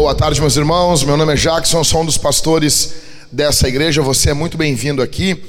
[0.00, 1.02] Boa tarde, meus irmãos.
[1.02, 2.94] Meu nome é Jackson, sou um dos pastores
[3.32, 4.00] dessa igreja.
[4.00, 5.42] Você é muito bem-vindo aqui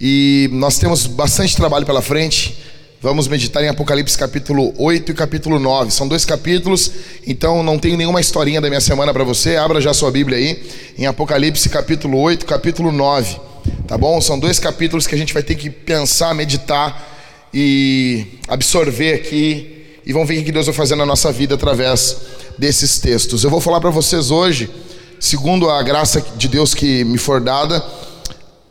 [0.00, 2.56] e nós temos bastante trabalho pela frente.
[3.02, 5.90] Vamos meditar em Apocalipse capítulo 8 e capítulo 9.
[5.90, 6.92] São dois capítulos,
[7.26, 9.56] então não tenho nenhuma historinha da minha semana para você.
[9.56, 10.62] Abra já sua Bíblia aí
[10.96, 13.40] em Apocalipse capítulo 8, capítulo 9.
[13.88, 14.20] Tá bom?
[14.20, 19.75] São dois capítulos que a gente vai ter que pensar, meditar e absorver aqui
[20.06, 22.16] e vamos ver o que Deus vai fazer na nossa vida através
[22.56, 23.42] desses textos.
[23.42, 24.70] Eu vou falar para vocês hoje,
[25.18, 27.84] segundo a graça de Deus que me for dada,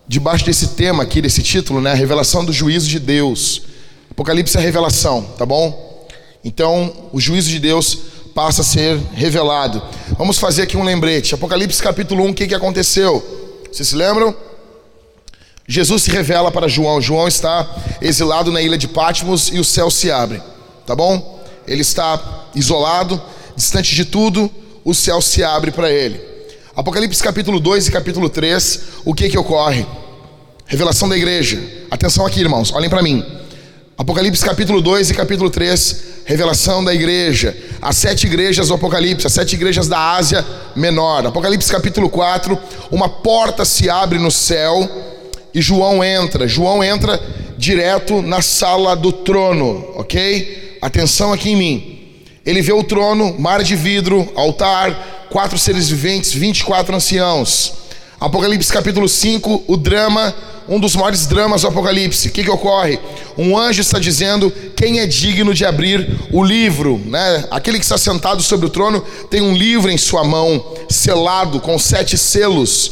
[0.07, 3.63] debaixo desse tema aqui, desse título, né, a revelação do juízo de Deus.
[4.09, 6.07] Apocalipse é a revelação, tá bom?
[6.41, 7.97] Então, o juízo de Deus
[8.33, 9.81] passa a ser revelado.
[10.17, 11.35] Vamos fazer aqui um lembrete.
[11.35, 13.61] Apocalipse capítulo 1, o que, que aconteceu?
[13.69, 14.33] Vocês se lembram?
[15.67, 17.01] Jesus se revela para João.
[17.01, 17.67] João está
[18.01, 20.41] exilado na ilha de Patmos e o céu se abre
[20.85, 21.43] tá bom?
[21.67, 23.21] Ele está isolado,
[23.55, 24.51] distante de tudo,
[24.83, 26.19] o céu se abre para ele.
[26.75, 29.85] Apocalipse capítulo 2 e capítulo 3, o que que ocorre?
[30.65, 31.61] Revelação da igreja.
[31.89, 33.23] Atenção aqui, irmãos, olhem para mim.
[33.97, 37.55] Apocalipse capítulo 2 e capítulo 3, revelação da igreja.
[37.81, 41.25] As sete igrejas do Apocalipse, as sete igrejas da Ásia Menor.
[41.25, 42.57] Apocalipse capítulo 4,
[42.91, 44.87] uma porta se abre no céu
[45.53, 46.45] e João entra.
[46.45, 47.17] João entra
[47.57, 50.64] direto na sala do trono, ok?
[50.85, 51.99] Atenção aqui em mim.
[52.45, 57.73] Ele vê o trono, mar de vidro, altar, quatro seres viventes, 24 anciãos.
[58.19, 60.33] Apocalipse capítulo 5, o drama,
[60.69, 62.27] um dos maiores dramas do Apocalipse.
[62.27, 62.99] O que, que ocorre?
[63.35, 67.01] Um anjo está dizendo quem é digno de abrir o livro.
[67.05, 67.45] Né?
[67.49, 71.79] Aquele que está sentado sobre o trono tem um livro em sua mão, selado com
[71.79, 72.91] sete selos,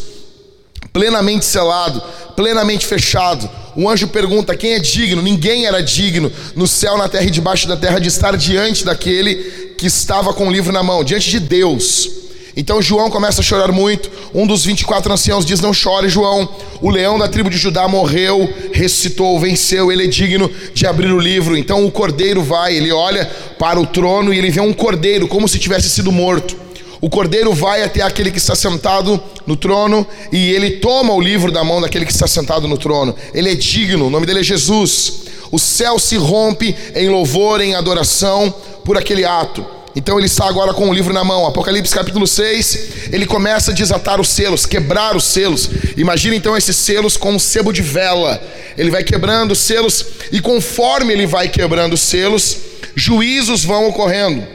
[0.92, 2.02] plenamente selado,
[2.36, 5.22] plenamente fechado o anjo pergunta: quem é digno?
[5.22, 9.36] Ninguém era digno no céu, na terra e debaixo da terra de estar diante daquele
[9.78, 12.24] que estava com o livro na mão, diante de Deus.
[12.56, 14.12] Então João começa a chorar muito.
[14.34, 16.48] Um dos 24 anciãos diz: Não chore, João.
[16.82, 19.92] O leão da tribo de Judá morreu, ressuscitou, venceu.
[19.92, 21.58] Ele é digno de abrir o livro.
[21.58, 23.26] Então o cordeiro vai, ele olha
[23.58, 26.56] para o trono e ele vê um cordeiro, como se tivesse sido morto.
[27.04, 31.52] O cordeiro vai até aquele que está sentado no trono e ele toma o livro
[31.52, 33.14] da mão daquele que está sentado no trono.
[33.34, 35.24] Ele é digno, o nome dele é Jesus.
[35.52, 38.50] O céu se rompe em louvor, em adoração
[38.86, 39.66] por aquele ato.
[39.94, 41.46] Então ele está agora com o livro na mão.
[41.46, 45.70] Apocalipse capítulo 6, ele começa a desatar os selos, quebrar os selos.
[45.98, 48.42] Imagina então esses selos com um sebo de vela.
[48.78, 52.60] Ele vai quebrando os selos e conforme ele vai quebrando os selos,
[52.96, 54.48] juízos vão ocorrendo.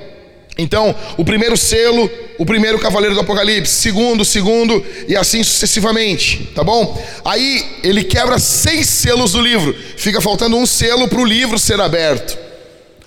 [0.56, 6.62] Então, o primeiro selo, o primeiro cavaleiro do Apocalipse, segundo, segundo e assim sucessivamente, tá
[6.62, 6.96] bom?
[7.24, 11.80] Aí ele quebra seis selos do livro, fica faltando um selo para o livro ser
[11.80, 12.38] aberto.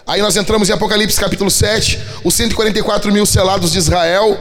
[0.05, 4.37] Aí nós entramos em Apocalipse capítulo 7, os 144 mil selados de Israel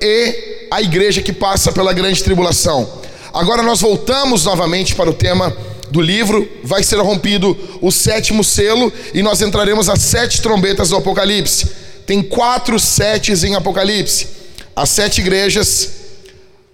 [0.00, 2.88] e a igreja que passa pela grande tribulação.
[3.34, 5.54] Agora nós voltamos novamente para o tema
[5.90, 10.96] do livro, vai ser rompido o sétimo selo e nós entraremos às sete trombetas do
[10.96, 11.87] Apocalipse.
[12.08, 14.28] Tem quatro setes em Apocalipse:
[14.74, 15.90] as sete igrejas,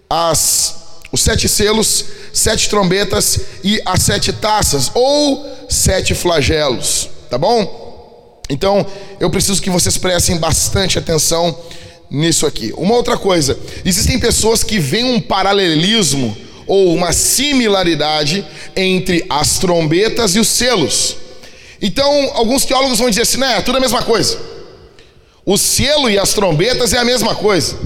[0.08, 0.76] as,
[1.10, 8.40] os sete selos, sete trombetas e as sete taças, ou sete flagelos, tá bom?
[8.48, 8.86] Então,
[9.18, 11.58] eu preciso que vocês prestem bastante atenção
[12.08, 12.72] nisso aqui.
[12.76, 18.46] Uma outra coisa: existem pessoas que veem um paralelismo ou uma similaridade
[18.76, 21.16] entre as trombetas e os selos.
[21.82, 24.54] Então, alguns teólogos vão dizer assim, né, é tudo a mesma coisa.
[25.46, 27.76] O selo e as trombetas é a mesma coisa,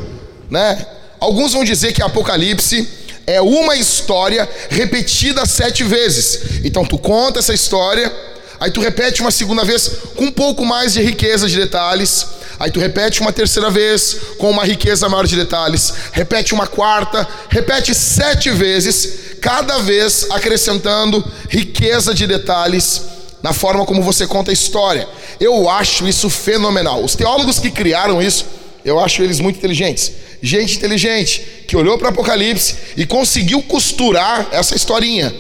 [0.49, 0.87] né?
[1.19, 2.89] Alguns vão dizer que Apocalipse
[3.27, 6.63] é uma história repetida sete vezes.
[6.65, 8.13] Então tu conta essa história,
[8.61, 12.27] aí tu repete uma segunda vez com um pouco mais de riqueza de detalhes,
[12.61, 17.27] aí tu repete uma terceira vez com uma riqueza maior de detalhes, repete uma quarta,
[17.49, 24.55] repete sete vezes, cada vez acrescentando riqueza de detalhes na forma como você conta a
[24.55, 25.09] história.
[25.41, 27.05] Eu acho isso fenomenal.
[27.05, 28.47] Os teólogos que criaram isso,
[28.85, 30.13] eu acho eles muito inteligentes.
[30.43, 35.35] Gente inteligente que olhou para Apocalipse e conseguiu costurar essa historinha.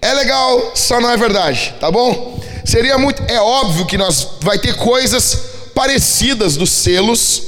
[0.00, 2.38] É legal, só não é verdade, tá bom?
[2.64, 5.38] Seria muito, é óbvio que nós vai ter coisas
[5.74, 7.42] parecidas dos selos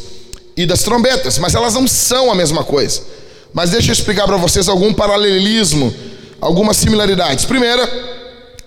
[0.56, 3.02] e das trombetas, mas elas não são a mesma coisa.
[3.52, 5.94] Mas deixa eu explicar para vocês algum paralelismo,
[6.40, 7.44] algumas similaridades.
[7.44, 7.88] Primeira,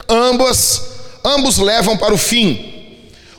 [0.08, 0.91] ambas
[1.24, 2.72] ambos levam para o fim.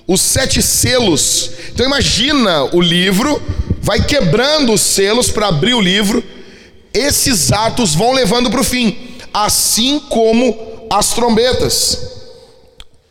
[0.07, 1.51] Os sete selos.
[1.73, 3.41] Então imagina o livro,
[3.81, 6.23] vai quebrando os selos para abrir o livro.
[6.93, 11.99] Esses atos vão levando para o fim, assim como as trombetas.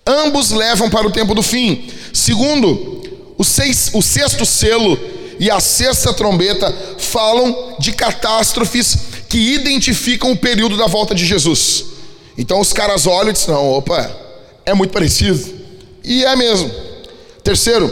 [0.05, 1.89] Ambos levam para o tempo do fim.
[2.13, 3.01] Segundo,
[3.37, 4.99] o, seis, o sexto selo
[5.39, 8.97] e a sexta trombeta falam de catástrofes
[9.27, 11.85] que identificam o período da volta de Jesus.
[12.37, 14.15] Então os caras olham e dizem: não, opa,
[14.65, 15.61] é muito parecido.
[16.03, 16.71] E é mesmo.
[17.43, 17.91] Terceiro,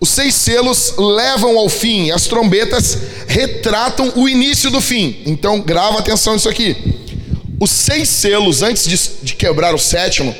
[0.00, 5.22] os seis selos levam ao fim, as trombetas retratam o início do fim.
[5.26, 6.76] Então grava atenção nisso aqui.
[7.60, 10.34] Os seis selos, antes de, de quebrar o sétimo,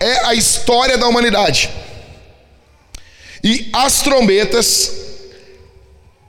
[0.00, 1.70] é a história da humanidade.
[3.42, 4.92] E as trombetas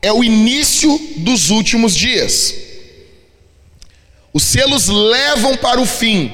[0.01, 2.53] é o início dos últimos dias.
[4.31, 6.31] Os selos levam para o fim.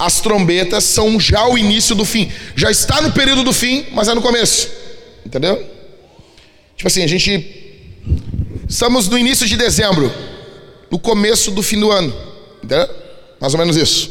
[0.00, 2.32] As trombetas são já o início do fim.
[2.56, 4.70] Já está no período do fim, mas é no começo.
[5.26, 5.62] Entendeu?
[6.74, 7.84] Tipo assim, a gente.
[8.66, 10.10] Estamos no início de dezembro,
[10.90, 12.14] no começo do fim do ano.
[12.64, 12.88] Entendeu?
[13.38, 14.10] Mais ou menos isso.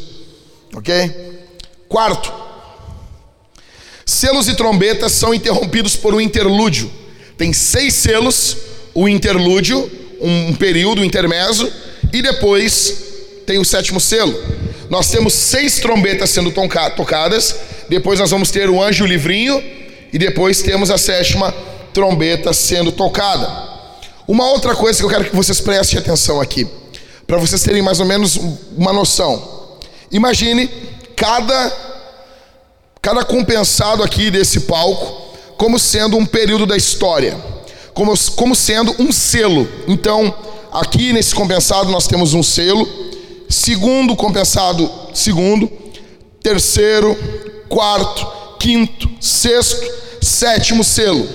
[0.76, 0.94] Ok?
[1.88, 2.32] Quarto,
[4.06, 6.88] selos e trombetas são interrompidos por um interlúdio.
[7.36, 8.56] Tem seis selos,
[8.94, 9.90] o interlúdio,
[10.20, 11.68] um período intermezzo,
[12.12, 13.09] e depois
[13.46, 14.34] tem o sétimo selo.
[14.88, 16.52] Nós temos seis trombetas sendo
[16.96, 17.56] tocadas,
[17.88, 19.62] depois nós vamos ter o anjo livrinho,
[20.12, 21.54] e depois temos a sétima
[21.92, 23.70] trombeta sendo tocada.
[24.26, 26.66] Uma outra coisa que eu quero que vocês prestem atenção aqui,
[27.26, 28.38] para vocês terem mais ou menos
[28.76, 29.78] uma noção.
[30.10, 30.68] Imagine
[31.16, 31.90] cada
[33.02, 37.36] cada compensado aqui desse palco como sendo um período da história,
[37.92, 39.68] como, como sendo um selo.
[39.86, 40.34] Então,
[40.72, 42.88] aqui nesse compensado nós temos um selo,
[43.50, 45.70] segundo compensado, segundo,
[46.40, 47.18] terceiro,
[47.68, 48.24] quarto,
[48.60, 49.84] quinto, sexto,
[50.22, 51.28] sétimo selo.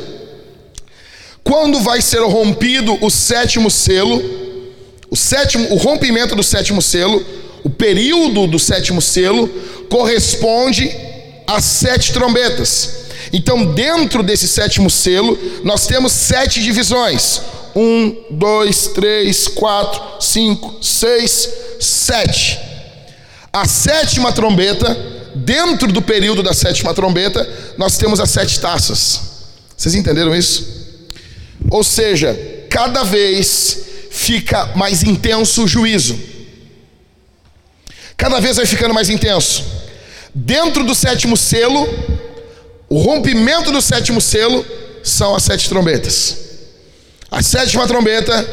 [1.44, 4.24] Quando vai ser rompido o sétimo selo,
[5.12, 7.24] o sétimo, o rompimento do sétimo selo,
[7.64, 9.48] o período do sétimo selo
[9.90, 10.90] corresponde
[11.46, 13.06] às sete trombetas.
[13.34, 17.42] Então, dentro desse sétimo selo, nós temos sete divisões:
[17.76, 21.50] um, dois, três, quatro, cinco, seis,
[21.80, 22.60] sete.
[23.52, 24.96] A sétima trombeta,
[25.36, 29.22] dentro do período da sétima trombeta, nós temos as sete taças.
[29.76, 30.68] Vocês entenderam isso?
[31.70, 32.38] Ou seja,
[32.70, 33.80] cada vez
[34.12, 36.18] fica mais intenso o juízo.
[38.18, 39.64] Cada vez vai ficando mais intenso.
[40.34, 41.88] Dentro do sétimo selo,
[42.90, 44.66] o rompimento do sétimo selo
[45.04, 46.38] são as sete trombetas.
[47.30, 48.48] A sétima trombeta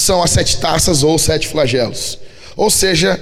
[0.00, 2.18] são as sete taças ou sete flagelos.
[2.56, 3.20] Ou seja,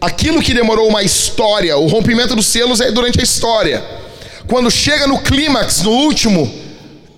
[0.00, 3.82] aquilo que demorou uma história, o rompimento dos selos é durante a história.
[4.46, 6.52] Quando chega no clímax, no último,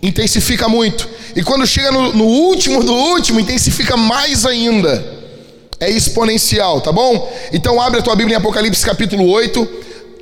[0.02, 1.08] intensifica muito.
[1.36, 5.18] E quando chega no, no último do último, intensifica mais ainda.
[5.80, 7.32] É exponencial, tá bom?
[7.52, 9.68] Então abre a tua Bíblia em Apocalipse capítulo 8.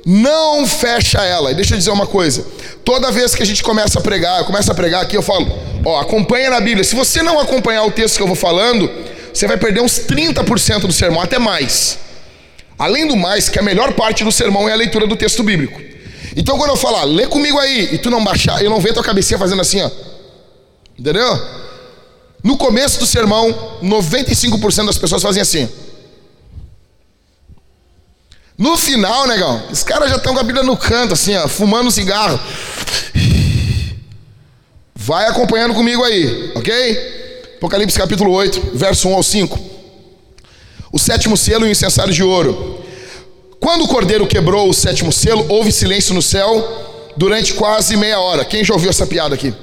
[0.05, 1.51] Não fecha ela.
[1.51, 2.45] E deixa eu dizer uma coisa.
[2.85, 5.51] Toda vez que a gente começa a pregar, eu começo a pregar aqui, eu falo,
[5.87, 6.83] ó, acompanha na Bíblia.
[6.83, 8.91] Se você não acompanhar o texto que eu vou falando,
[9.33, 11.97] você vai perder uns 30% do sermão, até mais.
[12.77, 15.81] Além do mais, que a melhor parte do sermão é a leitura do texto bíblico.
[16.35, 19.03] Então quando eu falar, lê comigo aí, e tu não baixar, eu não ver tua
[19.03, 19.89] cabecinha fazendo assim, ó.
[20.99, 21.41] Entendeu?
[22.43, 25.69] No começo do sermão, 95% das pessoas fazem assim.
[28.57, 31.87] No final, negão, os caras já estão com a Bíblia no canto, assim, ó, fumando
[31.87, 32.39] um cigarro.
[34.99, 37.53] Vai acompanhando comigo aí, ok?
[37.57, 39.59] Apocalipse capítulo 8, verso 1 ao 5.
[40.91, 42.83] O sétimo selo e o incensário de ouro.
[43.59, 48.43] Quando o cordeiro quebrou o sétimo selo, houve silêncio no céu durante quase meia hora.
[48.43, 49.53] Quem já ouviu essa piada aqui?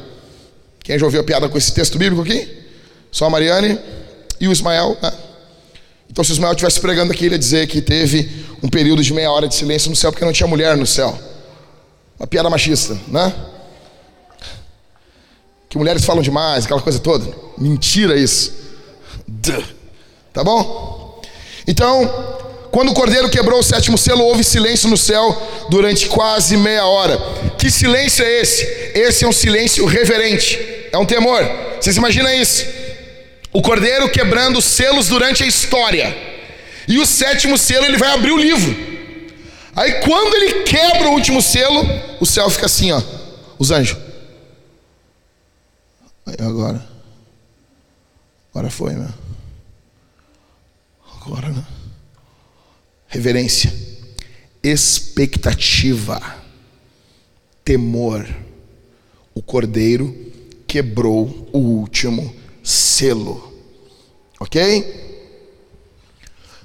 [0.84, 2.48] Quem já ouviu a piada com esse texto bíblico aqui?
[3.10, 3.76] Só a Mariane
[4.40, 4.96] e o Ismael.
[5.02, 5.12] Né?
[6.08, 9.12] Então, se o Ismael estivesse pregando aqui, ele ia dizer que teve um período de
[9.12, 11.18] meia hora de silêncio no céu porque não tinha mulher no céu.
[12.20, 13.34] Uma piada machista, né?
[15.74, 17.26] Que mulheres falam demais, aquela coisa toda.
[17.58, 18.52] Mentira isso.
[20.32, 21.20] Tá bom?
[21.66, 22.08] Então,
[22.70, 25.36] quando o cordeiro quebrou o sétimo selo, houve silêncio no céu
[25.70, 27.18] durante quase meia hora.
[27.58, 28.62] Que silêncio é esse?
[28.94, 30.56] Esse é um silêncio reverente,
[30.92, 31.42] é um temor.
[31.80, 32.64] Vocês imaginam isso?
[33.52, 36.16] O cordeiro quebrando os selos durante a história.
[36.86, 38.76] E o sétimo selo ele vai abrir o livro.
[39.74, 41.84] Aí quando ele quebra o último selo,
[42.20, 43.02] o céu fica assim, ó.
[43.58, 44.13] Os anjos.
[46.26, 46.86] Aí agora.
[48.50, 49.08] Agora foi, meu.
[51.20, 51.64] Agora, né?
[53.08, 53.72] Reverência.
[54.62, 56.20] Expectativa.
[57.64, 58.26] Temor.
[59.34, 60.32] O cordeiro
[60.66, 63.52] quebrou o último selo.
[64.40, 65.02] Ok?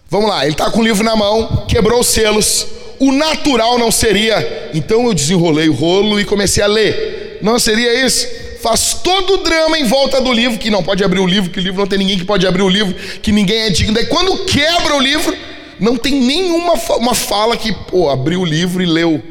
[0.10, 2.66] Vamos lá, ele está com o livro na mão, quebrou os selos.
[3.00, 7.39] O natural não seria, então eu desenrolei o rolo e comecei a ler.
[7.42, 8.28] Não seria isso?
[8.62, 11.60] Faz todo o drama em volta do livro, que não pode abrir o livro, que
[11.60, 13.94] o livro não tem ninguém que pode abrir o livro, que ninguém é digno.
[13.94, 15.36] Daí quando quebra o livro,
[15.80, 19.22] não tem nenhuma uma fala que, pô, abriu o livro e leu.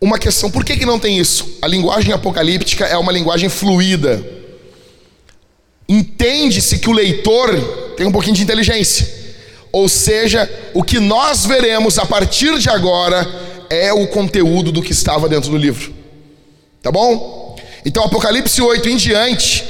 [0.00, 1.58] Uma questão, por que, que não tem isso?
[1.60, 4.24] A linguagem apocalíptica é uma linguagem fluida.
[5.88, 9.08] Entende-se que o leitor tem um pouquinho de inteligência.
[9.72, 13.26] Ou seja, o que nós veremos a partir de agora
[13.68, 15.92] é o conteúdo do que estava dentro do livro.
[16.82, 17.45] Tá bom?
[17.86, 19.64] Então, Apocalipse 8 em diante,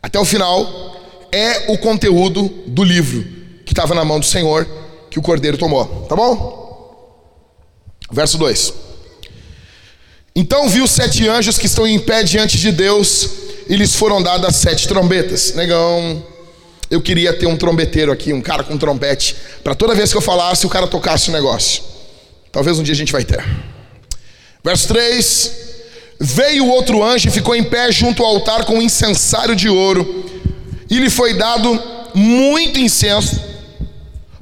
[0.00, 3.26] até o final, é o conteúdo do livro
[3.66, 4.68] que estava na mão do Senhor,
[5.10, 6.06] que o cordeiro tomou.
[6.08, 7.18] Tá bom?
[8.12, 8.72] Verso 2.
[10.36, 13.28] Então viu sete anjos que estão em pé diante de Deus,
[13.68, 15.54] e lhes foram dadas sete trombetas.
[15.54, 16.24] Negão,
[16.88, 19.34] eu queria ter um trombeteiro aqui, um cara com trompete,
[19.64, 21.82] para toda vez que eu falasse, o cara tocasse o negócio.
[22.52, 23.44] Talvez um dia a gente vai ter.
[24.62, 25.69] Verso 3:
[26.22, 30.26] Veio outro anjo e ficou em pé junto ao altar com um incensário de ouro,
[30.90, 31.82] e lhe foi dado
[32.14, 33.40] muito incenso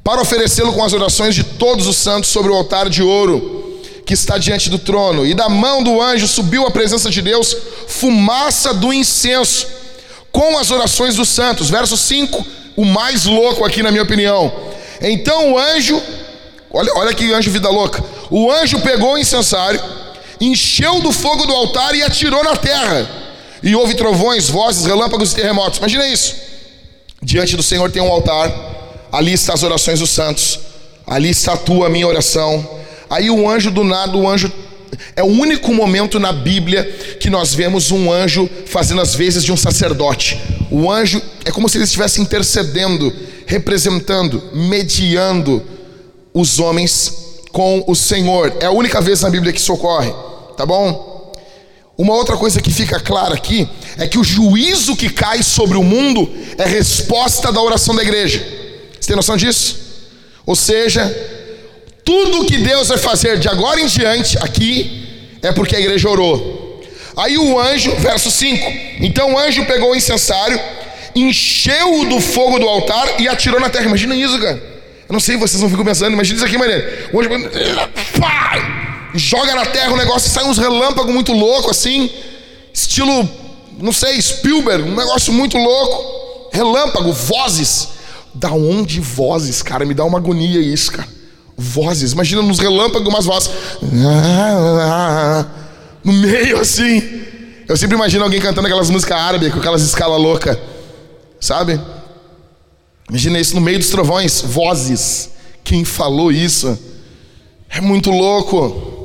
[0.03, 4.15] para oferecê-lo com as orações de todos os santos sobre o altar de ouro que
[4.15, 5.27] está diante do trono.
[5.27, 7.55] E da mão do anjo subiu à presença de Deus
[7.87, 9.67] fumaça do incenso
[10.33, 11.69] com as orações dos santos.
[11.69, 14.51] Verso 5, o mais louco aqui na minha opinião.
[15.03, 16.03] Então o anjo,
[16.71, 18.03] olha, olha que anjo vida louca.
[18.31, 19.81] O anjo pegou o incensário,
[20.41, 23.09] encheu do fogo do altar e atirou na terra.
[23.63, 25.79] E houve trovões, vozes, relâmpagos e terremotos.
[25.79, 26.35] Imagina isso.
[27.23, 28.77] Diante do Senhor tem um altar
[29.13, 30.61] ali está as orações dos santos,
[31.07, 32.67] ali está a tua, minha oração.
[33.09, 34.53] Aí o anjo do nada, o anjo
[35.17, 36.85] é o único momento na Bíblia
[37.21, 40.39] que nós vemos um anjo fazendo as vezes de um sacerdote.
[40.71, 43.13] O anjo é como se ele estivesse intercedendo,
[43.47, 45.63] representando, mediando
[46.35, 48.57] os homens com o Senhor.
[48.61, 50.13] É a única vez na Bíblia que isso ocorre,
[50.57, 51.33] tá bom?
[51.97, 55.83] Uma outra coisa que fica clara aqui é que o juízo que cai sobre o
[55.83, 58.39] mundo é resposta da oração da igreja.
[59.01, 59.77] Você tem noção disso?
[60.47, 61.05] Ou seja,
[62.05, 66.83] tudo que Deus vai fazer de agora em diante aqui é porque a igreja orou.
[67.17, 68.65] Aí o anjo, verso 5:
[69.01, 70.59] Então o anjo pegou o incensário,
[71.17, 73.87] encheu-o do fogo do altar e atirou na terra.
[73.87, 74.78] Imagina isso, cara.
[75.09, 76.57] Eu não sei, vocês não ficam pensando, imagina isso aqui.
[77.13, 77.31] O anjo
[78.21, 82.11] pá, joga na terra o negócio e sai uns relâmpagos muito louco assim,
[82.75, 83.29] estilo,
[83.79, 86.51] não sei, Spielberg, um negócio muito louco.
[86.53, 87.89] Relâmpago, vozes.
[88.35, 89.85] Da onde vozes, cara?
[89.85, 91.09] Me dá uma agonia isso, cara.
[91.57, 92.13] Vozes.
[92.13, 93.51] Imagina nos relâmpagos umas vozes.
[96.05, 97.03] No meio assim.
[97.67, 100.57] Eu sempre imagino alguém cantando aquelas músicas árabes com aquelas escalas loucas.
[101.41, 101.81] Sabe?
[103.09, 104.41] Imagina isso no meio dos trovões.
[104.41, 105.31] Vozes.
[105.65, 106.79] Quem falou isso?
[107.69, 108.97] É muito louco.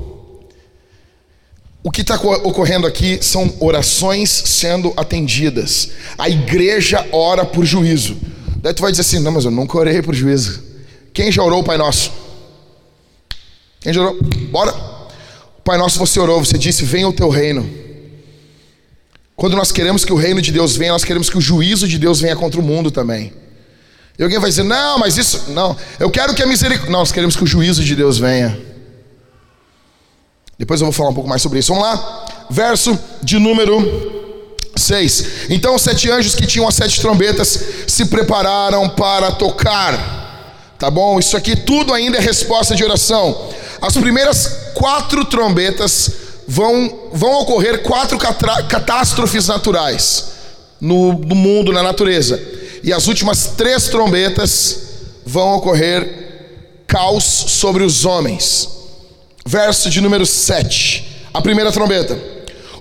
[1.84, 5.92] O que está ocorrendo aqui são orações sendo atendidas.
[6.18, 8.16] A igreja ora por juízo.
[8.58, 10.64] Daí tu vai dizer assim: não, mas eu nunca orei por juízo.
[11.14, 12.12] Quem já orou o Pai Nosso?
[13.82, 14.18] Quem já orou?
[14.50, 14.74] Bora.
[15.64, 17.70] Pai Nosso, você orou, você disse: venha o teu reino.
[19.36, 21.98] Quando nós queremos que o reino de Deus venha, nós queremos que o juízo de
[21.98, 23.34] Deus venha contra o mundo também.
[24.18, 25.46] E alguém vai dizer: não, mas isso.
[25.50, 26.92] Não, eu quero que a misericórdia.
[26.92, 28.58] Nós queremos que o juízo de Deus venha.
[30.58, 31.74] Depois eu vou falar um pouco mais sobre isso.
[31.74, 32.26] Vamos lá.
[32.50, 34.14] Verso de número
[34.76, 35.50] 6.
[35.50, 40.22] Então os sete anjos que tinham as sete trombetas se prepararam para tocar.
[40.78, 41.20] Tá bom?
[41.20, 43.50] Isso aqui tudo ainda é resposta de oração.
[43.82, 46.12] As primeiras quatro trombetas
[46.48, 50.34] vão, vão ocorrer quatro catástrofes naturais
[50.80, 52.42] no, no mundo, na natureza.
[52.84, 54.80] E as últimas três trombetas
[55.26, 58.70] vão ocorrer caos sobre os homens.
[59.46, 61.28] Verso de número 7.
[61.34, 62.20] A primeira trombeta.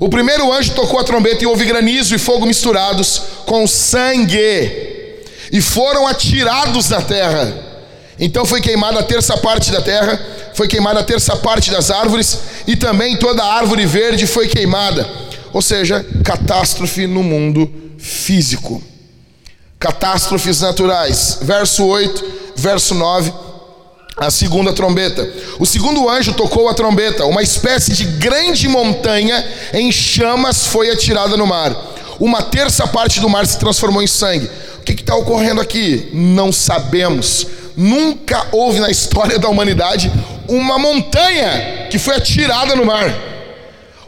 [0.00, 5.21] O primeiro anjo tocou a trombeta e houve granizo e fogo misturados com sangue,
[5.52, 7.54] e foram atirados na terra.
[8.18, 10.21] Então foi queimada a terça parte da terra,
[10.54, 15.09] foi queimada a terça parte das árvores, e também toda a árvore verde foi queimada.
[15.52, 18.82] Ou seja, catástrofe no mundo físico.
[19.82, 21.38] Catástrofes naturais.
[21.42, 22.24] Verso 8,
[22.54, 23.32] verso 9
[24.16, 25.28] a segunda trombeta.
[25.58, 31.36] O segundo anjo tocou a trombeta, uma espécie de grande montanha em chamas foi atirada
[31.36, 31.74] no mar.
[32.20, 34.48] Uma terça parte do mar se transformou em sangue.
[34.78, 36.10] O que está ocorrendo aqui?
[36.12, 37.46] Não sabemos.
[37.76, 40.12] Nunca houve na história da humanidade
[40.46, 43.12] uma montanha que foi atirada no mar.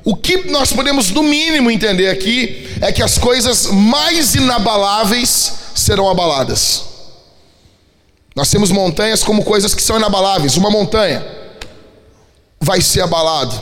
[0.05, 6.11] O que nós podemos, no mínimo, entender aqui é que as coisas mais inabaláveis serão
[6.11, 6.83] abaladas.
[8.37, 10.57] Nós temos montanhas como coisas que são inabaláveis.
[10.57, 11.25] Uma montanha
[12.61, 13.59] vai ser abalado.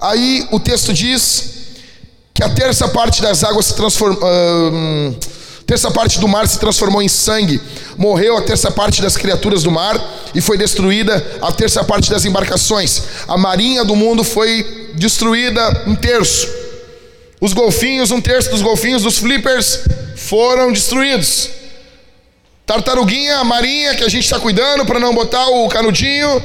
[0.00, 1.50] Aí o texto diz
[2.32, 4.20] que a terça parte das águas se transformou.
[5.66, 7.60] Terça parte do mar se transformou em sangue.
[7.98, 10.00] Morreu a terça parte das criaturas do mar
[10.34, 13.02] e foi destruída a terça parte das embarcações.
[13.28, 16.48] A marinha do mundo foi destruída um terço.
[17.40, 19.80] Os golfinhos, um terço dos golfinhos, dos flippers
[20.16, 21.50] foram destruídos.
[22.66, 26.40] Tartaruguinha, marinha que a gente está cuidando para não botar o canudinho,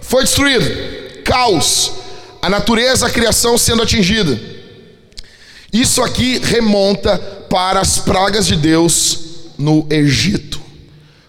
[0.00, 1.22] foi destruído.
[1.24, 1.92] Caos.
[2.40, 4.40] A natureza, a criação sendo atingida.
[5.72, 7.18] Isso aqui remonta
[7.50, 9.18] para as pragas de Deus
[9.58, 10.60] no Egito,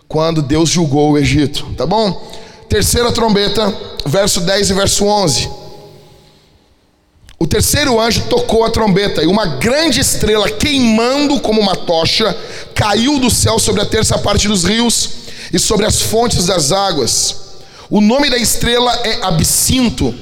[0.07, 2.31] quando Deus julgou o Egito, tá bom?
[2.69, 3.73] Terceira trombeta,
[4.05, 5.49] verso 10 e verso 11.
[7.39, 12.35] O terceiro anjo tocou a trombeta e uma grande estrela queimando como uma tocha
[12.73, 15.09] caiu do céu sobre a terça parte dos rios
[15.53, 17.35] e sobre as fontes das águas.
[17.89, 20.13] O nome da estrela é Absinto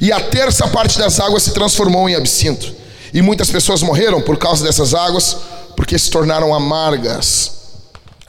[0.00, 2.74] e a terça parte das águas se transformou em absinto.
[3.14, 5.36] E muitas pessoas morreram por causa dessas águas,
[5.74, 7.52] porque se tornaram amargas.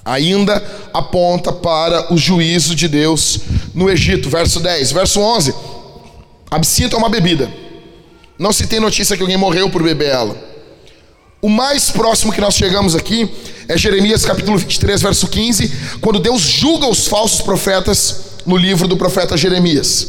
[0.06, 0.64] Ainda
[0.94, 3.40] aponta para o juízo de Deus
[3.74, 4.92] no Egito, verso 10.
[4.94, 5.54] Verso 11:
[6.50, 7.67] Absinto é uma bebida.
[8.38, 10.36] Não se tem notícia que alguém morreu por beber ela.
[11.42, 13.30] O mais próximo que nós chegamos aqui
[13.68, 18.96] é Jeremias capítulo 23, verso 15, quando Deus julga os falsos profetas no livro do
[18.96, 20.08] profeta Jeremias.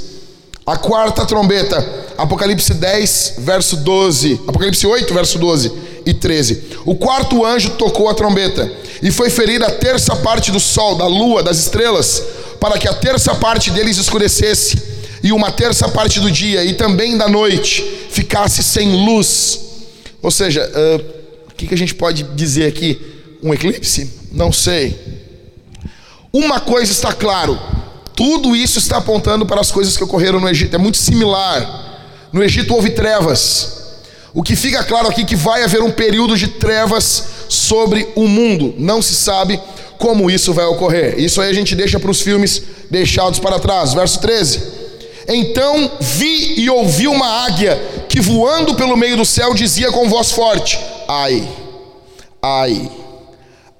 [0.66, 4.40] A quarta trombeta, Apocalipse 10, verso 12.
[4.46, 5.72] Apocalipse 8, verso 12
[6.04, 6.62] e 13.
[6.84, 8.70] O quarto anjo tocou a trombeta
[9.02, 12.22] e foi ferir a terça parte do sol, da lua, das estrelas,
[12.60, 14.97] para que a terça parte deles escurecesse
[15.28, 19.60] e uma terça parte do dia e também da noite ficasse sem luz.
[20.22, 22.98] Ou seja, uh, o que, que a gente pode dizer aqui?
[23.42, 24.10] Um eclipse?
[24.32, 24.98] Não sei.
[26.32, 27.60] Uma coisa está claro:
[28.16, 30.74] tudo isso está apontando para as coisas que ocorreram no Egito.
[30.74, 32.08] É muito similar.
[32.32, 33.76] No Egito houve trevas.
[34.32, 38.26] O que fica claro aqui é que vai haver um período de trevas sobre o
[38.26, 38.74] mundo.
[38.78, 39.60] Não se sabe
[39.98, 41.18] como isso vai ocorrer.
[41.18, 43.92] Isso aí a gente deixa para os filmes deixados para trás.
[43.92, 44.87] Verso 13.
[45.28, 47.76] Então vi e ouvi uma águia
[48.08, 51.46] que voando pelo meio do céu dizia com voz forte: Ai,
[52.42, 52.90] ai,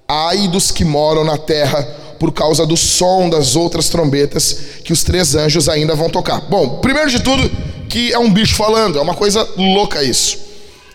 [0.06, 1.82] ai dos que moram na terra
[2.18, 6.40] por causa do som das outras trombetas que os três anjos ainda vão tocar.
[6.42, 7.50] Bom, primeiro de tudo,
[7.88, 10.38] que é um bicho falando, é uma coisa louca isso.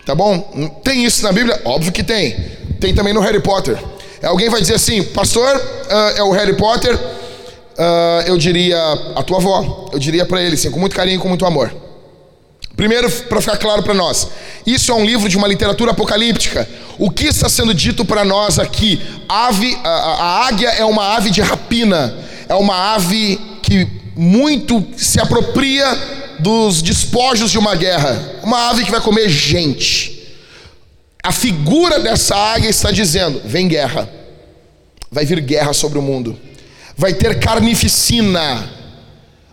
[0.06, 0.38] Tá bom?
[0.84, 1.60] Tem isso na Bíblia?
[1.64, 2.36] Óbvio que tem.
[2.78, 3.78] Tem também no Harry Potter.
[4.22, 6.98] Alguém vai dizer assim, pastor, uh, é o Harry Potter,
[7.78, 8.78] uh, eu diria
[9.14, 11.74] a tua avó, eu diria para ele assim, com muito carinho, com muito amor.
[12.76, 14.28] Primeiro, para ficar claro para nós,
[14.66, 16.68] isso é um livro de uma literatura apocalíptica.
[16.98, 19.00] O que está sendo dito para nós aqui?
[19.28, 22.16] Ave, a, a, águia é uma ave de rapina,
[22.48, 25.86] é uma ave que muito se apropria
[26.40, 30.34] dos despojos de uma guerra, uma ave que vai comer gente.
[31.22, 34.08] A figura dessa águia está dizendo: vem guerra,
[35.10, 36.38] vai vir guerra sobre o mundo,
[36.96, 38.70] vai ter carnificina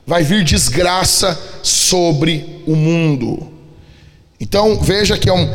[0.05, 3.51] vai vir desgraça sobre o mundo.
[4.39, 5.49] Então veja que é um,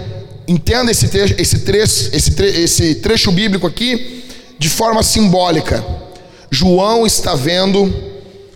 [0.46, 1.56] entenda esse trecho, esse
[2.12, 4.24] esse, esse trecho bíblico aqui
[4.58, 5.84] de forma simbólica.
[6.50, 7.92] João está vendo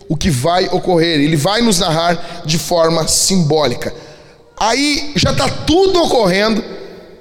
[0.07, 3.93] o que vai ocorrer, ele vai nos narrar de forma simbólica.
[4.59, 6.63] Aí já está tudo ocorrendo,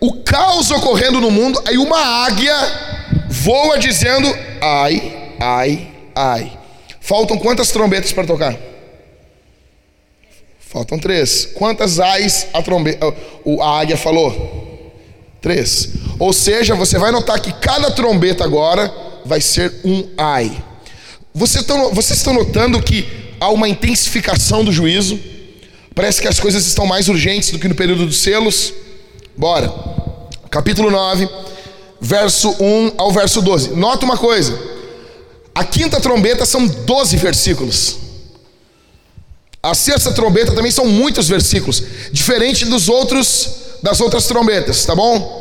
[0.01, 2.55] o caos ocorrendo no mundo, aí uma águia
[3.29, 4.29] voa dizendo:
[4.61, 5.90] ai, ai,
[6.21, 6.59] ai.
[7.01, 8.57] Faltam quantas trombetas para tocar?
[10.61, 11.47] Faltam três.
[11.55, 13.07] Quantas ais a, trombeta,
[13.61, 14.93] a águia falou?
[15.41, 15.89] Três.
[16.19, 18.93] Ou seja, você vai notar que cada trombeta agora
[19.25, 20.63] vai ser um ai.
[21.35, 23.09] Vocês estão, vocês estão notando que
[23.41, 25.19] há uma intensificação do juízo?
[25.95, 28.73] Parece que as coisas estão mais urgentes do que no período dos selos.
[29.37, 29.73] Bora.
[30.51, 31.29] Capítulo 9,
[32.01, 33.71] verso 1 ao verso 12.
[33.71, 34.57] Nota uma coisa.
[35.55, 37.99] A quinta trombeta são 12 versículos.
[39.63, 41.83] A sexta trombeta também são muitos versículos,
[42.13, 45.41] diferente dos outros das outras trombetas, tá bom?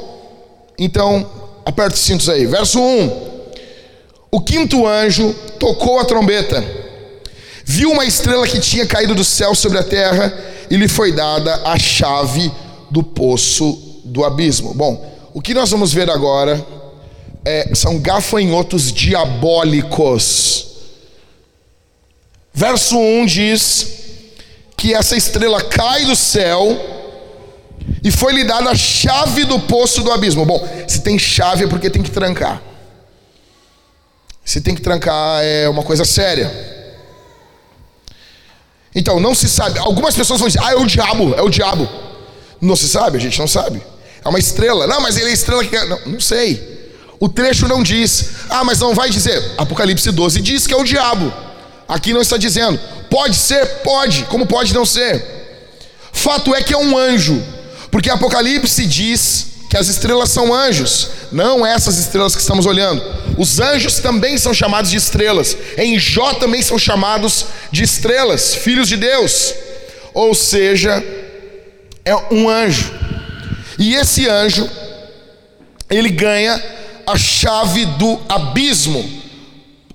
[0.77, 1.29] Então,
[1.65, 2.45] aperta os cintos aí.
[2.45, 3.29] Verso 1.
[4.31, 6.63] O quinto anjo tocou a trombeta.
[7.65, 10.33] Viu uma estrela que tinha caído do céu sobre a terra
[10.69, 12.51] e lhe foi dada a chave
[12.89, 14.73] do poço do abismo.
[14.73, 16.65] Bom, o que nós vamos ver agora
[17.45, 20.67] é, são gafanhotos diabólicos.
[22.53, 23.87] Verso 1 diz
[24.75, 26.77] que essa estrela cai do céu
[28.03, 30.45] e foi lhe dada a chave do poço do abismo.
[30.45, 32.61] Bom, se tem chave é porque tem que trancar.
[34.43, 36.51] Se tem que trancar é uma coisa séria.
[38.93, 39.77] Então, não se sabe.
[39.79, 41.87] Algumas pessoas vão dizer, ah, é o diabo, é o diabo.
[42.59, 43.81] Não se sabe, a gente não sabe.
[44.23, 44.87] É uma estrela.
[44.87, 45.77] Não, mas ele é estrela que.
[45.85, 46.68] Não, não sei.
[47.19, 48.29] O trecho não diz.
[48.49, 49.53] Ah, mas não vai dizer.
[49.57, 51.33] Apocalipse 12 diz que é o diabo.
[51.87, 52.79] Aqui não está dizendo.
[53.09, 53.65] Pode ser?
[53.83, 54.23] Pode.
[54.25, 55.23] Como pode não ser?
[56.11, 57.41] Fato é que é um anjo.
[57.91, 63.03] Porque Apocalipse diz que as estrelas são anjos, não essas estrelas que estamos olhando.
[63.37, 65.55] Os anjos também são chamados de estrelas.
[65.77, 69.53] Em Jó também são chamados de estrelas, filhos de Deus.
[70.13, 71.03] Ou seja,
[72.03, 72.91] é um anjo.
[73.77, 74.67] E esse anjo
[75.89, 76.61] ele ganha
[77.11, 79.03] a chave do abismo.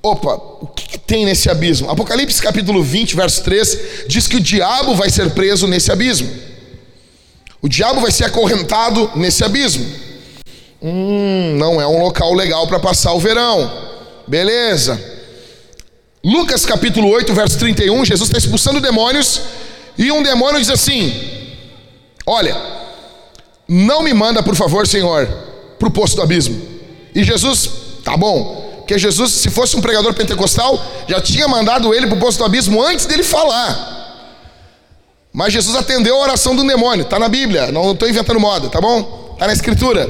[0.03, 1.89] Opa, o que, que, tem nesse abismo?
[1.89, 6.31] Apocalipse capítulo 20, verso 3 diz que o diabo vai ser preso nesse abismo.
[7.63, 9.87] O diabo vai ser acorrentado nesse abismo.
[10.83, 13.73] Hum, não é um local legal para passar o verão.
[14.27, 15.01] Beleza.
[16.23, 19.41] Lucas capítulo 8, verso 31, Jesus está expulsando demônios
[19.97, 21.15] e um demônio diz assim:
[22.27, 22.57] Olha,
[23.69, 25.27] não me manda, por favor, Senhor,
[25.79, 26.74] para o poço do abismo.
[27.15, 27.71] E Jesus,
[28.03, 32.21] tá bom, porque Jesus, se fosse um pregador pentecostal, já tinha mandado ele para o
[32.21, 33.93] poço do abismo antes dele falar.
[35.33, 38.81] Mas Jesus atendeu a oração do demônio, está na Bíblia, não estou inventando moda, tá
[38.81, 39.31] bom?
[39.33, 40.09] Está na Escritura.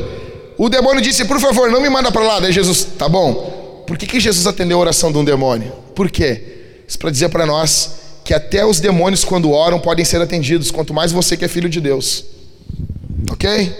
[0.59, 2.40] O demônio disse: Por favor, não me manda para lá.
[2.40, 3.85] Daí Jesus, tá bom.
[3.87, 5.73] Por que, que Jesus atendeu a oração de um demônio?
[5.95, 6.83] Por quê?
[6.87, 10.93] Isso para dizer para nós que até os demônios, quando oram, podem ser atendidos, quanto
[10.93, 12.25] mais você que é filho de Deus.
[13.31, 13.73] Ok?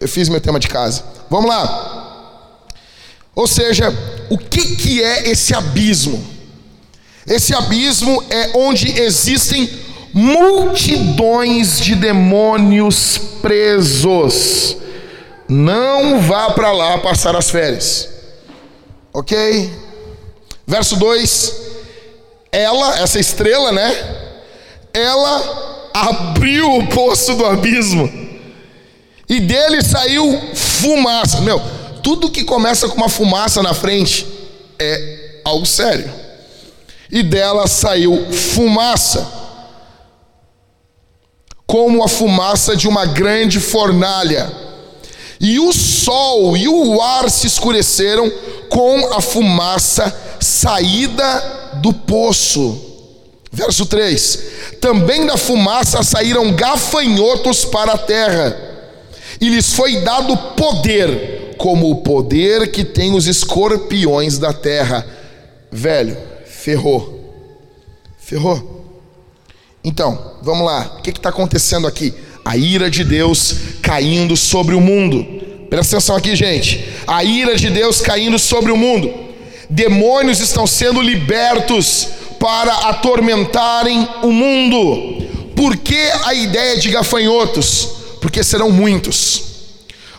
[0.00, 1.02] Eu fiz meu tema de casa.
[1.30, 1.97] Vamos lá.
[3.38, 3.96] Ou seja,
[4.28, 6.26] o que, que é esse abismo?
[7.24, 9.70] Esse abismo é onde existem
[10.12, 14.76] multidões de demônios presos.
[15.48, 18.08] Não vá para lá passar as férias.
[19.14, 19.70] Ok?
[20.66, 21.54] Verso 2:
[22.50, 23.94] Ela, essa estrela, né?
[24.92, 28.10] Ela abriu o poço do abismo
[29.28, 31.40] e dele saiu fumaça.
[31.40, 31.77] Meu,
[32.08, 34.26] tudo que começa com uma fumaça na frente
[34.78, 36.10] é algo sério.
[37.10, 39.30] E dela saiu fumaça
[41.66, 44.50] como a fumaça de uma grande fornalha.
[45.38, 48.32] E o sol e o ar se escureceram
[48.70, 52.86] com a fumaça saída do poço.
[53.52, 54.44] Verso 3:
[54.80, 58.56] Também da fumaça saíram gafanhotos para a terra,
[59.38, 65.06] e lhes foi dado poder, como o poder que tem os escorpiões da terra.
[65.70, 66.16] Velho,
[66.46, 67.34] ferrou,
[68.18, 68.86] ferrou.
[69.84, 72.14] Então, vamos lá, o que está acontecendo aqui?
[72.44, 75.26] A ira de Deus caindo sobre o mundo.
[75.68, 76.82] Presta atenção aqui, gente.
[77.06, 79.12] A ira de Deus caindo sobre o mundo.
[79.68, 85.26] Demônios estão sendo libertos para atormentarem o mundo.
[85.54, 87.88] Por que a ideia de gafanhotos?
[88.20, 89.57] Porque serão muitos.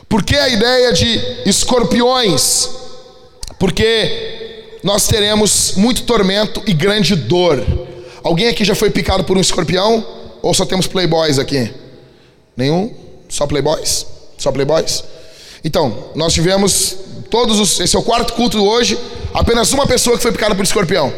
[0.09, 2.67] Por que a ideia de escorpiões?
[3.59, 7.63] Porque nós teremos muito tormento e grande dor.
[8.23, 10.03] Alguém aqui já foi picado por um escorpião?
[10.41, 11.71] Ou só temos playboys aqui?
[12.57, 12.91] Nenhum?
[13.29, 14.05] Só playboys?
[14.37, 15.03] Só playboys?
[15.63, 16.95] Então, nós tivemos
[17.29, 17.79] todos os.
[17.79, 18.97] Esse é o quarto culto hoje.
[19.31, 21.13] Apenas uma pessoa que foi picada por escorpião.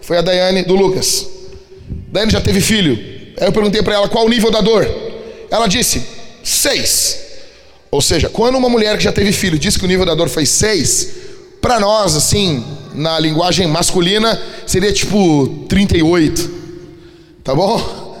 [0.00, 1.28] Foi a Daiane do Lucas.
[2.08, 2.94] Daiane já teve filho.
[3.38, 4.84] Aí eu perguntei para ela qual o nível da dor.
[5.48, 6.02] Ela disse:
[6.42, 7.31] seis.
[7.92, 10.30] Ou seja, quando uma mulher que já teve filho disse que o nível da dor
[10.30, 11.10] foi seis,
[11.60, 16.50] para nós, assim, na linguagem masculina, seria tipo 38.
[17.44, 18.16] Tá bom?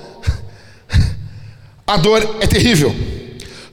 [1.86, 2.94] A dor é terrível.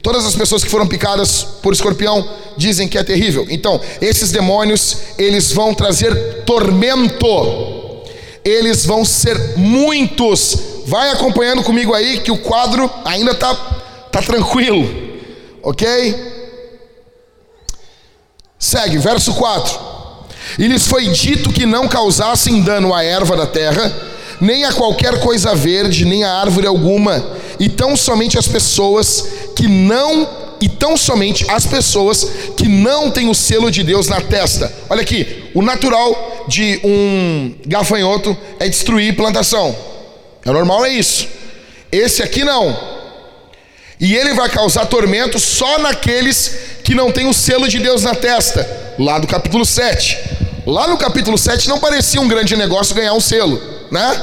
[0.02, 3.46] Todas as pessoas que foram picadas por escorpião dizem que é terrível.
[3.50, 7.26] Então, esses demônios, eles vão trazer tormento.
[8.42, 10.56] Eles vão ser muitos.
[10.86, 13.54] Vai acompanhando comigo aí que o quadro ainda tá
[14.10, 15.09] tá tranquilo.
[15.62, 16.14] OK?
[18.58, 19.78] Segue, verso 4.
[20.58, 23.92] E lhes foi dito que não causassem dano à erva da terra,
[24.40, 27.24] nem a qualquer coisa verde, nem a árvore alguma,
[27.58, 30.28] e tão somente as pessoas que não
[30.60, 34.70] e tão somente as pessoas que não têm o selo de Deus na testa.
[34.90, 39.74] Olha aqui, o natural de um gafanhoto é destruir plantação.
[40.44, 41.26] É normal é isso.
[41.90, 42.99] Esse aqui não.
[44.00, 48.14] E ele vai causar tormento só naqueles que não têm o selo de Deus na
[48.14, 48.66] testa,
[48.98, 50.18] lá do capítulo 7.
[50.66, 53.60] Lá no capítulo 7 não parecia um grande negócio ganhar um selo,
[53.90, 54.22] né?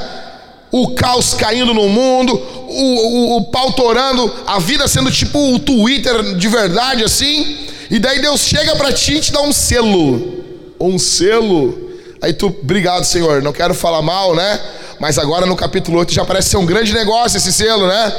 [0.72, 5.58] O caos caindo no mundo, o, o, o pau torando, a vida sendo tipo o
[5.58, 10.44] Twitter de verdade assim, e daí Deus chega para ti e te dá um selo.
[10.80, 11.88] Um selo.
[12.20, 14.60] Aí tu, obrigado, Senhor, não quero falar mal, né?
[14.98, 18.12] Mas agora no capítulo 8 já parece ser um grande negócio esse selo, né?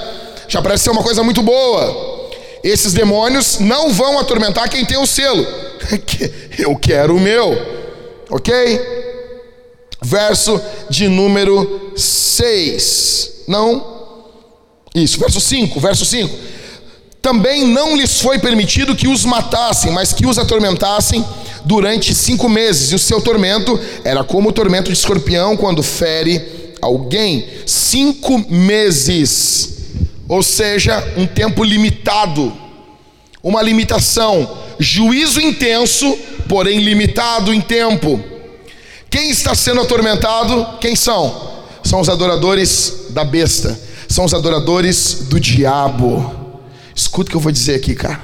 [0.49, 2.27] Já parece ser uma coisa muito boa.
[2.63, 5.45] esses demônios não vão atormentar quem tem o selo.
[6.57, 7.55] Eu quero o meu,
[8.29, 8.81] ok?
[10.01, 10.59] Verso
[10.89, 13.43] de número 6.
[13.47, 13.99] Não,
[14.93, 16.35] isso, verso 5, verso 5.
[17.21, 21.23] Também não lhes foi permitido que os matassem, mas que os atormentassem
[21.63, 22.91] durante cinco meses.
[22.91, 27.45] E o seu tormento era como o tormento de escorpião quando fere alguém.
[27.65, 29.78] Cinco meses
[30.29, 32.55] ou seja, um tempo limitado,
[33.41, 36.15] uma limitação, juízo intenso,
[36.47, 38.23] porém limitado em tempo.
[39.09, 40.77] Quem está sendo atormentado?
[40.79, 41.65] Quem são?
[41.83, 46.61] São os adoradores da besta, são os adoradores do diabo.
[46.95, 48.21] Escuta o que eu vou dizer aqui, cara.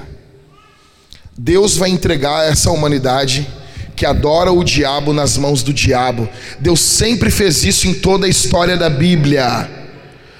[1.35, 3.47] Deus vai entregar essa humanidade
[3.95, 6.29] que adora o diabo nas mãos do diabo.
[6.59, 9.84] Deus sempre fez isso em toda a história da Bíblia.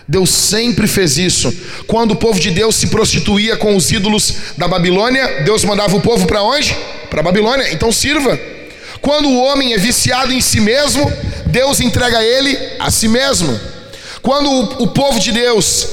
[0.07, 1.53] Deus sempre fez isso.
[1.87, 6.01] Quando o povo de Deus se prostituía com os ídolos da Babilônia, Deus mandava o
[6.01, 6.77] povo para onde?
[7.09, 7.73] Para Babilônia.
[7.73, 8.39] Então sirva.
[9.01, 11.11] Quando o homem é viciado em si mesmo,
[11.47, 13.59] Deus entrega ele a si mesmo.
[14.21, 15.87] Quando o, o povo de Deus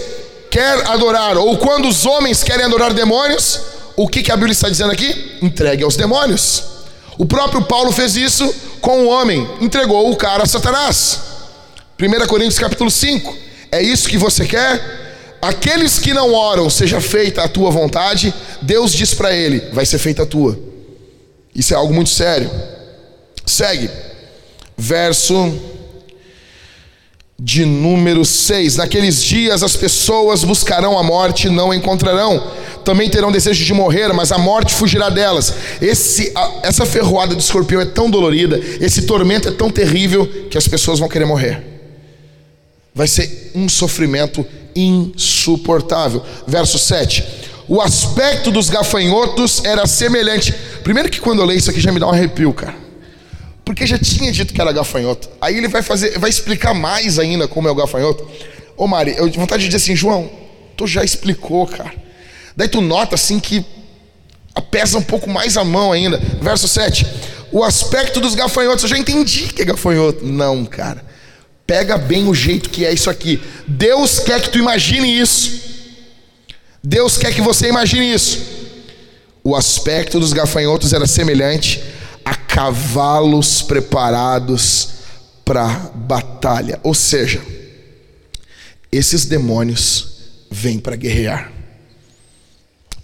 [0.50, 3.60] quer adorar, ou quando os homens querem adorar demônios,
[3.96, 5.38] o que, que a Bíblia está dizendo aqui?
[5.40, 6.64] Entregue aos demônios.
[7.16, 11.20] O próprio Paulo fez isso com o homem, entregou o cara a Satanás.
[12.00, 13.51] 1 Coríntios capítulo 5.
[13.72, 15.00] É isso que você quer?
[15.40, 19.98] Aqueles que não oram, seja feita a tua vontade, Deus diz para ele: vai ser
[19.98, 20.58] feita a tua.
[21.54, 22.50] Isso é algo muito sério.
[23.46, 23.90] Segue.
[24.76, 25.58] Verso
[27.38, 28.76] de número 6.
[28.76, 32.52] Naqueles dias as pessoas buscarão a morte e não a encontrarão.
[32.84, 35.54] Também terão desejo de morrer, mas a morte fugirá delas.
[35.80, 40.58] Esse, a, essa ferroada do escorpião é tão dolorida, esse tormento é tão terrível que
[40.58, 41.71] as pessoas vão querer morrer
[42.94, 46.22] vai ser um sofrimento insuportável.
[46.46, 47.24] Verso 7.
[47.68, 50.52] O aspecto dos gafanhotos era semelhante.
[50.82, 52.76] Primeiro que quando eu leio isso aqui já me dá um arrepio, cara.
[53.64, 55.28] Porque já tinha dito que era gafanhoto.
[55.40, 58.28] Aí ele vai fazer, vai explicar mais ainda como é o gafanhoto.
[58.76, 60.28] Ô Mari, eu tenho vontade de dizer assim, João,
[60.76, 61.94] tu já explicou, cara.
[62.56, 63.64] Daí tu nota assim que
[64.70, 66.20] pesa um pouco mais a mão ainda.
[66.40, 67.06] Verso 7.
[67.52, 70.24] O aspecto dos gafanhotos, eu já entendi que é gafanhoto.
[70.24, 71.11] Não, cara.
[71.66, 73.40] Pega bem o jeito que é isso aqui.
[73.66, 75.60] Deus quer que tu imagine isso.
[76.82, 78.40] Deus quer que você imagine isso.
[79.44, 81.82] O aspecto dos gafanhotos era semelhante
[82.24, 84.88] a cavalos preparados
[85.44, 86.80] para batalha.
[86.82, 87.40] Ou seja,
[88.90, 90.08] esses demônios
[90.50, 91.52] vêm para guerrear.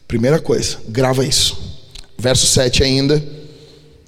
[0.06, 1.58] Primeira coisa, grava isso.
[2.18, 3.22] Verso 7 ainda.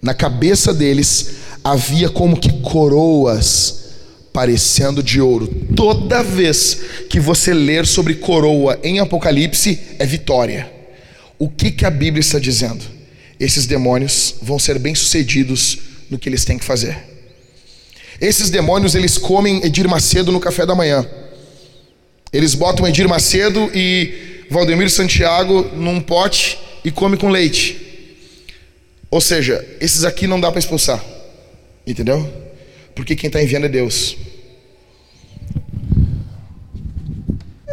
[0.02, 3.79] Na cabeça deles havia como que coroas
[4.32, 5.48] parecendo de ouro.
[5.74, 10.70] Toda vez que você ler sobre coroa em Apocalipse, é vitória.
[11.38, 12.84] O que, que a Bíblia está dizendo?
[13.38, 15.78] Esses demônios vão ser bem-sucedidos
[16.10, 16.98] no que eles têm que fazer.
[18.20, 21.08] Esses demônios, eles comem Edir Macedo no café da manhã.
[22.32, 27.78] Eles botam Edir Macedo e Valdemir Santiago num pote e come com leite.
[29.10, 31.02] Ou seja, esses aqui não dá para expulsar.
[31.86, 32.49] Entendeu?
[32.94, 34.16] Porque quem está enviando é Deus.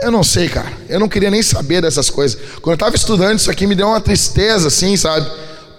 [0.02, 0.72] Eu não sei, cara.
[0.88, 2.40] Eu não queria nem saber dessas coisas.
[2.62, 5.30] Quando eu estava estudando isso aqui, me deu uma tristeza, assim, sabe?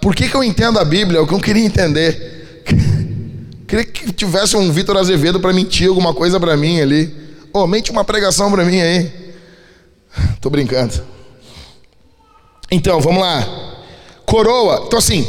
[0.01, 1.21] Por que, que eu entendo a Bíblia?
[1.21, 2.63] O que eu queria entender.
[3.67, 7.13] queria que tivesse um Vitor Azevedo para mentir alguma coisa para mim ali.
[7.53, 9.11] Ô, oh, mente uma pregação para mim aí.
[10.41, 11.01] Tô brincando.
[12.69, 13.47] Então, vamos lá.
[14.25, 14.83] Coroa.
[14.85, 15.25] Então, assim,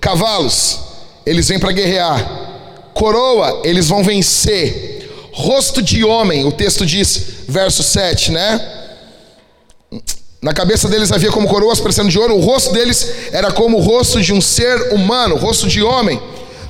[0.00, 0.80] cavalos,
[1.24, 2.45] eles vêm para guerrear
[2.96, 5.06] coroa, eles vão vencer.
[5.32, 8.72] Rosto de homem, o texto diz, verso 7, né?
[10.40, 13.80] Na cabeça deles havia como coroas parecendo de ouro, o rosto deles era como o
[13.80, 16.20] rosto de um ser humano, rosto de homem.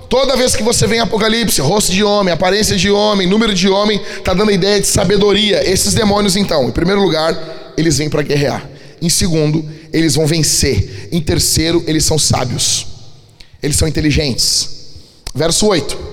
[0.09, 3.69] Toda vez que você vê em Apocalipse, rosto de homem, aparência de homem, número de
[3.69, 5.69] homem, está dando a ideia de sabedoria.
[5.69, 8.69] Esses demônios, então, em primeiro lugar, eles vêm para guerrear.
[9.01, 11.09] Em segundo, eles vão vencer.
[11.13, 12.87] Em terceiro, eles são sábios.
[13.63, 14.71] Eles são inteligentes.
[15.35, 16.06] Verso 8.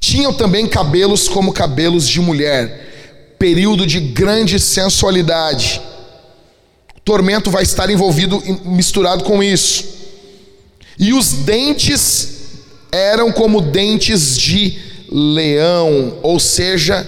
[0.00, 5.80] Tinham também cabelos como cabelos de mulher, período de grande sensualidade.
[6.96, 9.84] O tormento vai estar envolvido, misturado com isso.
[10.98, 12.28] E os dentes
[12.90, 14.78] eram como dentes de
[15.10, 17.06] leão, ou seja,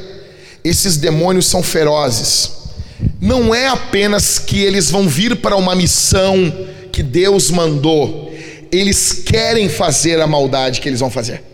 [0.62, 2.52] esses demônios são ferozes.
[3.20, 6.52] Não é apenas que eles vão vir para uma missão
[6.92, 8.32] que Deus mandou,
[8.70, 11.47] eles querem fazer a maldade que eles vão fazer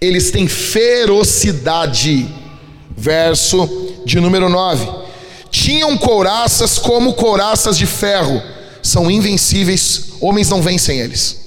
[0.00, 2.28] eles têm ferocidade.
[2.96, 3.68] Verso
[4.04, 4.88] de número 9:
[5.50, 8.42] Tinham couraças como couraças de ferro.
[8.82, 11.38] São invencíveis, homens não vencem eles.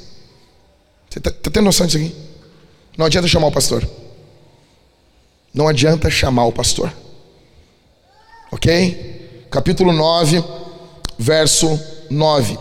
[1.09, 2.15] Você está tá tendo noção disso aqui?
[2.97, 3.87] Não adianta chamar o pastor.
[5.53, 6.91] Não adianta chamar o pastor.
[8.51, 9.47] Ok?
[9.49, 10.43] Capítulo 9,
[11.17, 12.57] verso 9.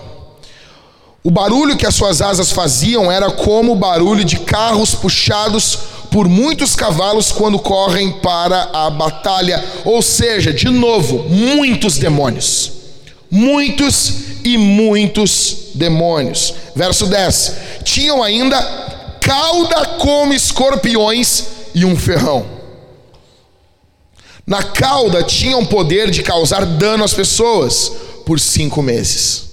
[1.25, 5.79] O barulho que as suas asas faziam era como o barulho de carros puxados
[6.11, 9.65] por muitos cavalos quando correm para a batalha.
[9.85, 12.73] Ou seja, de novo, muitos demônios.
[13.31, 14.13] Muitos
[14.45, 16.55] e muitos demônios.
[16.75, 18.61] Verso 10: Tinham ainda
[19.21, 22.45] cauda como escorpiões e um ferrão.
[24.45, 27.93] Na cauda tinham poder de causar dano às pessoas
[28.27, 29.52] por cinco meses.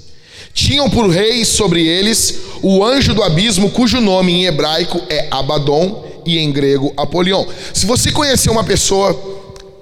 [0.53, 6.21] Tinham por rei sobre eles o anjo do abismo, cujo nome em hebraico é Abaddon
[6.25, 7.45] e em grego Apolion.
[7.73, 9.17] Se você conhecer uma pessoa,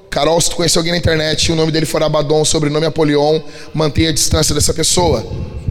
[0.09, 3.39] Carol, se tu conhecer alguém na internet e o nome dele for Abaddon, sobrenome Apolion,
[3.73, 5.25] mantenha a distância dessa pessoa,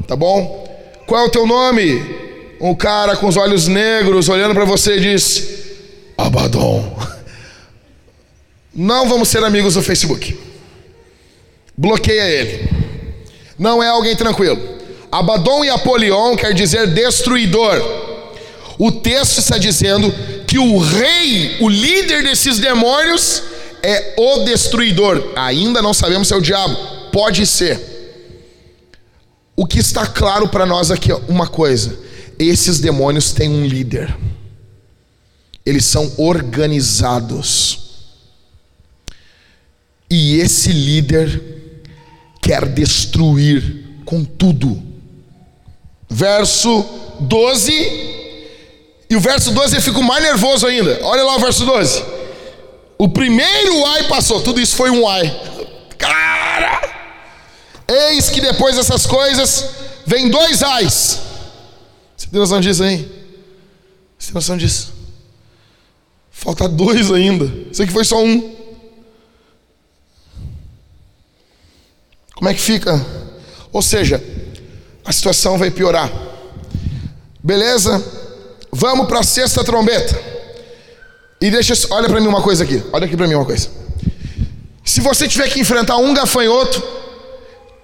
[0.06, 0.66] tá bom?
[1.06, 2.02] Qual é o teu nome?
[2.60, 5.46] Um cara com os olhos negros olhando para você diz:
[6.16, 6.96] Abaddon.
[8.74, 10.38] Não vamos ser amigos no Facebook.
[11.76, 12.68] Bloqueia ele.
[13.58, 14.75] Não é alguém tranquilo.
[15.18, 17.80] Abaddon e Apolion quer dizer destruidor.
[18.78, 20.12] O texto está dizendo
[20.46, 23.42] que o rei, o líder desses demônios,
[23.82, 25.32] é o destruidor.
[25.34, 26.76] Ainda não sabemos se é o diabo.
[27.10, 27.80] Pode ser.
[29.56, 31.98] O que está claro para nós aqui é uma coisa:
[32.38, 34.14] esses demônios têm um líder.
[35.64, 37.86] Eles são organizados.
[40.10, 41.42] E esse líder
[42.42, 44.95] quer destruir com tudo
[46.08, 46.84] verso
[47.20, 47.72] 12.
[49.08, 50.98] E o verso 12 eu fico mais nervoso ainda.
[51.02, 52.04] Olha lá o verso 12.
[52.98, 55.28] O primeiro ai passou, tudo isso foi um ai.
[55.98, 56.96] Cara!
[57.88, 59.70] Eis que depois dessas coisas
[60.06, 61.20] vem dois ais.
[62.16, 62.98] Você tem noção disso aí?
[64.18, 64.92] Você tem noção disso?
[66.30, 67.44] Falta dois ainda.
[67.70, 68.56] Isso que foi só um.
[72.34, 73.04] Como é que fica?
[73.72, 74.22] Ou seja,
[75.06, 76.10] a situação vai piorar.
[77.42, 78.04] Beleza?
[78.72, 80.20] Vamos para a sexta trombeta.
[81.40, 82.82] E deixa, olha para mim uma coisa aqui.
[82.92, 83.68] Olha aqui para mim uma coisa.
[84.84, 86.82] Se você tiver que enfrentar um gafanhoto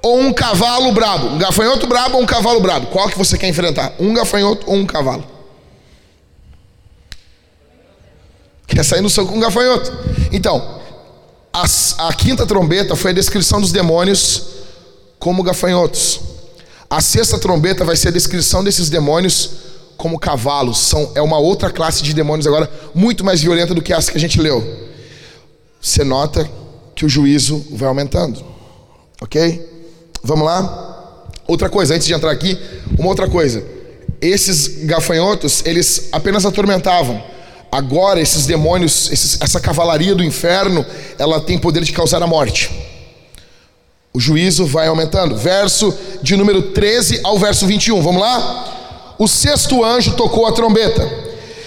[0.03, 3.49] ou um cavalo brabo, um gafanhoto brabo ou um cavalo brabo, qual que você quer
[3.49, 3.93] enfrentar?
[4.01, 5.25] Um gafanhoto ou um cavalo?
[8.67, 9.93] Quer sair no soco com um gafanhoto?
[10.33, 10.81] Então,
[11.53, 11.65] a,
[12.09, 14.45] a quinta trombeta foi a descrição dos demônios
[15.19, 16.32] como gafanhotos.
[16.93, 19.51] A sexta trombeta vai ser a descrição desses demônios
[19.97, 20.77] como cavalos.
[20.79, 24.19] São, é uma outra classe de demônios agora, muito mais violenta do que essa que
[24.19, 24.63] a gente leu.
[25.81, 26.47] Você nota
[26.95, 28.45] que o juízo vai aumentando.
[29.23, 29.67] Ok?
[30.23, 31.25] Vamos lá?
[31.47, 32.59] Outra coisa, antes de entrar aqui,
[32.99, 33.65] uma outra coisa.
[34.21, 37.25] Esses gafanhotos, eles apenas atormentavam.
[37.73, 40.85] Agora, esses demônios, esses, essa cavalaria do inferno,
[41.19, 42.71] ela tem poder de causar a morte.
[44.15, 45.37] O juízo vai aumentando.
[45.37, 48.03] Verso de número 13 ao verso 21.
[48.03, 49.15] Vamos lá?
[49.19, 51.09] O sexto anjo tocou a trombeta.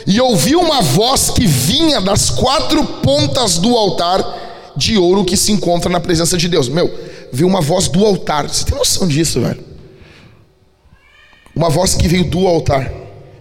[0.05, 5.51] E ouviu uma voz que vinha das quatro pontas do altar de ouro que se
[5.51, 6.69] encontra na presença de Deus.
[6.69, 6.93] Meu,
[7.31, 8.47] viu uma voz do altar.
[8.47, 9.63] Você tem noção disso, velho?
[11.55, 12.93] Uma voz que veio do altar.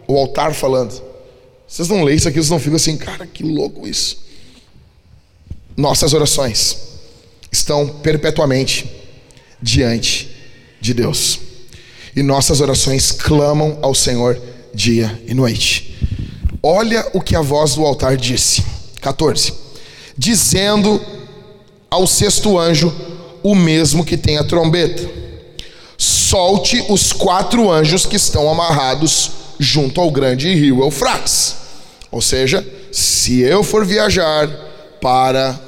[0.09, 1.03] O altar falando.
[1.69, 4.25] Vocês não leem isso aqui, vocês não ficam assim, cara, que louco isso.
[5.77, 6.94] Nossas orações
[7.55, 8.90] estão perpetuamente
[9.63, 10.31] diante
[10.81, 11.38] de Deus.
[12.15, 14.40] E nossas orações clamam ao Senhor
[14.75, 15.96] dia e noite.
[16.63, 18.65] Olha o que a voz do altar disse.
[19.00, 19.52] 14.
[20.17, 21.00] Dizendo
[21.90, 22.92] ao sexto anjo,
[23.42, 25.09] o mesmo que tem a trombeta:
[25.96, 31.57] Solte os quatro anjos que estão amarrados junto ao grande rio Eufrates.
[32.11, 34.48] Ou seja, se eu for viajar
[35.00, 35.61] para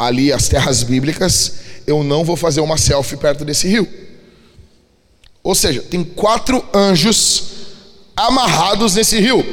[0.00, 1.54] ali as terras bíblicas,
[1.86, 3.86] eu não vou fazer uma selfie perto desse rio.
[5.42, 7.44] Ou seja, tem quatro anjos
[8.16, 9.44] amarrados nesse rio.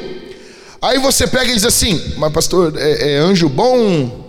[0.80, 4.26] Aí você pega e diz assim: Mas, pastor, é, é anjo bom?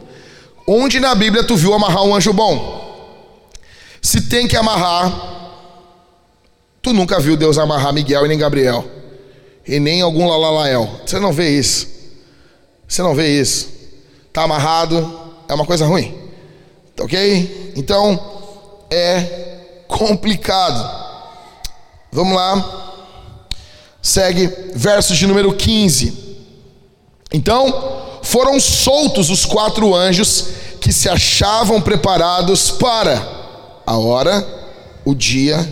[0.67, 3.49] Onde na Bíblia tu viu amarrar um anjo bom?
[4.01, 5.11] Se tem que amarrar,
[6.82, 8.86] tu nunca viu Deus amarrar Miguel e nem Gabriel,
[9.65, 11.01] e nem algum Lalalael.
[11.05, 11.88] Você não vê isso.
[12.88, 13.70] Você não vê isso.
[14.28, 16.16] Está amarrado, é uma coisa ruim.
[16.95, 17.74] Tá ok?
[17.76, 18.20] Então,
[18.89, 20.97] é complicado.
[22.12, 22.95] Vamos lá.
[24.02, 26.38] Segue versos de número 15.
[27.34, 30.45] Então, foram soltos os quatro anjos
[30.80, 33.28] que se achavam preparados para
[33.86, 34.47] a hora,
[35.04, 35.68] o dia,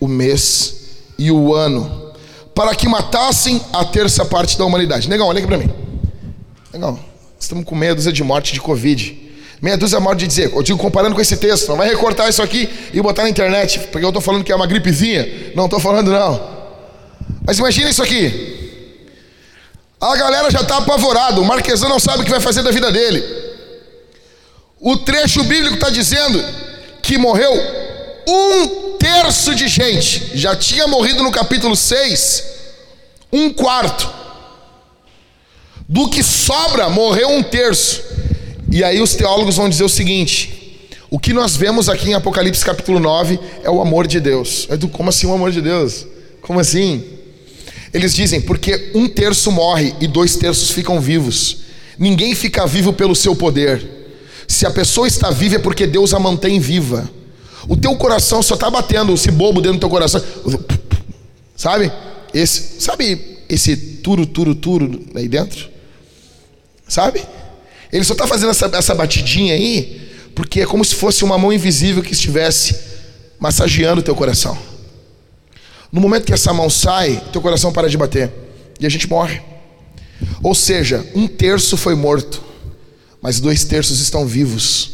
[0.00, 0.76] o mês
[1.18, 2.12] e o ano,
[2.54, 5.08] para que matassem a terça parte da humanidade.
[5.08, 5.70] Negão, olha aqui para mim.
[6.72, 6.98] Negão,
[7.38, 9.28] estamos com meia dúzia de morte de Covid.
[9.60, 12.42] Meia dúzia morte de dizer, eu digo comparando com esse texto, não vai recortar isso
[12.42, 15.52] aqui e botar na internet, porque eu estou falando que é uma gripezinha.
[15.54, 16.58] Não estou falando não.
[17.44, 18.56] Mas imagina isso aqui.
[20.00, 22.92] A galera já está apavorada, o Marquesão não sabe o que vai fazer da vida
[22.92, 23.24] dele.
[24.80, 26.44] O trecho bíblico está dizendo
[27.02, 27.52] que morreu
[28.28, 30.38] um terço de gente.
[30.38, 32.44] Já tinha morrido no capítulo 6,
[33.32, 34.17] um quarto.
[35.88, 38.02] Do que sobra, morreu um terço.
[38.70, 42.62] E aí os teólogos vão dizer o seguinte: o que nós vemos aqui em Apocalipse
[42.62, 44.68] capítulo 9 é o amor de Deus.
[44.92, 46.06] Como assim o amor de Deus?
[46.42, 47.02] Como assim?
[47.94, 51.60] Eles dizem, porque um terço morre e dois terços ficam vivos.
[51.98, 53.98] Ninguém fica vivo pelo seu poder.
[54.46, 57.08] Se a pessoa está viva é porque Deus a mantém viva.
[57.66, 60.22] O teu coração só está batendo, esse bobo dentro do teu coração.
[61.56, 61.90] Sabe?
[62.34, 65.77] Esse, sabe esse turo, turo, turo aí dentro?
[66.88, 67.22] Sabe?
[67.92, 71.52] Ele só está fazendo essa, essa batidinha aí, porque é como se fosse uma mão
[71.52, 72.76] invisível que estivesse
[73.38, 74.58] massageando o teu coração.
[75.92, 78.32] No momento que essa mão sai, teu coração para de bater
[78.80, 79.40] e a gente morre.
[80.42, 82.42] Ou seja, um terço foi morto,
[83.22, 84.92] mas dois terços estão vivos.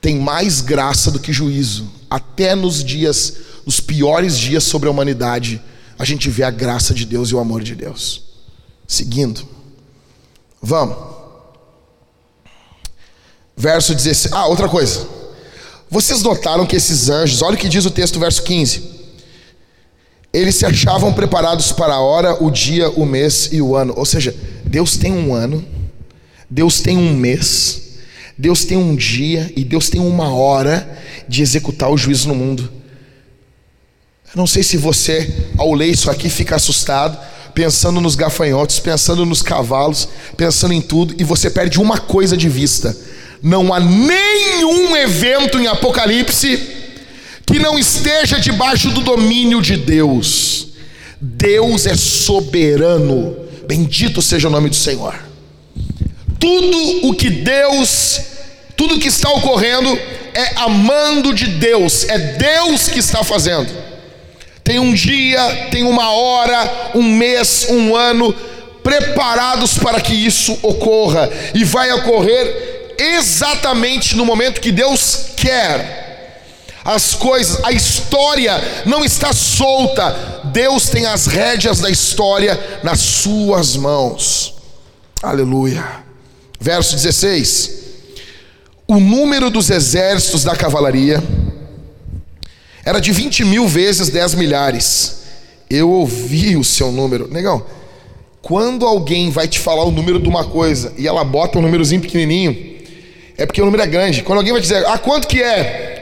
[0.00, 1.90] Tem mais graça do que juízo.
[2.08, 3.34] Até nos dias,
[3.66, 5.60] nos piores dias sobre a humanidade,
[5.98, 8.22] a gente vê a graça de Deus e o amor de Deus.
[8.86, 9.46] Seguindo,
[10.62, 10.96] vamos.
[13.56, 14.32] Verso 16.
[14.32, 15.06] Ah, outra coisa.
[15.90, 18.98] Vocês notaram que esses anjos, olha o que diz o texto, verso 15
[20.32, 23.94] eles se achavam preparados para a hora, o dia, o mês e o ano.
[23.96, 24.34] Ou seja,
[24.64, 25.64] Deus tem um ano,
[26.50, 27.98] Deus tem um mês,
[28.36, 32.70] Deus tem um dia e Deus tem uma hora de executar o juízo no mundo.
[34.26, 37.18] Eu não sei se você, ao ler isso aqui, fica assustado,
[37.58, 42.48] pensando nos gafanhotos, pensando nos cavalos, pensando em tudo, e você perde uma coisa de
[42.48, 42.96] vista:
[43.42, 46.56] não há nenhum evento em Apocalipse
[47.44, 50.68] que não esteja debaixo do domínio de Deus.
[51.20, 53.34] Deus é soberano,
[53.66, 55.18] bendito seja o nome do Senhor.
[56.38, 58.20] Tudo o que Deus,
[58.76, 59.98] tudo o que está ocorrendo
[60.32, 63.87] é amando de Deus, é Deus que está fazendo.
[64.68, 68.34] Tem um dia, tem uma hora, um mês, um ano
[68.82, 75.96] preparados para que isso ocorra e vai ocorrer exatamente no momento que Deus quer
[76.84, 80.42] as coisas, a história não está solta.
[80.52, 84.54] Deus tem as rédeas da história nas suas mãos.
[85.22, 85.82] Aleluia.
[86.60, 87.70] Verso 16:
[88.86, 91.22] O número dos exércitos da cavalaria
[92.88, 95.18] era de 20 mil vezes 10 milhares.
[95.68, 97.28] Eu ouvi o seu número.
[97.30, 97.66] Negão,
[98.40, 102.00] quando alguém vai te falar o número de uma coisa e ela bota um númerozinho
[102.00, 102.56] pequenininho,
[103.36, 104.22] é porque o número é grande.
[104.22, 105.98] Quando alguém vai dizer, ah, quanto que é?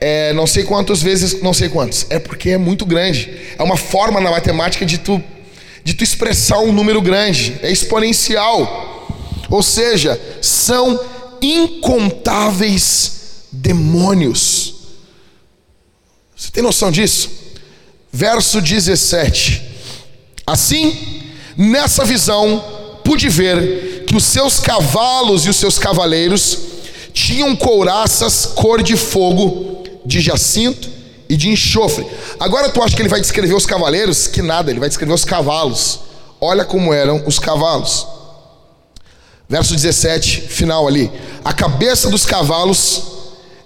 [0.00, 2.06] é, não sei quantas vezes, não sei quantos.
[2.10, 3.30] É porque é muito grande.
[3.56, 5.22] É uma forma na matemática de tu,
[5.84, 7.56] de tu expressar um número grande.
[7.62, 9.08] É exponencial.
[9.48, 11.00] Ou seja, são
[11.40, 13.12] incontáveis
[13.52, 14.63] demônios.
[16.44, 17.30] Você tem noção disso?
[18.12, 19.62] Verso 17.
[20.46, 21.22] Assim,
[21.56, 22.62] nessa visão,
[23.02, 26.58] pude ver que os seus cavalos e os seus cavaleiros
[27.14, 30.90] tinham couraças cor de fogo de jacinto
[31.30, 32.06] e de enxofre.
[32.38, 34.26] Agora tu acha que ele vai descrever os cavaleiros?
[34.26, 36.00] Que nada, ele vai descrever os cavalos.
[36.38, 38.06] Olha como eram os cavalos.
[39.48, 41.10] Verso 17, final ali.
[41.42, 43.02] A cabeça dos cavalos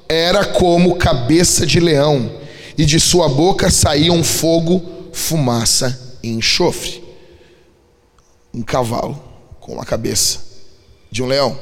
[0.09, 2.39] era como cabeça de leão,
[2.79, 7.03] e de sua boca saíam fogo, fumaça e enxofre.
[8.55, 9.21] Um cavalo
[9.59, 10.39] com a cabeça
[11.11, 11.59] de um leão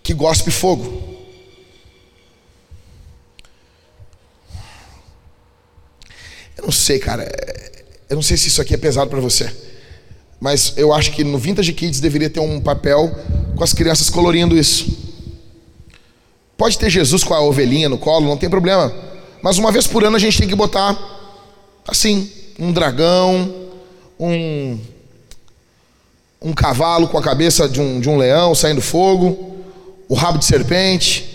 [0.00, 1.02] que gospe fogo.
[6.56, 7.28] Eu não sei, cara.
[8.08, 9.52] Eu não sei se isso aqui é pesado para você.
[10.38, 13.10] Mas eu acho que no Vintage Kids deveria ter um papel
[13.56, 15.10] com as crianças colorindo isso.
[16.56, 19.09] Pode ter Jesus com a ovelhinha no colo, não tem problema.
[19.42, 20.98] Mas uma vez por ano a gente tem que botar
[21.86, 23.52] assim, um dragão,
[24.18, 24.78] um
[26.42, 29.58] um cavalo com a cabeça de um, de um leão saindo fogo,
[30.08, 31.28] o rabo de serpente.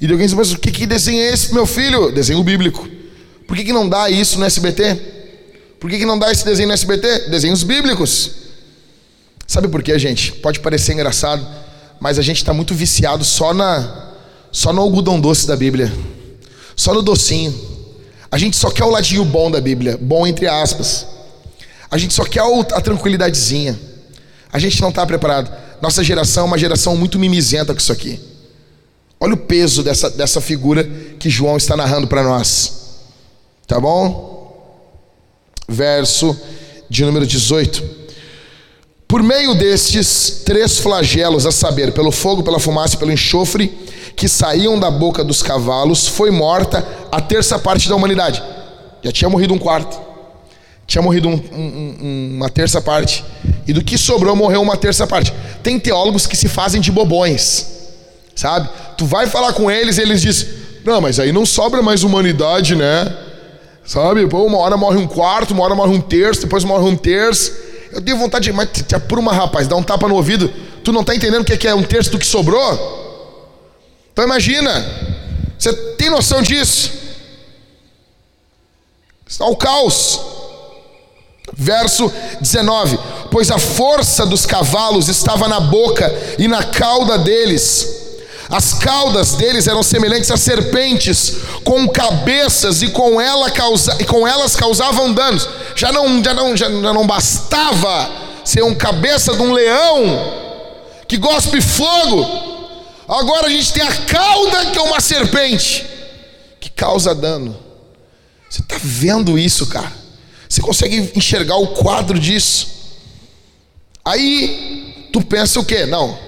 [0.00, 2.12] E alguém diz, mas o que, que desenho é esse, meu filho?
[2.12, 2.88] Desenho bíblico.
[3.48, 4.94] Por que, que não dá isso no SBT?
[5.80, 7.30] Por que, que não dá esse desenho no SBT?
[7.30, 8.30] Desenhos bíblicos.
[9.46, 10.32] Sabe por quê, gente?
[10.32, 11.46] Pode parecer engraçado,
[12.00, 14.02] mas a gente está muito viciado só na
[14.50, 15.92] só no algodão doce da Bíblia,
[16.76, 17.54] só no docinho.
[18.30, 21.06] A gente só quer o ladinho bom da Bíblia, bom entre aspas.
[21.90, 23.78] A gente só quer a tranquilidadezinha.
[24.52, 25.52] A gente não está preparado.
[25.80, 28.20] Nossa geração é uma geração muito mimizenta com isso aqui.
[29.20, 30.84] Olha o peso dessa, dessa figura
[31.18, 33.00] que João está narrando para nós.
[33.66, 34.84] Tá bom?
[35.68, 36.36] Verso
[36.90, 38.03] de número 18.
[39.14, 43.68] Por meio destes três flagelos, a saber, pelo fogo, pela fumaça e pelo enxofre,
[44.16, 48.42] que saíam da boca dos cavalos, foi morta a terça parte da humanidade.
[49.04, 49.96] Já tinha morrido um quarto.
[50.84, 53.24] Tinha morrido um, um, uma terça parte.
[53.68, 55.32] E do que sobrou, morreu uma terça parte.
[55.62, 57.68] Tem teólogos que se fazem de bobões.
[58.34, 58.68] Sabe?
[58.98, 60.48] Tu vai falar com eles e eles dizem:
[60.84, 63.16] Não, mas aí não sobra mais humanidade, né?
[63.84, 64.26] Sabe?
[64.26, 67.73] Pô, uma hora morre um quarto, uma hora morre um terço, depois morre um terço.
[67.94, 68.52] Eu tenho vontade de.
[68.52, 70.48] Mas te apruma, rapaz, dá um tapa no ouvido.
[70.82, 73.44] Tu não está entendendo o que é um terço do que sobrou?
[74.12, 74.84] Então imagina.
[75.58, 76.90] Você tem noção disso?
[79.26, 80.20] Está o caos.
[81.52, 82.98] Verso 19:
[83.30, 88.02] Pois a força dos cavalos estava na boca e na cauda deles.
[88.50, 94.28] As caudas deles eram semelhantes a serpentes, com cabeças e com, ela causa, e com
[94.28, 95.48] elas causavam danos.
[95.74, 98.10] Já não, já, não, já não bastava
[98.44, 100.44] ser um cabeça de um leão
[101.08, 102.44] que gospe fogo.
[103.08, 105.86] Agora a gente tem a cauda que é uma serpente
[106.60, 107.56] que causa dano.
[108.48, 109.92] Você está vendo isso, cara?
[110.48, 112.68] Você consegue enxergar o quadro disso?
[114.04, 115.86] Aí tu pensa o quê?
[115.86, 116.18] Não,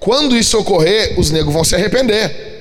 [0.00, 2.54] quando isso ocorrer, os negros vão se arrepender.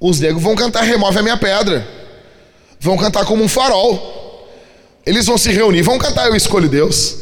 [0.00, 1.86] Os negros vão cantar Remove a minha pedra.
[2.80, 4.21] Vão cantar como um farol.
[5.04, 7.16] Eles vão se reunir, vão cantar Eu escolho Deus.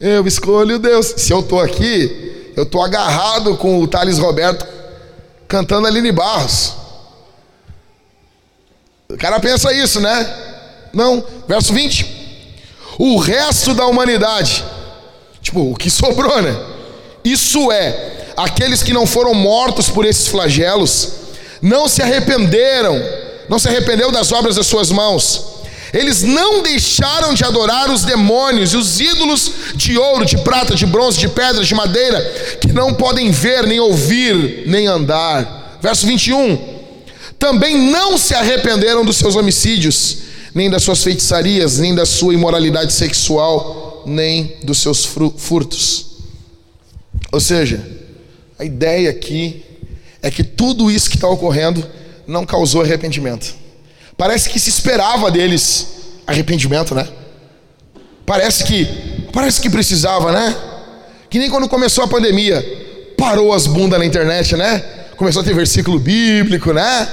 [0.00, 1.14] Eu escolho Deus.
[1.16, 4.66] Se eu estou aqui, eu estou agarrado com o Thales Roberto
[5.46, 6.74] cantando Aline Barros.
[9.08, 10.34] O cara pensa isso, né?
[10.92, 11.24] Não.
[11.46, 12.20] Verso 20.
[12.98, 14.64] O resto da humanidade,
[15.42, 16.56] tipo, o que sobrou, né?
[17.24, 21.12] Isso é, aqueles que não foram mortos por esses flagelos,
[21.60, 22.98] não se arrependeram,
[23.48, 25.59] não se arrependeu das obras das suas mãos.
[25.92, 30.86] Eles não deixaram de adorar os demônios e os ídolos de ouro, de prata, de
[30.86, 32.20] bronze, de pedra, de madeira,
[32.60, 35.78] que não podem ver, nem ouvir, nem andar.
[35.82, 36.58] Verso 21.
[37.38, 40.18] Também não se arrependeram dos seus homicídios,
[40.54, 46.06] nem das suas feitiçarias, nem da sua imoralidade sexual, nem dos seus furtos.
[47.32, 47.84] Ou seja,
[48.58, 49.64] a ideia aqui
[50.22, 51.84] é que tudo isso que está ocorrendo
[52.26, 53.59] não causou arrependimento.
[54.20, 55.86] Parece que se esperava deles
[56.26, 57.08] arrependimento, né?
[58.26, 58.84] Parece que
[59.32, 60.54] parece que precisava, né?
[61.30, 64.80] Que nem quando começou a pandemia, parou as bundas na internet, né?
[65.16, 67.08] Começou a ter versículo bíblico, né?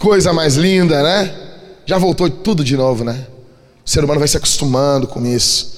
[0.00, 1.32] Coisa mais linda, né?
[1.86, 3.24] Já voltou tudo de novo, né?
[3.86, 5.76] O ser humano vai se acostumando com isso.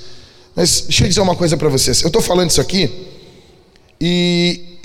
[0.57, 2.01] Mas deixa eu dizer uma coisa para vocês.
[2.01, 2.91] Eu estou falando isso aqui
[4.01, 4.79] e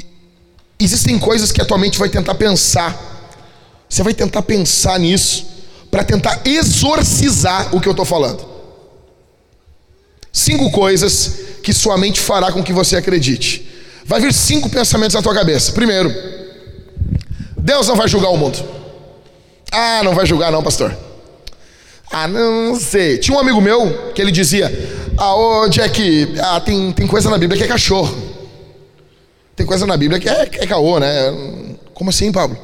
[0.78, 3.02] existem coisas que a tua mente vai tentar pensar.
[3.88, 5.58] Você vai tentar pensar nisso
[5.90, 8.46] para tentar exorcizar o que eu estou falando.
[10.32, 13.68] Cinco coisas que sua mente fará com que você acredite.
[14.06, 15.72] Vai vir cinco pensamentos na tua cabeça.
[15.72, 16.14] Primeiro,
[17.58, 18.58] Deus não vai julgar o mundo.
[19.72, 20.96] Ah, não vai julgar não, pastor.
[22.12, 23.18] Ah, não, sei.
[23.18, 24.72] Tinha um amigo meu que ele dizia:
[25.18, 28.16] Ah, ô Jack, ah, tem, tem coisa na Bíblia que é cachorro.
[29.56, 31.08] Tem coisa na Bíblia que é, é caô, né?
[31.94, 32.58] Como assim, Pablo?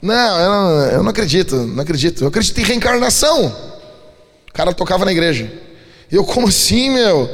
[0.00, 2.22] Não eu, não, eu não acredito, não acredito.
[2.22, 3.46] Eu acredito em reencarnação.
[4.48, 5.50] O cara tocava na igreja.
[6.10, 7.28] Eu, como assim, meu?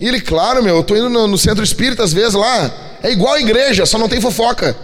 [0.00, 2.98] E ele, claro, meu, eu tô indo no, no centro espírita às vezes lá.
[3.02, 4.76] É igual a igreja, só não tem fofoca.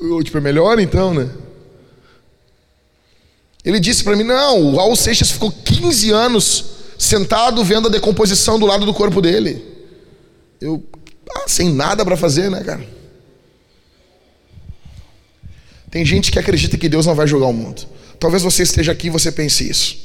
[0.00, 1.28] Eu, tipo, é melhor então, né?
[3.64, 6.64] Ele disse para mim: não, o Raul Seixas ficou 15 anos
[6.98, 9.64] sentado vendo a decomposição do lado do corpo dele.
[10.60, 10.82] Eu,
[11.34, 12.97] ah, sem nada para fazer, né, cara?
[15.90, 17.86] Tem gente que acredita que Deus não vai julgar o mundo.
[18.20, 19.96] Talvez você esteja aqui e você pense isso.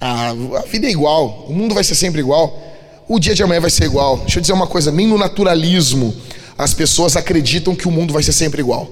[0.00, 2.62] Ah, a vida é igual, o mundo vai ser sempre igual.
[3.08, 4.18] O dia de amanhã vai ser igual.
[4.18, 6.14] Deixa eu dizer uma coisa: nem no naturalismo
[6.56, 8.90] as pessoas acreditam que o mundo vai ser sempre igual.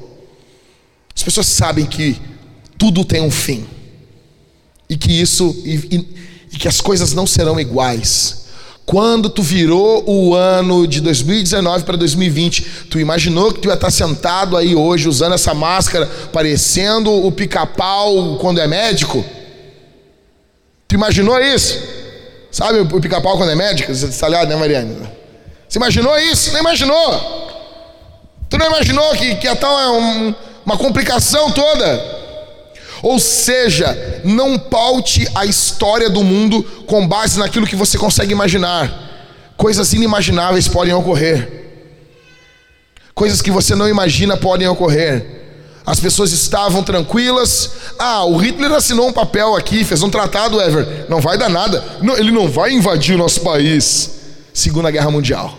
[1.15, 2.21] As pessoas sabem que
[2.77, 3.67] tudo tem um fim
[4.89, 6.09] e que isso e, e,
[6.53, 8.42] e que as coisas não serão iguais.
[8.85, 13.91] Quando tu virou o ano de 2019 para 2020, tu imaginou que tu ia estar
[13.91, 19.25] sentado aí hoje usando essa máscara, parecendo o pica-pau quando é médico?
[20.89, 21.79] Tu imaginou isso?
[22.51, 23.95] Sabe o pica-pau quando é médico?
[23.95, 25.09] Você está ligado, né, Mariane?
[25.69, 26.53] Você imaginou isso?
[26.53, 27.43] Não imaginou?
[28.51, 32.22] Tu não imaginou que, que ia estar uma, uma complicação toda?
[33.03, 39.11] Ou seja, não paute a história do mundo com base naquilo que você consegue imaginar.
[39.57, 41.63] Coisas inimagináveis podem ocorrer.
[43.13, 45.43] Coisas que você não imagina podem ocorrer.
[45.85, 47.71] As pessoas estavam tranquilas.
[47.99, 51.07] Ah, o Hitler assinou um papel aqui, fez um tratado, Ever.
[51.09, 51.85] Não vai dar nada.
[52.01, 54.11] Não, ele não vai invadir o nosso país.
[54.55, 55.59] Segunda Guerra Mundial.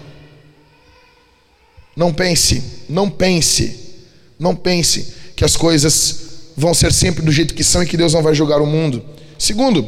[1.96, 4.06] Não pense, não pense,
[4.40, 6.23] não pense que as coisas
[6.56, 9.04] vão ser sempre do jeito que são e que Deus não vai julgar o mundo.
[9.38, 9.88] Segundo,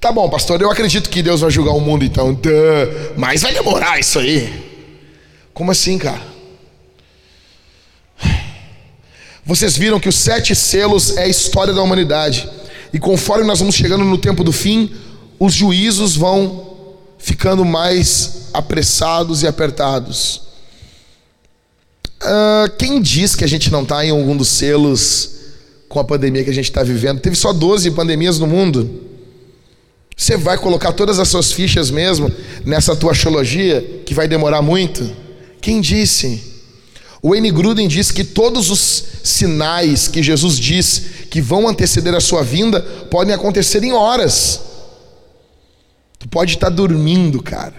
[0.00, 2.38] tá bom, pastor, eu acredito que Deus vai julgar o mundo então,
[3.16, 4.62] mas vai demorar isso aí.
[5.52, 6.34] Como assim, cara?
[9.46, 12.48] Vocês viram que os sete selos é a história da humanidade.
[12.92, 14.90] E conforme nós vamos chegando no tempo do fim,
[15.38, 16.74] os juízos vão
[17.18, 20.42] ficando mais apressados e apertados.
[22.22, 25.43] Uh, quem diz que a gente não está em algum dos selos
[25.94, 27.20] com a pandemia que a gente está vivendo?
[27.20, 29.02] Teve só 12 pandemias no mundo.
[30.16, 32.30] Você vai colocar todas as suas fichas mesmo
[32.64, 35.08] nessa tua astrologia que vai demorar muito?
[35.60, 36.52] Quem disse?
[37.22, 42.20] O Wayne Gruden diz que todos os sinais que Jesus diz que vão anteceder a
[42.20, 44.60] sua vinda podem acontecer em horas.
[46.18, 47.76] Tu pode estar dormindo, cara,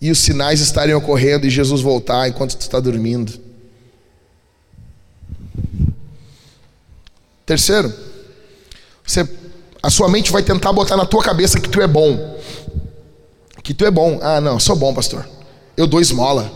[0.00, 3.45] e os sinais estarem ocorrendo e Jesus voltar enquanto tu está dormindo.
[7.46, 7.94] Terceiro,
[9.06, 9.26] você,
[9.80, 12.36] a sua mente vai tentar botar na tua cabeça que tu é bom.
[13.62, 14.18] Que tu é bom.
[14.20, 15.26] Ah, não, sou bom, pastor.
[15.76, 16.50] Eu dou esmola.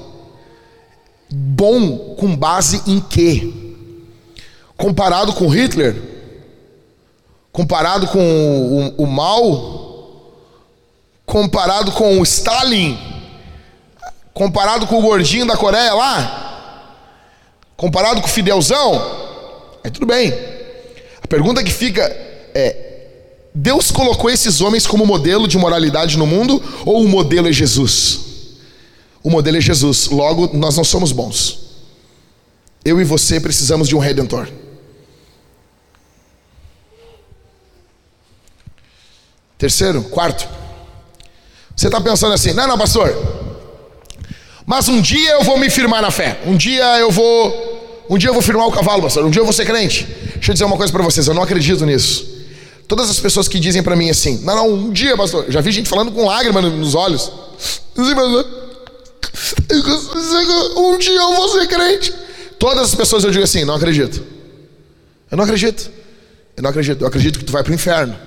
[1.30, 3.53] Bom com base em quê?
[4.76, 5.95] Comparado com Hitler?
[7.53, 10.34] Comparado com o, o, o mal?
[11.24, 12.99] Comparado com o Stalin?
[14.34, 16.97] Comparado com o gordinho da Coreia lá?
[17.76, 19.01] Comparado com o Fidelzão?
[19.84, 20.60] É tudo bem.
[21.31, 22.03] Pergunta que fica
[22.53, 22.76] é:
[23.55, 28.20] Deus colocou esses homens como modelo de moralidade no mundo ou o modelo é Jesus?
[29.22, 31.70] O modelo é Jesus, logo nós não somos bons.
[32.85, 34.49] Eu e você precisamos de um redentor.
[39.57, 40.49] Terceiro, quarto.
[41.76, 43.14] Você está pensando assim, não, não, pastor.
[44.66, 46.41] Mas um dia eu vou me firmar na fé.
[46.45, 49.24] Um dia eu vou, um dia eu vou firmar o cavalo, pastor.
[49.24, 50.09] Um dia eu vou ser crente.
[50.41, 51.26] Deixa eu dizer uma coisa para vocês.
[51.26, 52.26] Eu não acredito nisso.
[52.88, 55.45] Todas as pessoas que dizem para mim assim, não, não, um dia, pastor.
[55.49, 57.30] Já vi gente falando com lágrimas nos olhos.
[57.95, 58.11] Assim,
[60.76, 62.14] um dia eu vou ser crente.
[62.59, 64.24] Todas as pessoas eu digo assim: não acredito.
[65.30, 65.91] Eu não acredito.
[66.57, 67.03] Eu não acredito.
[67.03, 68.18] Eu acredito que tu vai para o inferno.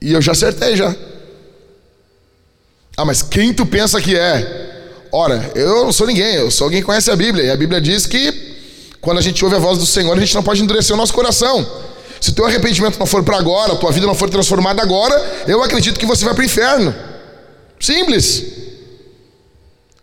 [0.00, 0.94] E eu já acertei já.
[2.96, 5.06] Ah, mas quem tu pensa que é?
[5.12, 7.44] Ora, eu não sou ninguém, eu sou alguém que conhece a Bíblia.
[7.44, 8.41] E a Bíblia diz que
[9.02, 11.12] quando a gente ouve a voz do Senhor, a gente não pode endurecer o nosso
[11.12, 11.66] coração.
[12.20, 15.44] Se o teu arrependimento não for para agora, a tua vida não for transformada agora,
[15.48, 16.94] eu acredito que você vai para o inferno.
[17.80, 18.44] Simples.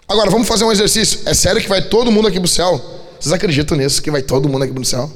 [0.05, 1.21] Agora, vamos fazer um exercício.
[1.25, 2.83] É sério que vai todo mundo aqui para o céu?
[3.17, 5.09] Vocês acreditam nisso, que vai todo mundo aqui para o céu?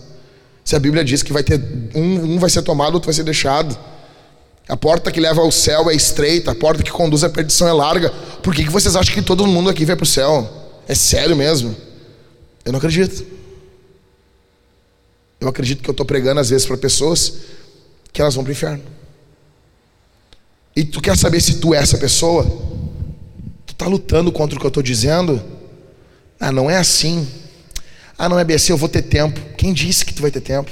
[0.63, 1.61] Se a Bíblia diz que vai ter
[1.93, 3.77] um, um vai ser tomado, outro vai ser deixado.
[4.69, 7.73] A porta que leva ao céu é estreita, a porta que conduz à perdição é
[7.73, 8.13] larga.
[8.41, 10.49] Por que, que vocês acham que todo mundo aqui vai para o céu?
[10.87, 11.75] É sério mesmo?
[12.63, 13.42] Eu não acredito.
[15.43, 17.33] Eu acredito que eu estou pregando às vezes para pessoas
[18.13, 18.81] que elas vão para o inferno.
[20.73, 22.45] E tu quer saber se tu é essa pessoa?
[23.65, 25.43] Tu está lutando contra o que eu estou dizendo?
[26.39, 27.27] Ah, não é assim.
[28.17, 29.37] Ah, não é bem assim, eu vou ter tempo.
[29.57, 30.71] Quem disse que tu vai ter tempo?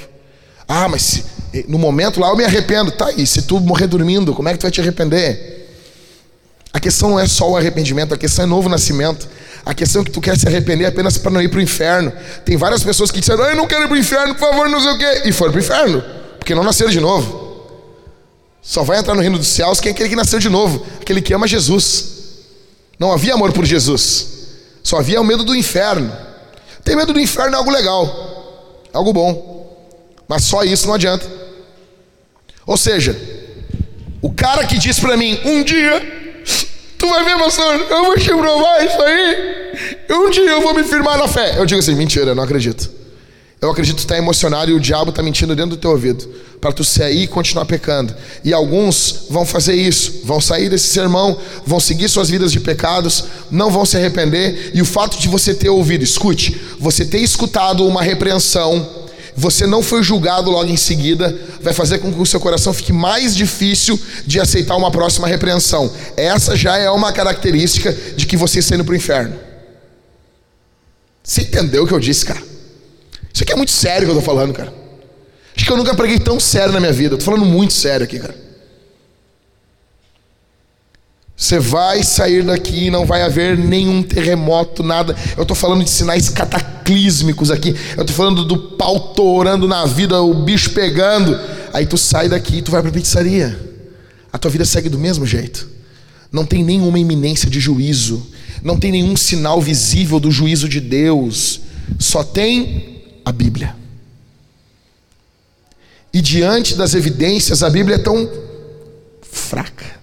[0.65, 1.25] Ah, mas se,
[1.67, 2.91] no momento lá eu me arrependo.
[2.91, 5.69] Tá, e se tu morrer dormindo, como é que tu vai te arrepender?
[6.71, 9.27] A questão não é só o arrependimento, a questão é novo nascimento.
[9.65, 12.11] A questão é que tu quer se arrepender apenas para não ir para o inferno.
[12.43, 14.79] Tem várias pessoas que disseram, eu não quero ir para o inferno, por favor, não
[14.79, 15.21] sei o quê.
[15.25, 16.03] E foram para o inferno,
[16.39, 17.41] porque não nasceram de novo.
[18.61, 21.21] Só vai entrar no reino dos céus quem é aquele que nasceu de novo, aquele
[21.21, 22.05] que ama Jesus.
[22.99, 24.27] Não havia amor por Jesus.
[24.83, 26.11] Só havia o medo do inferno.
[26.83, 29.61] Ter medo do inferno é algo legal, algo bom.
[30.27, 31.25] Mas só isso não adianta.
[32.65, 33.19] Ou seja,
[34.21, 36.20] o cara que diz para mim, um dia,
[37.01, 39.73] tu vai ver, pastor, eu vou te provar isso aí.
[40.11, 41.55] Um dia eu vou me firmar na fé.
[41.57, 42.89] Eu digo assim, mentira, eu não acredito.
[43.59, 46.27] Eu acredito que tu está emocionado e o diabo está mentindo dentro do teu ouvido
[46.59, 48.13] para tu sair e continuar pecando.
[48.43, 53.25] E alguns vão fazer isso, vão sair desse sermão, vão seguir suas vidas de pecados,
[53.49, 54.71] não vão se arrepender.
[54.73, 58.87] E o fato de você ter ouvido, escute, você ter escutado uma repreensão,
[59.35, 62.93] você não foi julgado logo em seguida, vai fazer com que o seu coração fique
[62.93, 65.91] mais difícil de aceitar uma próxima repreensão.
[66.17, 69.35] Essa já é uma característica de que você está indo para o inferno.
[71.23, 72.41] Você entendeu o que eu disse, cara?
[73.33, 74.73] Isso aqui é muito sério que eu tô falando, cara.
[75.55, 77.17] Acho que eu nunca preguei tão sério na minha vida.
[77.17, 78.50] Tô falando muito sério aqui, cara.
[81.41, 85.15] Você vai sair daqui e não vai haver nenhum terremoto, nada.
[85.35, 87.75] Eu estou falando de sinais cataclísmicos aqui.
[87.97, 91.35] Eu estou falando do pau torando na vida, o bicho pegando.
[91.73, 93.59] Aí tu sai daqui e tu vai para a pizzaria.
[94.31, 95.67] A tua vida segue do mesmo jeito.
[96.31, 98.23] Não tem nenhuma iminência de juízo.
[98.61, 101.61] Não tem nenhum sinal visível do juízo de Deus.
[101.97, 103.75] Só tem a Bíblia.
[106.13, 108.29] E diante das evidências, a Bíblia é tão
[109.23, 110.00] fraca.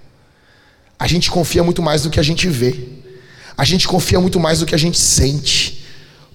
[0.99, 2.75] A gente confia muito mais do que a gente vê.
[3.57, 5.85] A gente confia muito mais do que a gente sente.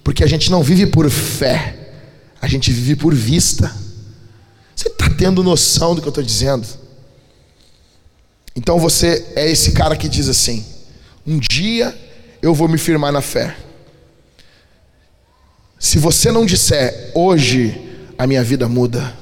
[0.02, 1.76] Porque a gente não vive por fé,
[2.40, 3.74] a gente vive por vista.
[4.76, 6.66] Você está tendo noção do que eu estou dizendo?
[8.54, 10.64] Então você é esse cara que diz assim:
[11.26, 11.96] um dia
[12.42, 13.56] eu vou me firmar na fé.
[15.78, 17.80] Se você não disser, hoje
[18.18, 19.16] a minha vida muda,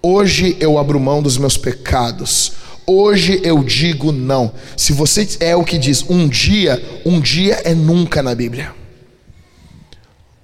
[0.00, 2.52] hoje eu abro mão dos meus pecados,
[2.86, 4.52] Hoje eu digo não.
[4.76, 8.72] Se você é o que diz um dia, um dia é nunca na Bíblia.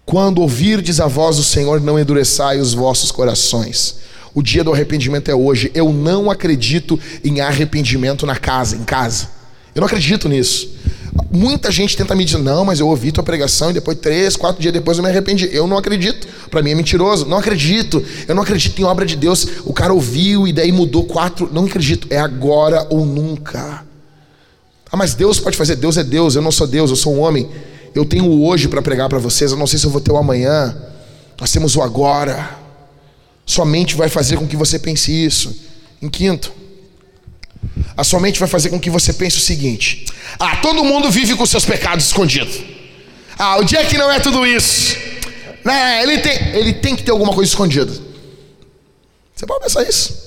[0.04, 3.98] Quando ouvirdes a voz do Senhor, não endureçai os vossos corações.
[4.34, 5.70] O dia do arrependimento é hoje.
[5.74, 9.28] Eu não acredito em arrependimento na casa, em casa.
[9.74, 10.70] Eu não acredito nisso.
[11.30, 14.60] Muita gente tenta me dizer, não, mas eu ouvi tua pregação e depois, três, quatro
[14.60, 15.48] dias depois, eu me arrependi.
[15.52, 16.26] Eu não acredito.
[16.50, 17.26] Para mim é mentiroso.
[17.26, 18.04] Não acredito.
[18.26, 19.46] Eu não acredito em obra de Deus.
[19.64, 21.48] O cara ouviu e daí mudou quatro.
[21.52, 22.06] Não acredito.
[22.10, 23.84] É agora ou nunca.
[24.90, 25.76] Ah, mas Deus pode fazer.
[25.76, 26.34] Deus é Deus.
[26.34, 27.48] Eu não sou Deus, eu sou um homem.
[27.94, 29.52] Eu tenho o hoje para pregar para vocês.
[29.52, 30.76] Eu não sei se eu vou ter o amanhã.
[31.40, 32.58] Nós temos o agora.
[33.44, 35.54] Somente vai fazer com que você pense isso.
[36.00, 36.52] Em quinto,
[37.96, 40.06] a sua mente vai fazer com que você pense o seguinte:
[40.38, 42.60] ah, todo mundo vive com seus pecados escondidos.
[43.38, 44.96] Ah, o Jack não é tudo isso.
[45.64, 47.92] Né, ele, tem, ele tem que ter alguma coisa escondida.
[49.34, 50.22] Você pode pensar isso?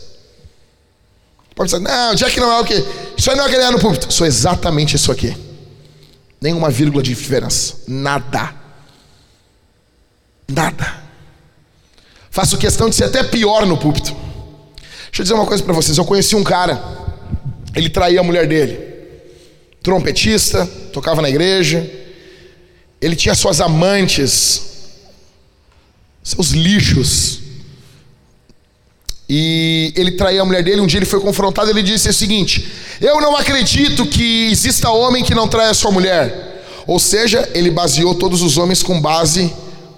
[1.53, 2.86] Pode pensar, não, o Jack não é o que?
[3.18, 4.13] Isso aí não é o que ele é no púlpito.
[4.13, 5.36] Sou exatamente isso aqui.
[6.41, 7.76] Nenhuma vírgula de diferença.
[7.88, 8.53] Nada.
[10.47, 11.03] Nada.
[12.30, 14.11] Faço questão de ser até pior no púlpito.
[15.05, 15.97] Deixa eu dizer uma coisa para vocês.
[15.97, 17.05] Eu conheci um cara
[17.76, 18.80] ele traía a mulher dele.
[19.84, 21.88] Trompetista, tocava na igreja.
[23.01, 24.61] Ele tinha suas amantes,
[26.23, 27.41] seus lixos.
[29.28, 30.82] E ele traía a mulher dele.
[30.82, 31.69] Um dia ele foi confrontado.
[31.69, 32.65] Ele disse o seguinte:
[33.01, 36.53] Eu não acredito que exista homem que não traia sua mulher.
[36.88, 39.51] Ou seja, ele baseou todos os homens com base,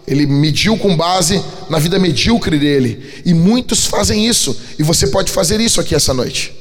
[0.07, 3.21] ele mediu com base na vida medíocre dele.
[3.25, 4.59] E muitos fazem isso.
[4.80, 6.57] E você pode fazer isso aqui essa noite.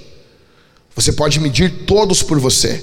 [0.96, 2.82] Você pode medir todos por você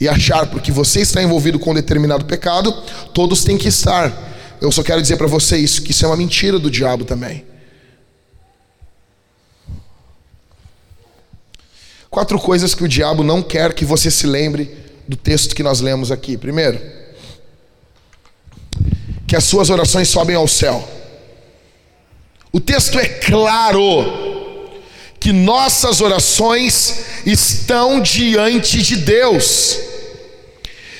[0.00, 2.72] e achar porque você está envolvido com um determinado pecado,
[3.14, 4.12] todos têm que estar.
[4.60, 7.44] Eu só quero dizer para você isso, que isso é uma mentira do diabo também.
[12.10, 15.80] Quatro coisas que o diabo não quer que você se lembre do texto que nós
[15.80, 16.36] lemos aqui.
[16.36, 16.80] Primeiro,
[19.26, 20.86] que as suas orações sobem ao céu.
[22.52, 24.31] O texto é claro
[25.22, 29.78] que nossas orações estão diante de Deus.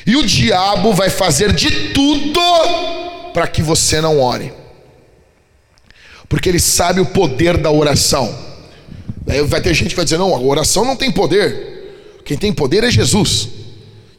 [0.06, 2.40] E o diabo vai fazer de tudo
[3.34, 4.52] para que você não ore.
[6.28, 8.32] Porque ele sabe o poder da oração.
[9.26, 12.20] Aí vai ter gente que vai dizer: não, a oração não tem poder.
[12.24, 13.48] Quem tem poder é Jesus.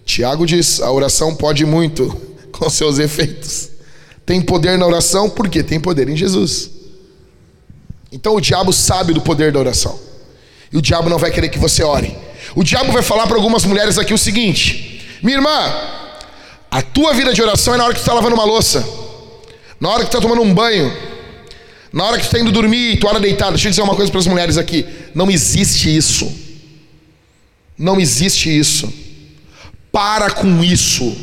[0.03, 2.13] Tiago diz: a oração pode muito
[2.51, 3.69] com seus efeitos.
[4.25, 6.69] Tem poder na oração porque tem poder em Jesus.
[8.13, 9.99] Então o diabo sabe do poder da oração.
[10.71, 12.15] E o diabo não vai querer que você ore.
[12.55, 15.73] O diabo vai falar para algumas mulheres aqui o seguinte: Minha irmã,
[16.69, 18.87] a tua vida de oração é na hora que tu está lavando uma louça,
[19.79, 20.95] na hora que tu está tomando um banho,
[21.91, 23.53] na hora que tu está indo dormir tu hora deitado.
[23.53, 24.85] Deixa eu dizer uma coisa para as mulheres aqui:
[25.15, 26.31] não existe isso.
[27.75, 28.93] Não existe isso.
[29.91, 31.17] Para com isso.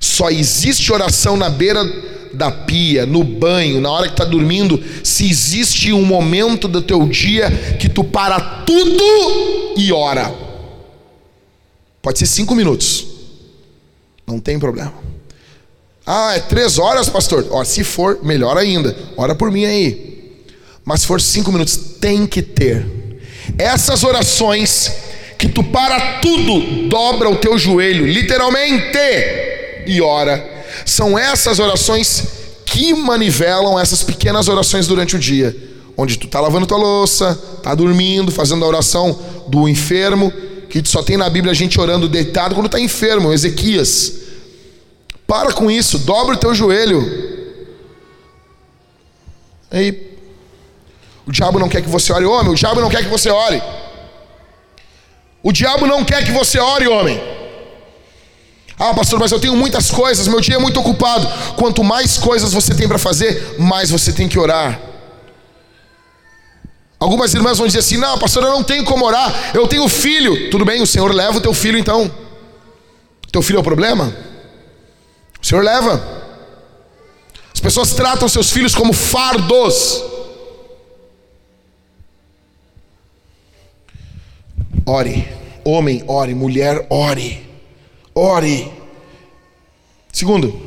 [0.00, 1.84] Só existe oração na beira
[2.32, 7.06] da pia, no banho, na hora que está dormindo, se existe um momento do teu
[7.06, 10.32] dia que tu para tudo e ora.
[12.02, 13.06] Pode ser cinco minutos,
[14.26, 14.94] não tem problema.
[16.06, 17.46] Ah, é três horas, pastor?
[17.50, 18.96] Ó, se for, melhor ainda.
[19.16, 20.44] Ora por mim aí.
[20.84, 22.86] Mas se for cinco minutos, tem que ter.
[23.58, 24.92] Essas orações
[25.36, 28.98] que tu para tudo, dobra o teu joelho, literalmente,
[29.86, 30.55] e ora
[30.86, 32.24] são essas orações
[32.64, 35.54] que manivelam essas pequenas orações durante o dia,
[35.96, 39.18] onde tu está lavando tua louça, está dormindo, fazendo a oração
[39.48, 40.32] do enfermo,
[40.70, 44.12] que só tem na Bíblia a gente orando deitado quando está enfermo, Ezequias.
[45.26, 47.02] Para com isso, dobra o teu joelho.
[49.70, 50.16] Aí,
[51.26, 52.52] o diabo não quer que você ore, homem.
[52.52, 53.60] O diabo não quer que você ore.
[55.42, 57.35] O diabo não quer que você ore, homem.
[58.78, 61.26] Ah, pastor, mas eu tenho muitas coisas, meu dia é muito ocupado.
[61.56, 64.78] Quanto mais coisas você tem para fazer, mais você tem que orar.
[66.98, 70.50] Algumas irmãs vão dizer assim: Não, pastor, eu não tenho como orar, eu tenho filho.
[70.50, 72.10] Tudo bem, o Senhor leva o teu filho então.
[73.32, 74.14] Teu filho é o problema?
[75.40, 76.16] O Senhor leva.
[77.52, 80.02] As pessoas tratam seus filhos como fardos.
[84.84, 85.26] Ore,
[85.64, 87.45] homem, ore, mulher, ore,
[88.16, 88.72] ore.
[90.10, 90.58] Segundo,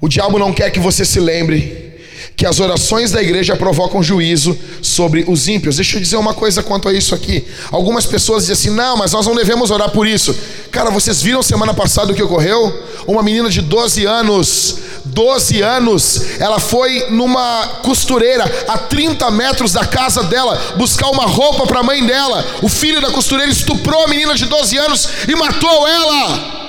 [0.00, 1.88] o diabo não quer que você se lembre
[2.36, 5.76] que as orações da igreja provocam juízo sobre os ímpios.
[5.76, 7.46] Deixa eu dizer uma coisa quanto a isso aqui.
[7.70, 10.34] Algumas pessoas dizem assim: não, mas nós não devemos orar por isso.
[10.72, 12.82] Cara, vocês viram semana passada o que ocorreu?
[13.06, 14.78] Uma menina de 12 anos,
[15.10, 21.66] 12 anos, ela foi numa costureira a 30 metros da casa dela buscar uma roupa
[21.66, 22.44] para a mãe dela.
[22.62, 26.60] O filho da costureira estuprou a menina de 12 anos e matou ela.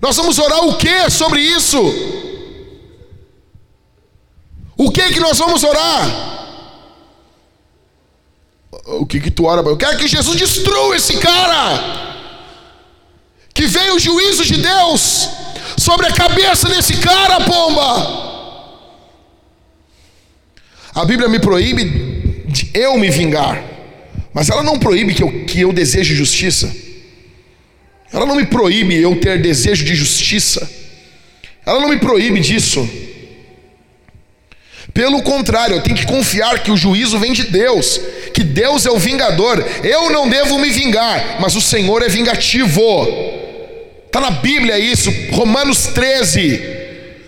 [0.00, 1.78] Nós vamos orar o que sobre isso?
[4.76, 6.34] O que que nós vamos orar?
[8.86, 9.62] O que que tu ora?
[9.62, 12.02] Eu quero que Jesus destrua esse cara.
[13.54, 15.43] Que veio o juízo de Deus
[15.84, 18.24] sobre a cabeça desse cara, pomba.
[20.94, 21.84] A Bíblia me proíbe
[22.46, 23.62] de eu me vingar,
[24.32, 26.74] mas ela não proíbe que eu, que eu deseje justiça.
[28.10, 30.70] Ela não me proíbe eu ter desejo de justiça.
[31.66, 32.88] Ela não me proíbe disso.
[34.94, 38.00] Pelo contrário, eu tenho que confiar que o juízo vem de Deus,
[38.32, 39.62] que Deus é o vingador.
[39.82, 43.43] Eu não devo me vingar, mas o Senhor é vingativo.
[44.14, 46.62] Está na Bíblia isso, Romanos 13.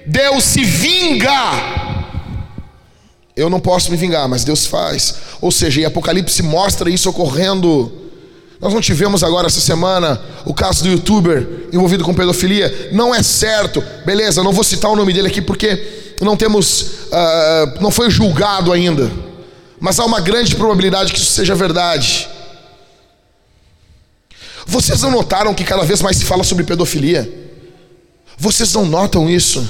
[0.06, 1.32] Deus se vinga.
[3.34, 5.16] Eu não posso me vingar, mas Deus faz.
[5.40, 7.90] Ou seja, em Apocalipse mostra isso ocorrendo.
[8.60, 12.90] Nós não tivemos agora essa semana o caso do youtuber envolvido com pedofilia.
[12.92, 13.82] Não é certo.
[14.04, 18.72] Beleza, não vou citar o nome dele aqui porque não temos, uh, não foi julgado
[18.72, 19.10] ainda,
[19.80, 22.28] mas há uma grande probabilidade que isso seja verdade.
[24.66, 27.32] Vocês não notaram que cada vez mais se fala sobre pedofilia?
[28.36, 29.66] Vocês não notam isso?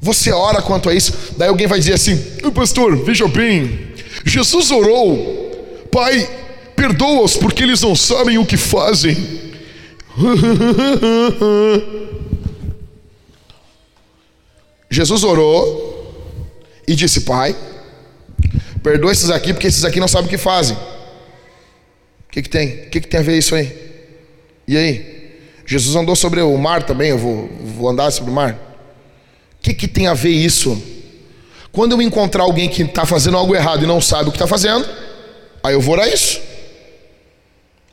[0.00, 2.16] Você ora quanto a isso, daí alguém vai dizer assim:
[2.54, 3.92] Pastor, veja bem,
[4.24, 6.26] Jesus orou, Pai,
[6.74, 9.16] perdoa-os porque eles não sabem o que fazem.
[14.90, 15.86] Jesus orou
[16.86, 17.54] e disse: Pai,
[18.82, 20.74] perdoa esses aqui, porque esses aqui não sabem o que fazem.
[22.28, 22.68] O que, que tem?
[22.68, 23.72] O que, que tem a ver isso aí?
[24.66, 25.18] E aí?
[25.66, 28.52] Jesus andou sobre o mar também, eu vou, vou andar sobre o mar.
[28.52, 30.82] O que, que tem a ver isso?
[31.70, 34.46] Quando eu encontrar alguém que está fazendo algo errado e não sabe o que está
[34.46, 34.88] fazendo,
[35.62, 36.40] aí eu vou orar isso.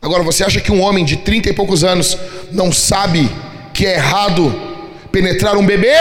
[0.02, 2.18] Agora, você acha que um homem de 30 e poucos anos
[2.52, 3.30] não sabe
[3.74, 4.54] que é errado
[5.12, 5.96] penetrar um bebê?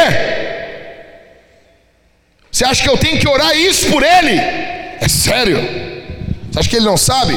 [2.53, 4.39] Você acha que eu tenho que orar isso por ele?
[5.01, 5.59] É sério?
[6.53, 7.37] Você acha que ele não sabe?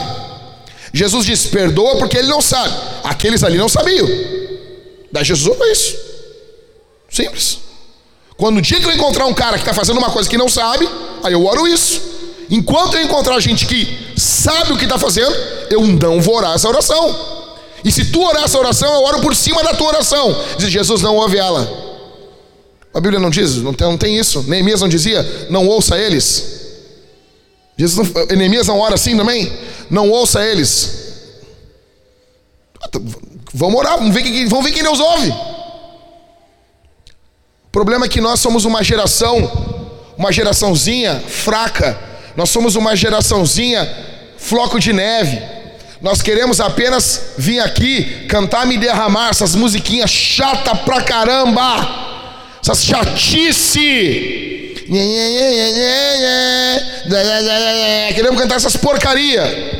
[0.97, 2.73] Jesus disse: perdoa porque ele não sabe.
[3.03, 4.07] Aqueles ali não sabiam.
[5.11, 5.95] Daí Jesus orou isso.
[7.09, 7.59] Simples.
[8.35, 10.49] Quando o dia que eu encontrar um cara que está fazendo uma coisa que não
[10.49, 10.87] sabe,
[11.23, 12.01] aí eu oro isso.
[12.49, 15.35] Enquanto eu encontrar gente que sabe o que está fazendo,
[15.69, 17.37] eu não vou orar essa oração.
[17.83, 20.35] E se tu orar essa oração, eu oro por cima da tua oração.
[20.57, 21.85] Diz Jesus, não ouve ela.
[22.93, 24.43] A Bíblia não diz, não tem, não tem isso.
[24.47, 26.57] Neemias não dizia, não ouça eles.
[27.78, 29.51] Jesus Neemias não ora assim também?
[29.89, 31.05] Não ouça eles.
[33.53, 35.30] Vamos orar, vamos ver, quem, vamos ver quem Deus ouve.
[37.65, 41.99] O problema é que nós somos uma geração, uma geraçãozinha fraca.
[42.36, 43.88] Nós somos uma geraçãozinha
[44.38, 45.41] floco de neve.
[46.01, 52.07] Nós queremos apenas vir aqui cantar, me derramar essas musiquinhas chata pra caramba
[52.67, 54.66] essas chatice.
[58.15, 59.75] Queremos cantar essas porcaria.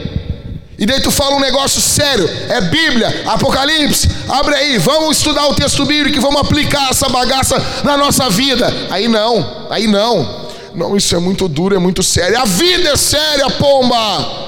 [0.78, 5.55] E daí tu fala um negócio sério, é Bíblia, Apocalipse, abre aí, vamos estudar o
[5.55, 8.72] texto bíblico e vamos aplicar essa bagaça na nossa vida.
[8.91, 10.45] Aí não, aí não.
[10.76, 12.39] Não, isso é muito duro, é muito sério.
[12.39, 14.45] A vida é séria, pomba.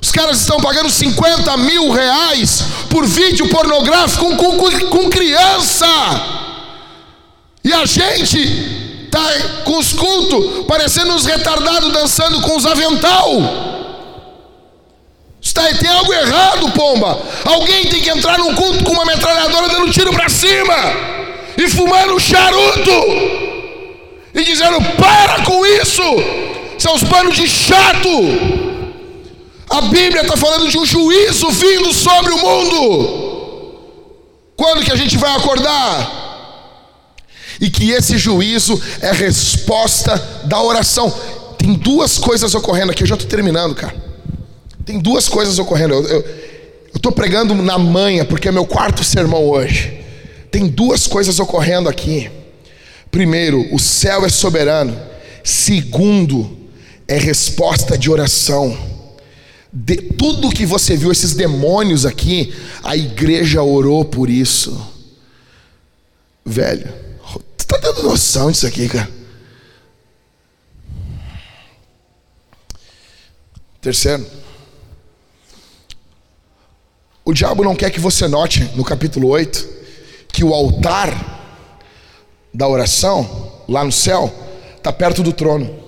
[0.00, 5.86] Os caras estão pagando 50 mil reais por vídeo pornográfico com, com, com criança.
[7.64, 8.77] E a gente
[9.08, 13.28] está com os cultos parecendo uns retardados dançando com os avental.
[15.40, 17.18] Está Tá, tem algo errado, pomba.
[17.44, 20.74] Alguém tem que entrar num culto com uma metralhadora dando tiro para cima
[21.56, 22.90] e fumando charuto
[24.34, 26.02] e dizendo: para com isso,
[26.78, 28.08] seus panos de chato.
[29.70, 33.28] A Bíblia está falando de um juízo vindo sobre o mundo.
[34.56, 36.27] Quando que a gente vai acordar?
[37.60, 41.12] E que esse juízo é resposta da oração.
[41.58, 43.94] Tem duas coisas ocorrendo aqui, eu já estou terminando, cara.
[44.84, 45.94] Tem duas coisas ocorrendo.
[45.94, 46.24] Eu
[46.94, 50.00] estou pregando na manhã, porque é meu quarto sermão hoje.
[50.50, 52.30] Tem duas coisas ocorrendo aqui.
[53.10, 54.98] Primeiro, o céu é soberano.
[55.42, 56.56] Segundo,
[57.06, 58.76] é resposta de oração.
[59.72, 64.80] De tudo que você viu, esses demônios aqui, a igreja orou por isso.
[66.44, 66.88] Velho,
[67.80, 69.10] tá dando noção disso aqui, cara?
[73.80, 74.26] Terceiro,
[77.24, 79.68] o diabo não quer que você note no capítulo 8
[80.32, 81.38] que o altar
[82.52, 84.32] da oração, lá no céu,
[84.76, 85.78] está perto do trono.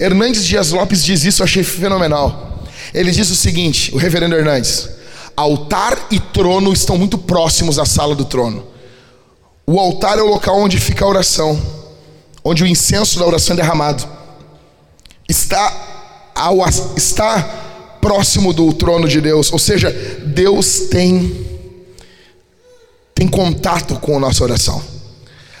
[0.00, 2.64] Hernandes Dias Lopes diz isso, eu achei fenomenal.
[2.94, 4.88] Ele diz o seguinte: o reverendo Hernandes,
[5.36, 8.71] altar e trono estão muito próximos à sala do trono.
[9.66, 11.60] O altar é o local onde fica a oração,
[12.44, 14.06] onde o incenso da oração é derramado.
[15.28, 16.58] Está, ao,
[16.96, 17.42] está
[18.00, 19.90] próximo do trono de Deus, ou seja,
[20.26, 21.50] Deus tem
[23.14, 24.82] tem contato com a nossa oração.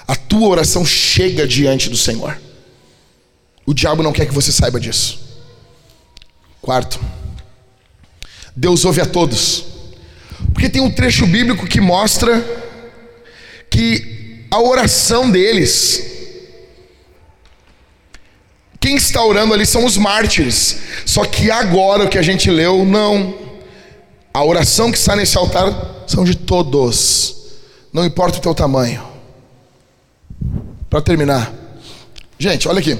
[0.08, 2.36] A tua oração chega diante do Senhor.
[3.64, 5.20] O diabo não quer que você saiba disso.
[6.60, 6.98] Quarto,
[8.56, 9.64] Deus ouve a todos.
[10.52, 12.44] Porque tem um trecho bíblico que mostra
[13.72, 16.04] que a oração deles,
[18.78, 20.78] quem está orando ali são os mártires.
[21.06, 23.34] Só que agora o que a gente leu, não.
[24.34, 27.36] A oração que está nesse altar são de todos.
[27.90, 29.02] Não importa o teu tamanho.
[30.90, 31.50] Para terminar,
[32.38, 32.98] gente, olha aqui.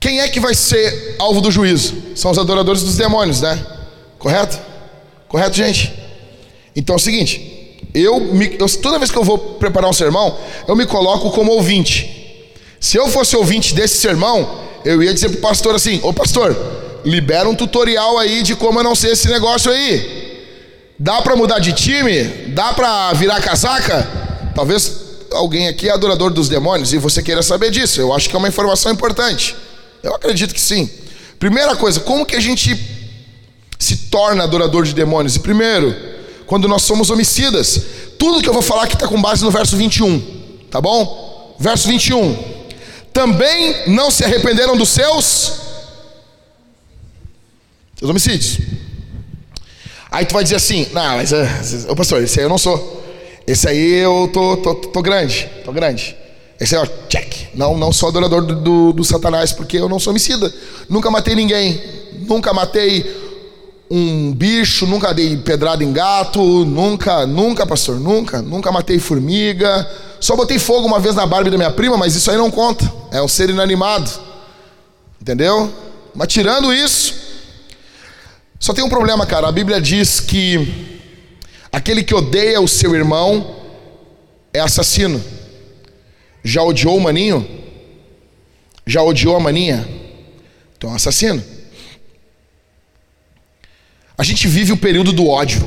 [0.00, 2.02] Quem é que vai ser alvo do juízo?
[2.16, 3.62] São os adoradores dos demônios, né?
[4.18, 4.58] Correto?
[5.28, 5.92] Correto, gente?
[6.74, 7.51] Então é o seguinte:
[7.94, 11.52] eu, me, eu, toda vez que eu vou preparar um sermão, eu me coloco como
[11.52, 12.20] ouvinte.
[12.80, 16.56] Se eu fosse ouvinte desse sermão, eu ia dizer para o pastor assim: Ô pastor,
[17.04, 20.22] libera um tutorial aí de como eu não sei esse negócio aí.
[20.98, 22.24] Dá para mudar de time?
[22.48, 24.08] Dá para virar casaca?
[24.54, 28.00] Talvez alguém aqui é adorador dos demônios e você queira saber disso.
[28.00, 29.56] Eu acho que é uma informação importante.
[30.02, 30.88] Eu acredito que sim.
[31.38, 32.78] Primeira coisa, como que a gente
[33.78, 35.36] se torna adorador de demônios?
[35.36, 35.94] E primeiro,
[36.52, 37.80] quando nós somos homicidas.
[38.18, 40.20] Tudo que eu vou falar aqui está com base no verso 21,
[40.70, 41.56] tá bom?
[41.58, 42.36] Verso 21.
[43.10, 45.60] Também não se arrependeram dos seus,
[47.98, 48.58] seus homicídios.
[50.10, 51.38] Aí tu vai dizer assim, não, mas, uh,
[51.88, 53.02] ô pastor, esse aí eu não sou.
[53.46, 56.14] Esse aí eu tô, tô, tô grande, tô grande.
[56.60, 57.48] Esse aí, ó, check.
[57.54, 60.52] Não, não sou adorador do, do, do Satanás, porque eu não sou homicida.
[60.86, 61.82] Nunca matei ninguém.
[62.28, 63.31] Nunca matei
[63.94, 69.86] um bicho, nunca dei pedrada em gato, nunca, nunca, pastor, nunca, nunca matei formiga.
[70.18, 72.90] Só botei fogo uma vez na Barbie da minha prima, mas isso aí não conta.
[73.10, 74.10] É um ser inanimado.
[75.20, 75.70] Entendeu?
[76.14, 77.14] Mas tirando isso,
[78.58, 79.46] só tem um problema, cara.
[79.46, 80.98] A Bíblia diz que
[81.70, 83.56] aquele que odeia o seu irmão
[84.54, 85.22] é assassino.
[86.42, 87.46] Já odiou o maninho?
[88.86, 89.86] Já odiou a maninha?
[90.78, 91.51] Então é um assassino.
[94.16, 95.66] A gente vive o período do ódio.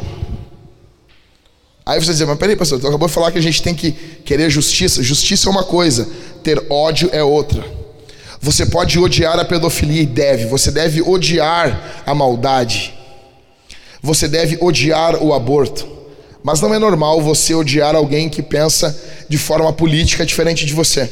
[1.85, 3.91] Aí você diz, mas peraí, pastor, tu acabou de falar que a gente tem que
[3.91, 5.03] querer justiça.
[5.03, 6.07] Justiça é uma coisa,
[6.43, 7.63] ter ódio é outra.
[8.41, 10.45] Você pode odiar a pedofilia e deve.
[10.45, 12.93] Você deve odiar a maldade.
[14.01, 15.87] Você deve odiar o aborto.
[16.43, 18.95] Mas não é normal você odiar alguém que pensa
[19.27, 21.09] de forma política diferente de você.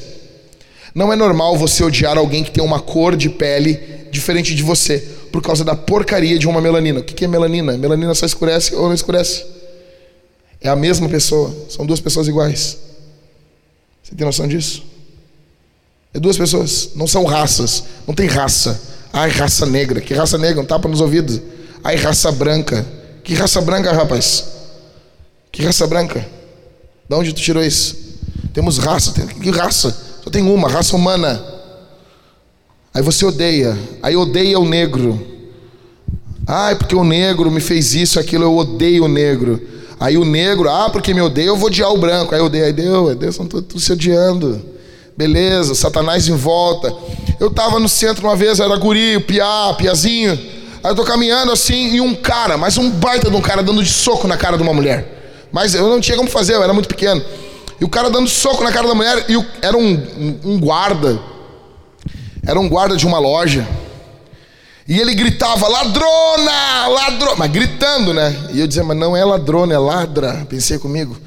[0.93, 3.79] Não é normal você odiar alguém que tem uma cor de pele
[4.11, 6.99] diferente de você por causa da porcaria de uma melanina.
[6.99, 7.75] O que é melanina?
[7.75, 9.43] Melanina só escurece ou não escurece?
[10.61, 12.77] É a mesma pessoa, são duas pessoas iguais.
[14.03, 14.83] Você tem noção disso?
[16.13, 18.79] É duas pessoas, não são raças, não tem raça.
[19.11, 21.41] Ai, raça negra, que raça negra, um tapa nos ouvidos.
[21.83, 22.85] Ai, raça branca.
[23.23, 24.45] Que raça branca, rapaz?
[25.51, 26.23] Que raça branca?
[27.09, 27.97] De onde tu tirou isso?
[28.53, 29.97] Temos raça, que raça?
[30.23, 31.43] Só tem uma, raça humana.
[32.93, 35.19] Aí você odeia, aí odeia o negro.
[36.45, 39.59] Ai, porque o negro me fez isso, aquilo, eu odeio o negro.
[39.99, 42.35] Aí o negro, ah, porque me odeia, eu vou odiar o branco.
[42.35, 44.61] Aí eu odeio, aí Deus, Deus estão todos se odiando.
[45.17, 46.93] Beleza, Satanás em volta.
[47.39, 50.33] Eu estava no centro uma vez, era guri, piá, piazinho.
[50.83, 53.81] Aí eu tô caminhando assim e um cara, mas um baita de um cara dando
[53.81, 55.47] de soco na cara de uma mulher.
[55.51, 57.23] Mas eu não tinha como fazer, eu era muito pequeno.
[57.79, 61.19] E o cara dando soco na cara da mulher, e o, era um, um guarda.
[62.45, 63.67] Era um guarda de uma loja.
[64.87, 68.49] E ele gritava, ladrona, ladrona, mas gritando, né?
[68.51, 70.45] E eu dizia, mas não é ladrona, é ladra.
[70.49, 71.17] Pensei comigo.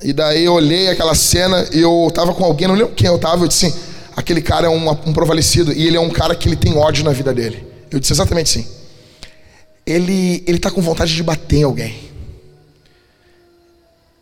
[0.00, 3.18] E daí eu olhei aquela cena e eu tava com alguém, não lembro quem eu
[3.18, 3.76] tava, eu disse assim,
[4.14, 7.04] aquele cara é um, um provalecido e ele é um cara que ele tem ódio
[7.04, 7.66] na vida dele.
[7.90, 8.68] Eu disse exatamente assim.
[9.84, 11.98] Ele, ele tá com vontade de bater em alguém.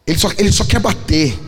[0.06, 1.38] Ele só, ele só quer bater.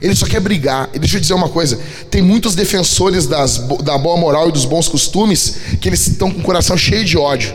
[0.00, 0.90] Ele só quer brigar.
[0.92, 1.78] E deixa eu dizer uma coisa:
[2.10, 6.40] tem muitos defensores das, da boa moral e dos bons costumes que eles estão com
[6.40, 7.54] o coração cheio de ódio.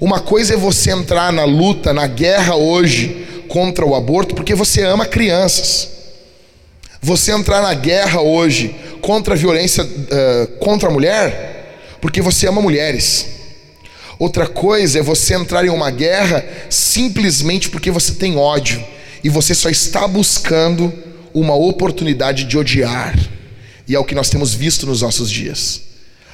[0.00, 4.82] Uma coisa é você entrar na luta, na guerra hoje contra o aborto, porque você
[4.82, 5.88] ama crianças.
[7.00, 12.60] Você entrar na guerra hoje contra a violência uh, contra a mulher, porque você ama
[12.60, 13.26] mulheres.
[14.18, 18.84] Outra coisa é você entrar em uma guerra simplesmente porque você tem ódio
[19.22, 20.92] e você só está buscando
[21.34, 23.18] uma oportunidade de odiar.
[23.86, 25.82] E é o que nós temos visto nos nossos dias.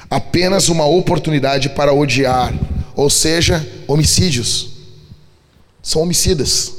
[0.09, 2.53] Apenas uma oportunidade para odiar,
[2.95, 4.69] ou seja, homicídios.
[5.81, 6.73] São homicidas.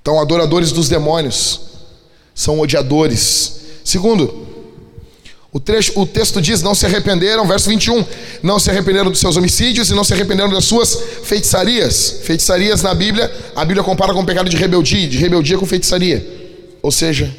[0.00, 1.60] Então, adoradores dos demônios
[2.34, 3.60] são odiadores.
[3.84, 4.47] Segundo,
[5.52, 8.04] o, trecho, o texto diz: Não se arrependeram, verso 21.
[8.42, 10.94] Não se arrependeram dos seus homicídios e não se arrependeram das suas
[11.24, 12.20] feitiçarias.
[12.22, 16.26] Feitiçarias na Bíblia, a Bíblia compara com o pecado de rebeldia, de rebeldia com feitiçaria.
[16.82, 17.34] Ou seja,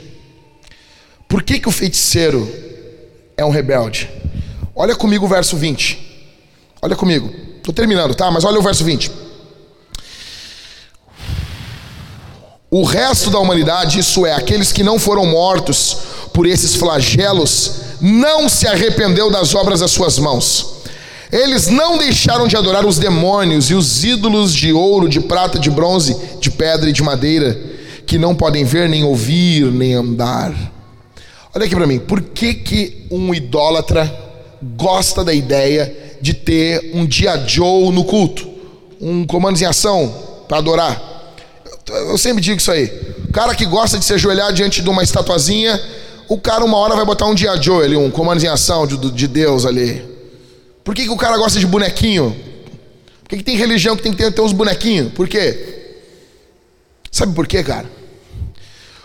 [1.27, 2.51] por que, que o feiticeiro
[3.37, 4.09] é um rebelde?
[4.75, 6.07] Olha comigo o verso 20.
[6.81, 7.31] Olha comigo.
[7.57, 8.31] Estou terminando, tá?
[8.31, 9.11] Mas olha o verso 20.
[12.71, 15.97] O resto da humanidade, isso é, aqueles que não foram mortos
[16.33, 20.79] por esses flagelos, não se arrependeu das obras das suas mãos.
[21.31, 25.69] Eles não deixaram de adorar os demônios e os ídolos de ouro, de prata, de
[25.69, 27.59] bronze, de pedra e de madeira,
[28.07, 30.51] que não podem ver, nem ouvir, nem andar.
[31.53, 34.11] Olha aqui para mim, por que, que um idólatra
[34.75, 38.49] gosta da ideia de ter um dia Joe no culto?
[38.99, 40.13] Um comando em ação
[40.47, 41.09] para adorar?
[41.87, 42.85] Eu sempre digo isso aí.
[43.27, 45.79] O cara que gosta de se ajoelhar diante de uma estatuazinha
[46.29, 48.97] o cara uma hora vai botar um dia Joe ali, um comando em ação de,
[49.11, 50.07] de Deus ali.
[50.83, 52.35] Por que, que o cara gosta de bonequinho?
[53.23, 55.11] Por que, que tem religião que tem que ter, ter uns bonequinhos?
[55.13, 55.95] Por quê?
[57.11, 57.89] Sabe por quê, cara?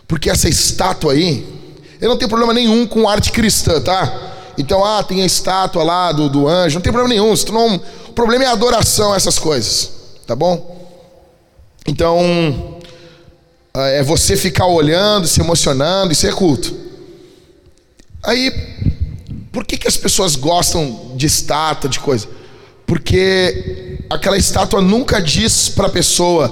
[0.07, 1.47] Porque essa estátua aí,
[1.99, 4.33] eu não tenho problema nenhum com arte cristã, tá?
[4.59, 7.35] Então, ah, tem a estátua lá do, do anjo, não tem problema nenhum.
[7.51, 7.77] Não,
[8.09, 9.91] o problema é a adoração a essas coisas,
[10.27, 10.87] tá bom?
[11.87, 12.79] Então,
[13.75, 16.84] é você ficar olhando, se emocionando, isso é culto.
[18.25, 18.51] Aí,
[19.53, 22.27] por que, que as pessoas gostam de estátua, de coisa?
[22.87, 26.49] Porque aquela estátua nunca diz para a pessoa: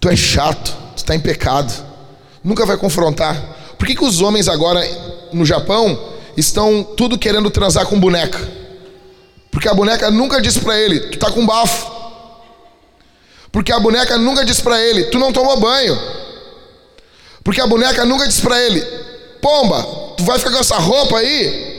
[0.00, 1.72] tu é chato, tu está em pecado.
[2.42, 3.36] Nunca vai confrontar.
[3.78, 4.82] Por que, que os homens agora
[5.32, 5.98] no Japão
[6.36, 8.38] estão tudo querendo transar com boneca?
[9.50, 11.90] Porque a boneca nunca diz para ele: tu tá com bafo.
[13.52, 15.98] Porque a boneca nunca diz para ele: tu não tomou banho.
[17.42, 18.80] Porque a boneca nunca diz para ele:
[19.40, 21.70] pomba, tu vai ficar com essa roupa aí?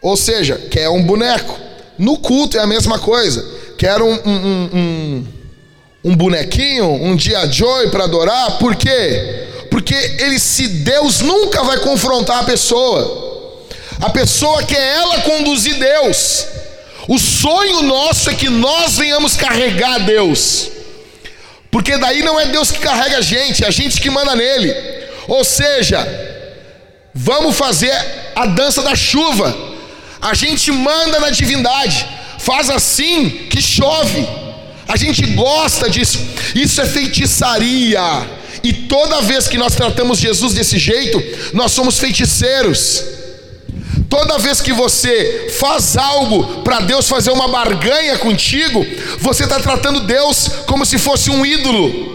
[0.00, 1.58] Ou seja, quer um boneco.
[1.98, 3.44] No culto é a mesma coisa.
[3.78, 5.26] Quer um, um, um,
[6.04, 8.58] um bonequinho, um dia joy para adorar.
[8.58, 9.46] Por quê?
[9.70, 13.24] Porque ele, se Deus nunca vai confrontar a pessoa.
[14.00, 16.46] A pessoa quer ela conduzir Deus.
[17.08, 20.68] O sonho nosso é que nós venhamos carregar Deus.
[21.70, 24.74] Porque daí não é Deus que carrega a gente, é a gente que manda nele.
[25.28, 26.25] Ou seja,
[27.18, 27.90] Vamos fazer
[28.34, 29.56] a dança da chuva.
[30.20, 32.06] A gente manda na divindade.
[32.38, 34.28] Faz assim que chove.
[34.86, 36.18] A gente gosta disso.
[36.54, 38.00] Isso é feitiçaria.
[38.62, 41.22] E toda vez que nós tratamos Jesus desse jeito,
[41.54, 43.02] nós somos feiticeiros.
[44.10, 48.86] Toda vez que você faz algo para Deus fazer uma barganha contigo,
[49.18, 52.14] você está tratando Deus como se fosse um ídolo.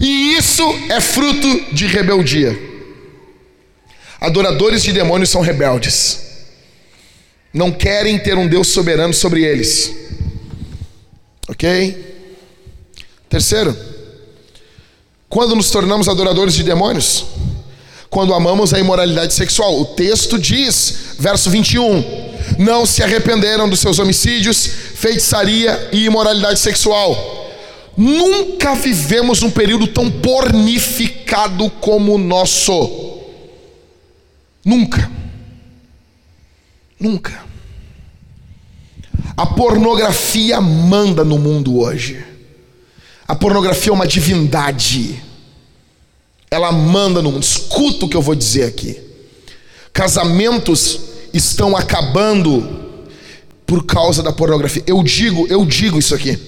[0.00, 2.71] E isso é fruto de rebeldia.
[4.22, 6.20] Adoradores de demônios são rebeldes.
[7.52, 9.92] Não querem ter um Deus soberano sobre eles.
[11.48, 12.30] Ok?
[13.28, 13.76] Terceiro,
[15.28, 17.24] quando nos tornamos adoradores de demônios?
[18.08, 19.80] Quando amamos a imoralidade sexual.
[19.80, 22.04] O texto diz, verso 21,
[22.60, 27.50] não se arrependeram dos seus homicídios, feitiçaria e imoralidade sexual.
[27.96, 33.11] Nunca vivemos um período tão pornificado como o nosso.
[34.64, 35.10] Nunca.
[36.98, 37.44] Nunca.
[39.36, 42.24] A pornografia manda no mundo hoje.
[43.26, 45.22] A pornografia é uma divindade.
[46.50, 47.42] Ela manda no mundo.
[47.42, 49.00] Escuta o que eu vou dizer aqui.
[49.92, 51.00] Casamentos
[51.32, 52.82] estão acabando
[53.66, 54.82] por causa da pornografia.
[54.86, 56.38] Eu digo, eu digo isso aqui.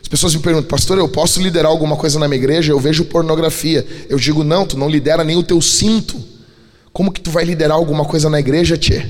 [0.00, 2.72] As pessoas me perguntam, pastor, eu posso liderar alguma coisa na minha igreja?
[2.72, 3.86] Eu vejo pornografia.
[4.08, 6.37] Eu digo, não, tu não lidera nem o teu cinto.
[6.98, 9.06] Como que tu vai liderar alguma coisa na igreja, tchê?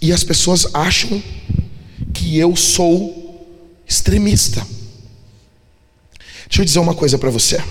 [0.00, 1.22] E as pessoas acham
[2.14, 3.46] que eu sou
[3.86, 4.66] extremista.
[6.46, 7.62] Deixa eu dizer uma coisa para você.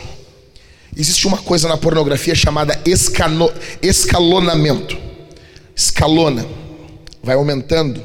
[0.95, 3.51] Existe uma coisa na pornografia chamada escano,
[3.81, 4.95] escalonamento.
[5.75, 6.45] Escalona.
[7.23, 8.03] Vai aumentando.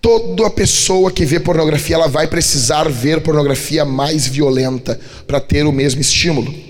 [0.00, 4.96] Toda pessoa que vê pornografia, ela vai precisar ver pornografia mais violenta
[5.26, 6.67] para ter o mesmo estímulo.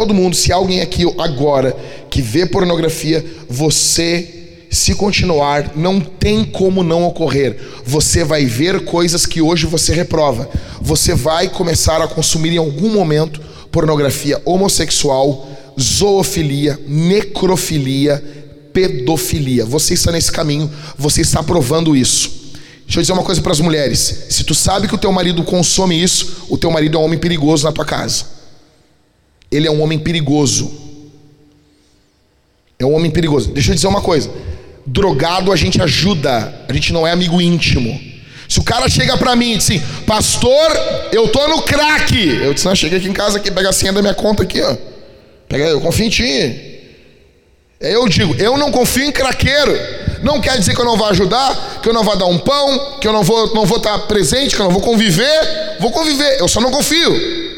[0.00, 1.76] Todo mundo, se alguém aqui agora
[2.08, 7.60] que vê pornografia, você se continuar, não tem como não ocorrer.
[7.84, 10.48] Você vai ver coisas que hoje você reprova.
[10.80, 15.46] Você vai começar a consumir em algum momento pornografia homossexual,
[15.78, 18.24] zoofilia, necrofilia,
[18.72, 19.66] pedofilia.
[19.66, 22.54] Você está nesse caminho, você está provando isso.
[22.86, 24.24] Deixa eu dizer uma coisa para as mulheres.
[24.30, 27.18] Se tu sabe que o teu marido consome isso, o teu marido é um homem
[27.18, 28.39] perigoso na tua casa.
[29.50, 30.72] Ele é um homem perigoso.
[32.78, 33.50] É um homem perigoso.
[33.50, 34.30] Deixa eu dizer uma coisa
[34.86, 37.98] drogado a gente ajuda, a gente não é amigo íntimo.
[38.48, 40.70] Se o cara chega para mim e diz assim, pastor,
[41.12, 42.12] eu tô no crack.
[42.42, 44.60] Eu disse, não, chega aqui em casa aqui, pega a senha da minha conta aqui,
[44.60, 44.76] ó.
[45.48, 46.80] Pega, eu confio em ti.
[47.78, 49.72] Eu digo, eu não confio em craqueiro.
[50.24, 52.98] Não quer dizer que eu não vou ajudar, que eu não vou dar um pão,
[53.00, 55.76] que eu não vou, não vou estar presente, que eu não vou conviver.
[55.78, 57.49] Vou conviver, eu só não confio.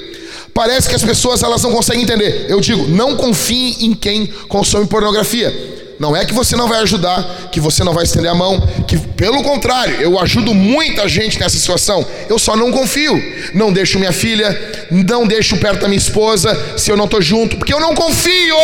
[0.55, 2.47] Parece que as pessoas elas não conseguem entender.
[2.49, 5.73] Eu digo, não confie em quem consome pornografia.
[5.99, 8.99] Não é que você não vai ajudar, que você não vai estender a mão, que
[8.99, 12.05] pelo contrário, eu ajudo muita gente nessa situação.
[12.29, 13.15] Eu só não confio.
[13.55, 17.57] Não deixo minha filha, não deixo perto da minha esposa se eu não estou junto,
[17.57, 18.57] porque eu não confio.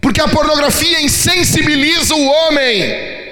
[0.00, 3.23] Porque a pornografia insensibiliza o homem.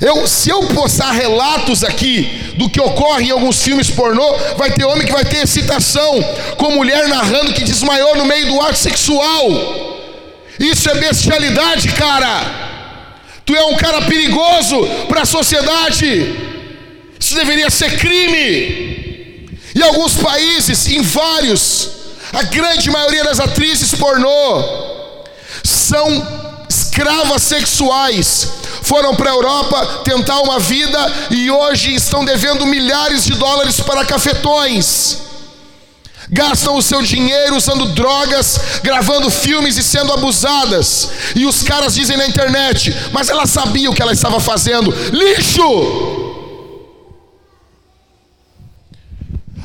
[0.00, 4.86] Eu, se eu postar relatos aqui do que ocorre em alguns filmes pornô, vai ter
[4.86, 6.22] homem que vai ter excitação,
[6.56, 9.46] com mulher narrando que desmaiou no meio do ato sexual.
[10.58, 12.70] Isso é bestialidade, cara.
[13.44, 16.34] Tu é um cara perigoso para a sociedade.
[17.18, 19.48] Isso deveria ser crime.
[19.74, 21.90] Em alguns países, em vários,
[22.32, 24.64] a grande maioria das atrizes pornô
[25.62, 28.60] são escravas sexuais
[28.90, 30.98] foram para a Europa tentar uma vida
[31.30, 35.18] e hoje estão devendo milhares de dólares para cafetões.
[36.28, 41.10] Gastam o seu dinheiro usando drogas, gravando filmes e sendo abusadas.
[41.36, 44.92] E os caras dizem na internet, mas ela sabia o que ela estava fazendo.
[45.12, 46.18] Lixo!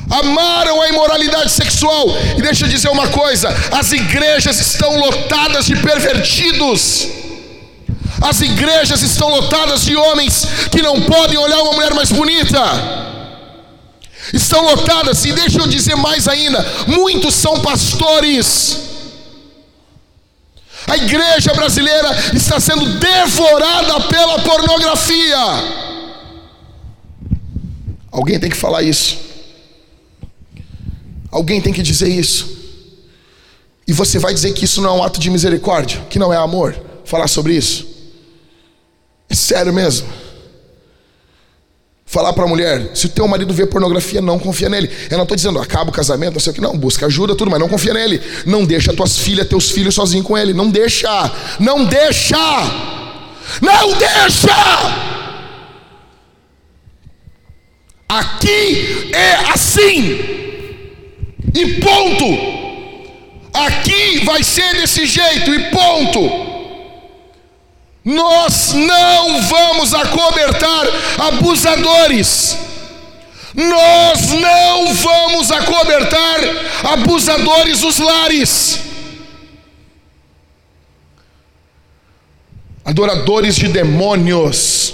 [0.07, 2.05] amaram a imoralidade sexual.
[2.37, 7.24] E deixa eu dizer uma coisa: as igrejas estão lotadas de pervertidos.
[8.27, 12.59] As igrejas estão lotadas de homens que não podem olhar uma mulher mais bonita.
[14.33, 18.79] Estão lotadas, e deixa eu dizer mais ainda: muitos são pastores.
[20.87, 25.37] A igreja brasileira está sendo devorada pela pornografia.
[28.11, 29.19] Alguém tem que falar isso.
[31.31, 32.55] Alguém tem que dizer isso.
[33.87, 36.37] E você vai dizer que isso não é um ato de misericórdia, que não é
[36.37, 37.94] amor, falar sobre isso.
[39.29, 40.07] É sério mesmo.
[42.05, 44.89] Falar para a mulher, se o teu marido vê pornografia, não confia nele.
[45.09, 47.49] Eu não estou dizendo acaba o casamento, não sei o que, não, busca ajuda, tudo,
[47.49, 48.21] mas não confia nele.
[48.45, 50.53] Não deixa tuas filhas, teus filhos sozinhos com ele.
[50.53, 51.09] Não deixa,
[51.59, 52.37] não deixa,
[53.61, 54.55] não deixa.
[58.07, 60.35] Aqui é assim.
[61.53, 62.55] E ponto.
[63.53, 66.54] Aqui vai ser desse jeito, e ponto.
[68.05, 70.85] Nós não vamos acobertar
[71.17, 72.55] abusadores.
[73.55, 76.39] Nós não vamos acobertar
[76.83, 78.79] abusadores dos lares.
[82.85, 84.93] Adoradores de demônios.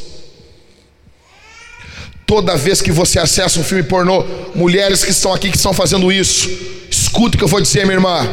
[2.25, 4.23] Toda vez que você acessa um filme pornô,
[4.55, 6.49] mulheres que estão aqui que estão fazendo isso,
[6.89, 8.25] escuta o que eu vou dizer, minha irmã.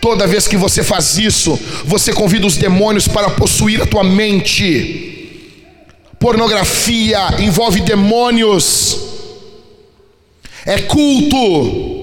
[0.00, 5.14] Toda vez que você faz isso, você convida os demônios para possuir a tua mente.
[6.18, 8.98] Pornografia envolve demônios.
[10.64, 11.96] É culto.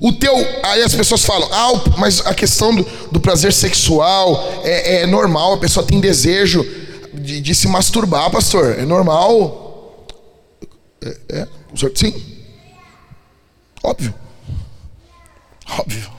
[0.00, 5.02] O teu, aí as pessoas falam, ah, mas a questão do, do prazer sexual é,
[5.02, 6.64] é, normal, a pessoa tem desejo
[7.14, 10.06] de, de se masturbar, pastor, é normal.
[11.02, 11.48] É, é,
[11.94, 12.14] sim,
[13.82, 14.14] óbvio,
[15.78, 16.15] óbvio.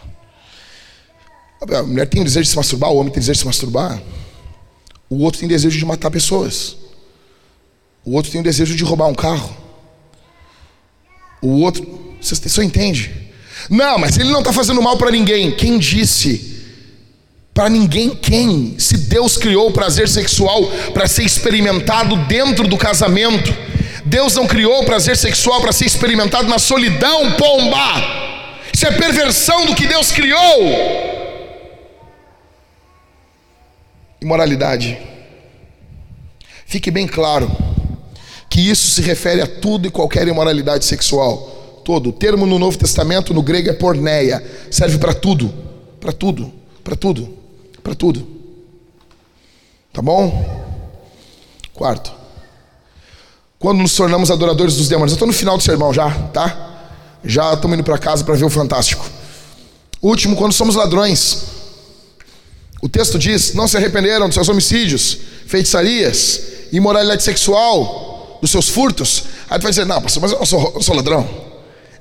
[1.59, 4.01] A mulher tem desejo de se masturbar, o homem tem desejo de se masturbar.
[5.09, 6.75] O outro tem desejo de matar pessoas.
[8.05, 9.55] O outro tem desejo de roubar um carro.
[11.41, 13.11] O outro, você só entende?
[13.69, 15.51] Não, mas ele não está fazendo mal para ninguém.
[15.51, 16.55] Quem disse?
[17.53, 18.75] Para ninguém quem?
[18.77, 20.63] Se Deus criou o prazer sexual
[20.93, 23.53] para ser experimentado dentro do casamento,
[24.05, 28.27] Deus não criou o prazer sexual para ser experimentado na solidão, pomba!
[28.73, 31.16] Isso é perversão do que Deus criou.
[34.21, 34.97] Imoralidade.
[36.65, 37.49] Fique bem claro
[38.49, 42.09] que isso se refere a tudo e qualquer imoralidade sexual todo.
[42.09, 44.43] O termo no Novo Testamento, no grego, é porneia.
[44.69, 45.53] Serve para tudo.
[45.99, 46.51] Para tudo.
[46.83, 47.37] Para tudo.
[47.81, 48.27] Para tudo.
[49.93, 50.65] Tá bom?
[51.73, 52.11] Quarto.
[53.57, 55.13] Quando nos tornamos adoradores dos demônios.
[55.13, 56.89] Eu estou no final do sermão já, tá?
[57.23, 59.05] Já estamos indo para casa para ver o Fantástico.
[60.01, 61.56] Último, quando somos ladrões.
[62.81, 66.41] O texto diz: Não se arrependeram dos seus homicídios, feitiçarias,
[66.71, 69.23] imoralidade sexual, dos seus furtos.
[69.49, 71.27] Aí tu vai dizer: Não, pastor, mas eu sou, eu sou ladrão.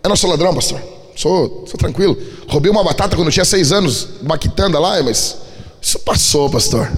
[0.03, 0.81] Eu não sou ladrão, pastor.
[1.16, 2.16] Sou, sou tranquilo.
[2.47, 5.36] Roubei uma batata quando eu tinha seis anos, baquitanda lá, mas
[5.81, 6.90] isso passou, pastor.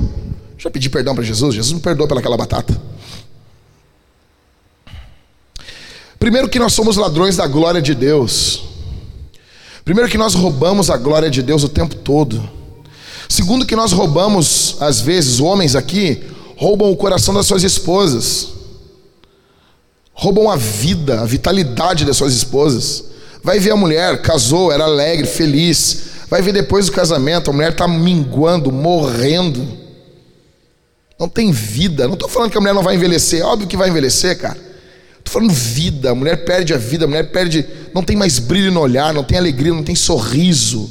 [0.59, 2.77] Já pedi perdão para Jesus, Jesus me perdoou pelaquela batata.
[6.19, 8.65] Primeiro que nós somos ladrões da glória de Deus.
[9.85, 12.58] Primeiro que nós roubamos a glória de Deus o tempo todo.
[13.29, 16.23] Segundo que nós roubamos, às vezes, homens aqui
[16.57, 18.59] roubam o coração das suas esposas
[20.19, 23.05] roubam a vida, a vitalidade das suas esposas.
[23.41, 26.01] Vai ver a mulher, casou, era alegre, feliz.
[26.29, 29.65] Vai ver depois do casamento, a mulher está minguando, morrendo.
[31.21, 32.09] Não tem vida.
[32.09, 33.47] Não estou falando que a mulher não vai envelhecer.
[33.47, 34.59] Óbvio que vai envelhecer, cara.
[35.19, 36.11] Estou falando vida.
[36.11, 37.65] A mulher perde a vida, a mulher perde.
[37.95, 40.91] Não tem mais brilho no olhar, não tem alegria, não tem sorriso,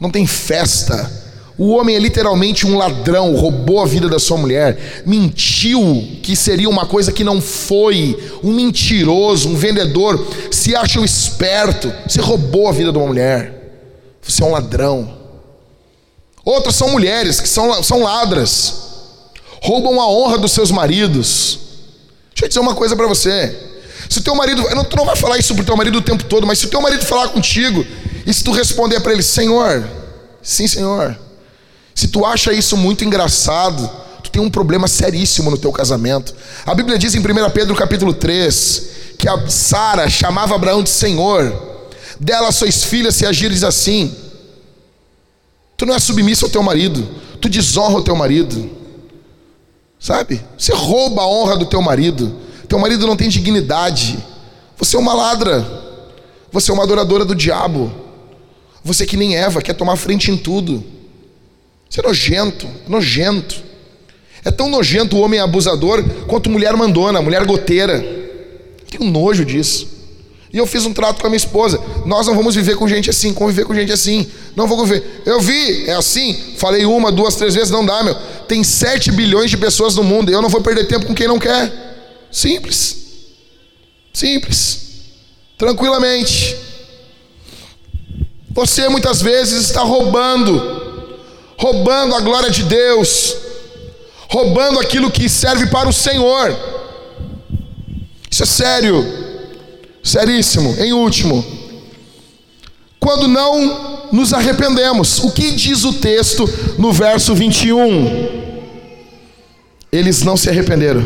[0.00, 1.08] não tem festa.
[1.56, 6.68] O homem é literalmente um ladrão, roubou a vida da sua mulher, mentiu que seria
[6.68, 12.68] uma coisa que não foi, um mentiroso, um vendedor, se acha um esperto, você roubou
[12.68, 13.54] a vida de uma mulher,
[14.20, 15.16] você é um ladrão.
[16.44, 18.74] Outras são mulheres que são, são ladras,
[19.62, 21.60] roubam a honra dos seus maridos.
[22.30, 23.56] Deixa eu dizer uma coisa para você.
[24.10, 26.24] Se o teu marido, não, tu não vai falar isso pro teu marido o tempo
[26.24, 27.86] todo, mas se o teu marido falar contigo,
[28.26, 29.88] e se tu responder para ele, Senhor,
[30.42, 31.16] sim, Senhor,
[31.94, 33.88] se tu acha isso muito engraçado,
[34.22, 36.34] tu tem um problema seríssimo no teu casamento.
[36.66, 41.72] A Bíblia diz em 1 Pedro capítulo 3 que a Sara chamava Abraão de Senhor.
[42.18, 44.14] Dela sois filhas se agires assim.
[45.76, 47.06] Tu não é submisso ao teu marido,
[47.40, 48.70] tu desonra o teu marido.
[49.98, 50.44] Sabe?
[50.58, 52.36] Você rouba a honra do teu marido.
[52.68, 54.18] Teu marido não tem dignidade.
[54.76, 55.66] Você é uma ladra.
[56.52, 57.90] Você é uma adoradora do diabo.
[58.84, 60.84] Você que nem Eva quer tomar frente em tudo.
[61.88, 63.62] Isso é nojento, nojento.
[64.44, 67.94] É tão nojento o homem abusador quanto mulher mandona, mulher goteira.
[67.94, 69.94] Eu tenho nojo disso.
[70.52, 71.80] E eu fiz um trato com a minha esposa.
[72.06, 74.30] Nós não vamos viver com gente assim, conviver com gente assim.
[74.54, 75.22] Não vou viver.
[75.26, 76.54] Eu vi, é assim.
[76.58, 78.14] Falei uma, duas, três vezes, não dá, meu.
[78.46, 80.30] Tem sete bilhões de pessoas no mundo.
[80.30, 81.72] Eu não vou perder tempo com quem não quer.
[82.30, 82.96] Simples.
[84.12, 84.80] Simples.
[85.58, 86.54] Tranquilamente.
[88.50, 90.83] Você muitas vezes está roubando
[91.58, 93.36] roubando a glória de Deus,
[94.28, 96.56] roubando aquilo que serve para o Senhor.
[98.30, 99.06] Isso é sério,
[100.02, 100.74] seríssimo.
[100.78, 101.44] Em último,
[102.98, 106.48] quando não nos arrependemos, o que diz o texto
[106.78, 108.44] no verso 21?
[109.92, 111.04] Eles não se arrependeram.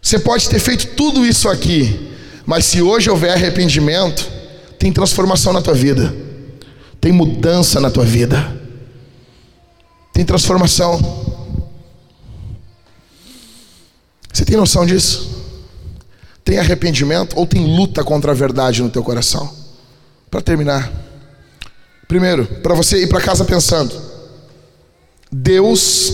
[0.00, 2.10] Você pode ter feito tudo isso aqui,
[2.46, 4.30] mas se hoje houver arrependimento,
[4.78, 6.23] tem transformação na tua vida
[7.04, 8.58] tem mudança na tua vida,
[10.10, 10.98] tem transformação.
[14.32, 15.44] Você tem noção disso?
[16.42, 19.54] Tem arrependimento ou tem luta contra a verdade no teu coração?
[20.30, 20.90] Para terminar,
[22.08, 23.94] primeiro, para você ir para casa pensando:
[25.30, 26.10] Deus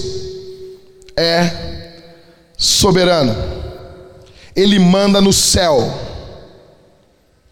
[1.16, 1.92] é
[2.58, 3.32] soberano,
[4.56, 5.78] Ele manda no céu,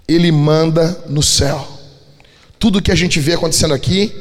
[0.08, 1.77] Ele manda no céu.
[2.58, 4.12] Tudo que a gente vê acontecendo aqui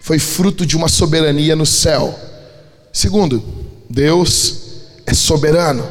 [0.00, 2.18] foi fruto de uma soberania no céu.
[2.92, 3.42] Segundo,
[3.88, 4.60] Deus
[5.06, 5.86] é soberano,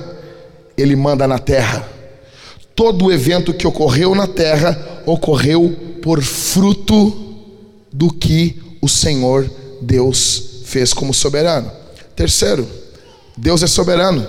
[0.77, 1.87] Ele manda na terra.
[2.75, 7.25] Todo o evento que ocorreu na terra ocorreu por fruto
[7.91, 9.49] do que o Senhor
[9.81, 11.71] Deus fez como soberano.
[12.15, 12.67] Terceiro,
[13.35, 14.25] Deus é soberano.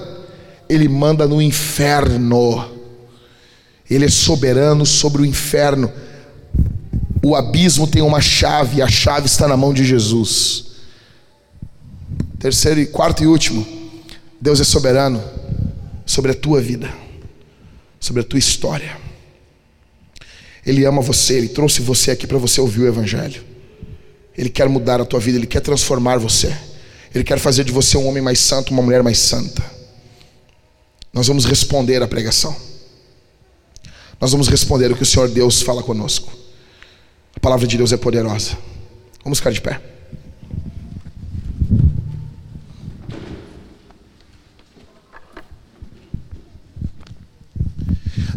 [0.69, 2.71] Ele manda no inferno.
[3.91, 5.91] Ele é soberano sobre o inferno.
[7.23, 10.67] O abismo tem uma chave, a chave está na mão de Jesus.
[12.39, 13.67] Terceiro e quarto e último,
[14.41, 15.23] Deus é soberano
[16.07, 16.93] sobre a tua vida,
[17.99, 18.97] sobre a tua história.
[20.65, 23.43] Ele ama você, ele trouxe você aqui para você ouvir o evangelho.
[24.37, 26.57] Ele quer mudar a tua vida, ele quer transformar você.
[27.13, 29.63] Ele quer fazer de você um homem mais santo, uma mulher mais santa.
[31.13, 32.55] Nós vamos responder à pregação.
[34.21, 36.31] Nós vamos responder o que o Senhor Deus fala conosco.
[37.37, 38.57] A palavra de Deus é poderosa.
[39.23, 39.81] Vamos ficar de pé.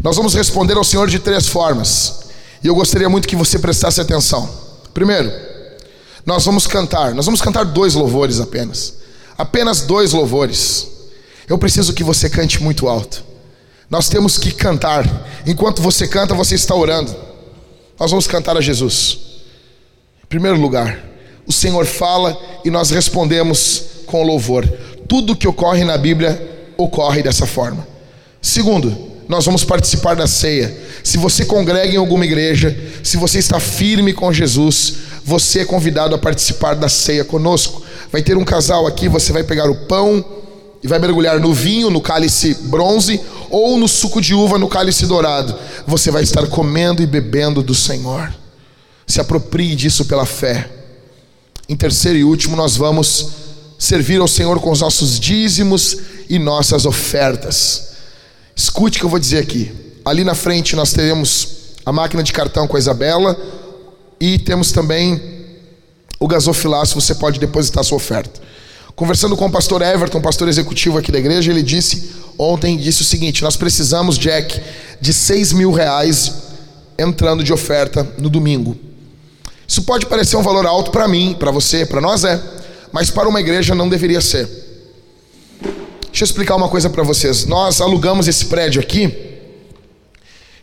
[0.03, 2.21] Nós vamos responder ao Senhor de três formas.
[2.63, 4.49] E eu gostaria muito que você prestasse atenção.
[4.93, 5.31] Primeiro,
[6.25, 7.13] nós vamos cantar.
[7.13, 8.95] Nós vamos cantar dois louvores apenas.
[9.37, 10.87] Apenas dois louvores.
[11.47, 13.23] Eu preciso que você cante muito alto.
[13.89, 15.05] Nós temos que cantar.
[15.45, 17.15] Enquanto você canta, você está orando.
[18.01, 19.19] Nós vamos cantar a Jesus.
[20.23, 21.05] Em primeiro lugar,
[21.45, 24.67] o Senhor fala e nós respondemos com louvor.
[25.07, 27.87] Tudo que ocorre na Bíblia ocorre dessa forma.
[28.41, 28.97] Segundo,
[29.29, 30.75] nós vamos participar da ceia.
[31.03, 36.15] Se você congrega em alguma igreja, se você está firme com Jesus, você é convidado
[36.15, 37.83] a participar da ceia conosco.
[38.11, 40.25] Vai ter um casal aqui, você vai pegar o pão
[40.83, 45.05] e vai mergulhar no vinho, no cálice bronze, ou no suco de uva, no cálice
[45.05, 45.55] dourado.
[45.85, 48.33] Você vai estar comendo e bebendo do Senhor.
[49.05, 50.69] Se aproprie disso pela fé.
[51.69, 53.27] Em terceiro e último, nós vamos
[53.77, 55.97] servir ao Senhor com os nossos dízimos
[56.29, 57.89] e nossas ofertas.
[58.55, 59.71] Escute o que eu vou dizer aqui.
[60.03, 61.47] Ali na frente nós teremos
[61.85, 63.37] a máquina de cartão com a Isabela
[64.19, 65.19] e temos também
[66.19, 68.39] o gasofilaço, você pode depositar sua oferta.
[68.95, 73.05] Conversando com o pastor Everton, pastor executivo aqui da igreja, ele disse ontem disse o
[73.05, 74.59] seguinte: nós precisamos, Jack,
[74.99, 76.33] de 6 mil reais
[76.97, 78.77] entrando de oferta no domingo.
[79.67, 82.41] Isso pode parecer um valor alto para mim, para você, para nós é,
[82.91, 84.45] mas para uma igreja não deveria ser.
[86.07, 87.45] Deixa eu explicar uma coisa para vocês.
[87.45, 89.31] Nós alugamos esse prédio aqui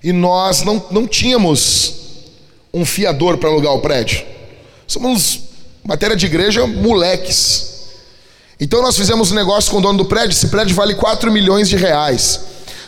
[0.05, 1.95] e nós não, não tínhamos
[2.73, 4.25] um fiador para alugar o prédio.
[4.87, 5.41] Somos,
[5.83, 7.78] matéria de igreja, moleques.
[8.60, 10.30] Então nós fizemos um negócio com o dono do prédio.
[10.30, 12.40] Esse prédio vale 4 milhões de reais.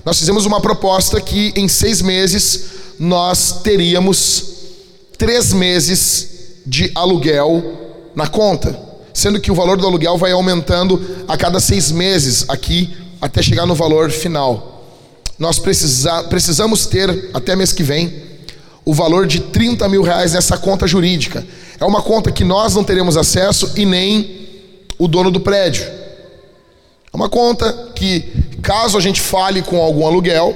[0.04, 2.64] Nós fizemos uma proposta que em seis meses
[2.98, 4.44] nós teríamos
[5.16, 6.28] três meses
[6.66, 7.62] de aluguel
[8.14, 12.96] na conta sendo que o valor do aluguel vai aumentando a cada seis meses aqui
[13.20, 14.84] até chegar no valor final.
[15.38, 18.30] Nós precisa, precisamos ter até mês que vem
[18.84, 21.46] o valor de 30 mil reais nessa conta jurídica.
[21.78, 24.39] É uma conta que nós não teremos acesso e nem
[25.00, 25.82] o dono do prédio.
[25.82, 28.20] É uma conta que,
[28.62, 30.54] caso a gente fale com algum aluguel,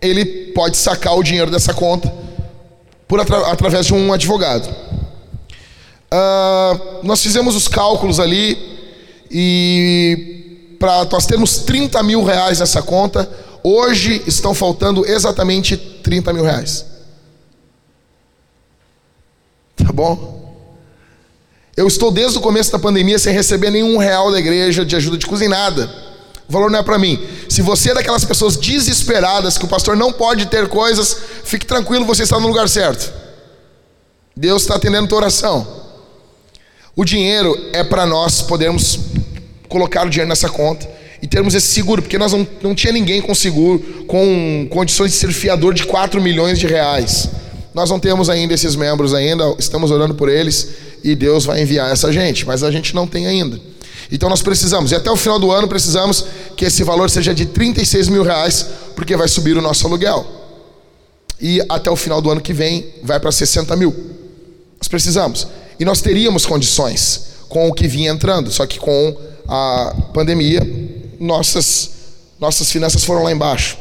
[0.00, 0.24] ele
[0.54, 2.10] pode sacar o dinheiro dessa conta
[3.08, 4.68] por atra através de um advogado.
[6.12, 8.56] Uh, nós fizemos os cálculos ali
[9.28, 13.28] e para nós termos 30 mil reais nessa conta,
[13.64, 16.86] hoje estão faltando exatamente 30 mil reais.
[19.76, 20.39] Tá bom?
[21.80, 25.16] Eu estou desde o começo da pandemia sem receber nenhum real da igreja de ajuda
[25.16, 25.90] de cozinha, nada.
[26.46, 27.18] O valor não é para mim.
[27.48, 32.04] Se você é daquelas pessoas desesperadas que o pastor não pode ter coisas, fique tranquilo,
[32.04, 33.10] você está no lugar certo.
[34.36, 35.66] Deus está atendendo a tua oração.
[36.94, 39.00] O dinheiro é para nós podermos
[39.66, 40.86] colocar o dinheiro nessa conta
[41.22, 45.16] e termos esse seguro, porque nós não, não tinha ninguém com seguro, com condições de
[45.16, 47.30] ser fiador de 4 milhões de reais.
[47.72, 51.90] Nós não temos ainda esses membros ainda, estamos orando por eles e Deus vai enviar
[51.90, 53.60] essa gente, mas a gente não tem ainda.
[54.10, 56.24] Então nós precisamos, e até o final do ano precisamos
[56.56, 58.66] que esse valor seja de 36 mil reais,
[58.96, 60.26] porque vai subir o nosso aluguel.
[61.40, 63.94] E até o final do ano que vem vai para 60 mil.
[64.78, 65.46] Nós precisamos.
[65.78, 69.16] E nós teríamos condições com o que vinha entrando, só que com
[69.48, 70.60] a pandemia,
[71.18, 71.90] nossas,
[72.38, 73.78] nossas finanças foram lá embaixo.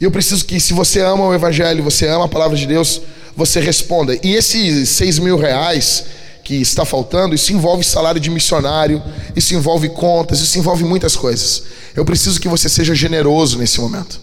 [0.00, 3.00] E eu preciso que, se você ama o Evangelho, você ama a palavra de Deus,
[3.36, 4.18] você responda.
[4.22, 6.04] E esses seis mil reais
[6.44, 9.02] que está faltando, isso envolve salário de missionário,
[9.34, 11.64] isso envolve contas, isso envolve muitas coisas.
[11.94, 14.20] Eu preciso que você seja generoso nesse momento,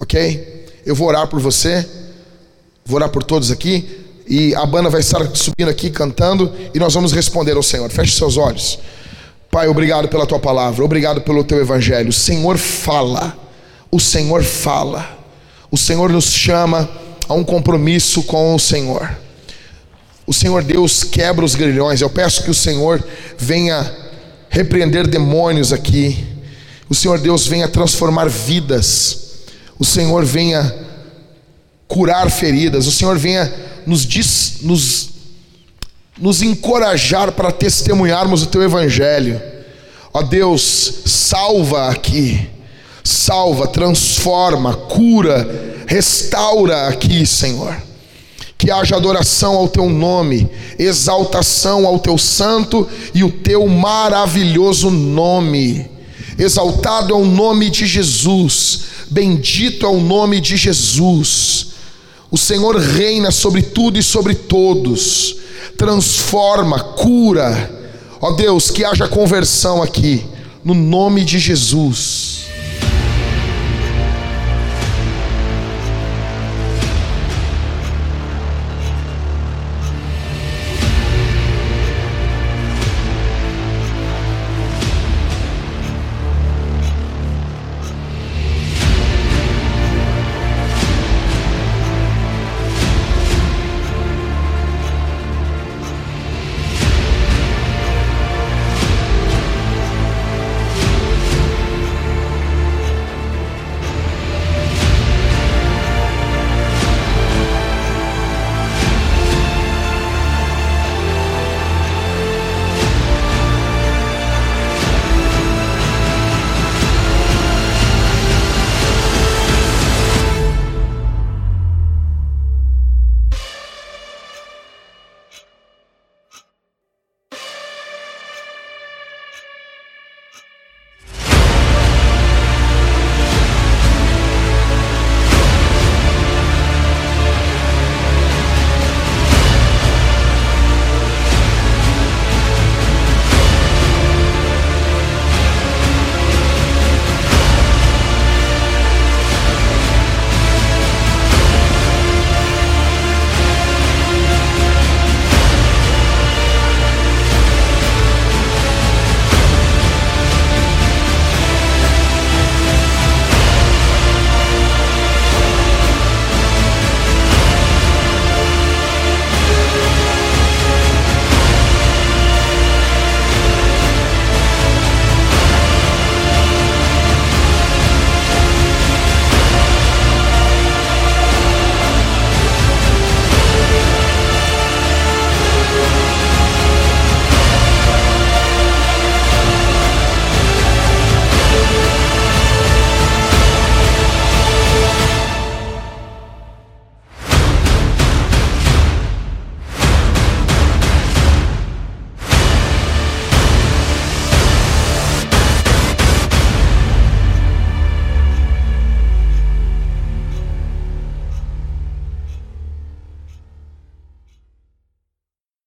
[0.00, 0.66] ok?
[0.84, 1.86] Eu vou orar por você,
[2.84, 4.00] vou orar por todos aqui.
[4.26, 7.90] E a banda vai estar subindo aqui cantando e nós vamos responder ao Senhor.
[7.90, 8.78] Feche seus olhos.
[9.50, 12.08] Pai, obrigado pela tua palavra, obrigado pelo teu evangelho.
[12.08, 13.36] O Senhor fala.
[13.90, 15.18] O Senhor fala.
[15.70, 16.88] O Senhor nos chama
[17.28, 19.16] a um compromisso com o Senhor.
[20.26, 22.00] O Senhor Deus quebra os grilhões.
[22.00, 23.02] Eu peço que o Senhor
[23.36, 23.90] venha
[24.48, 26.24] repreender demônios aqui.
[26.88, 29.42] O Senhor Deus venha transformar vidas.
[29.78, 30.74] O Senhor venha
[31.88, 32.86] curar feridas.
[32.86, 33.52] O Senhor venha
[33.86, 34.06] nos,
[34.62, 35.10] nos,
[36.18, 39.40] nos encorajar para testemunharmos o Teu Evangelho.
[40.14, 42.51] Ó Deus, salva aqui.
[43.04, 47.76] Salva, transforma, cura, restaura aqui, Senhor
[48.62, 50.48] que haja adoração ao teu nome,
[50.78, 55.90] exaltação ao teu santo e o teu maravilhoso nome.
[56.38, 61.72] Exaltado é o nome de Jesus, bendito é o nome de Jesus.
[62.30, 65.38] O Senhor reina sobre tudo e sobre todos,
[65.76, 67.68] transforma, cura.
[68.20, 70.24] Ó Deus, que haja conversão aqui,
[70.64, 72.31] no nome de Jesus.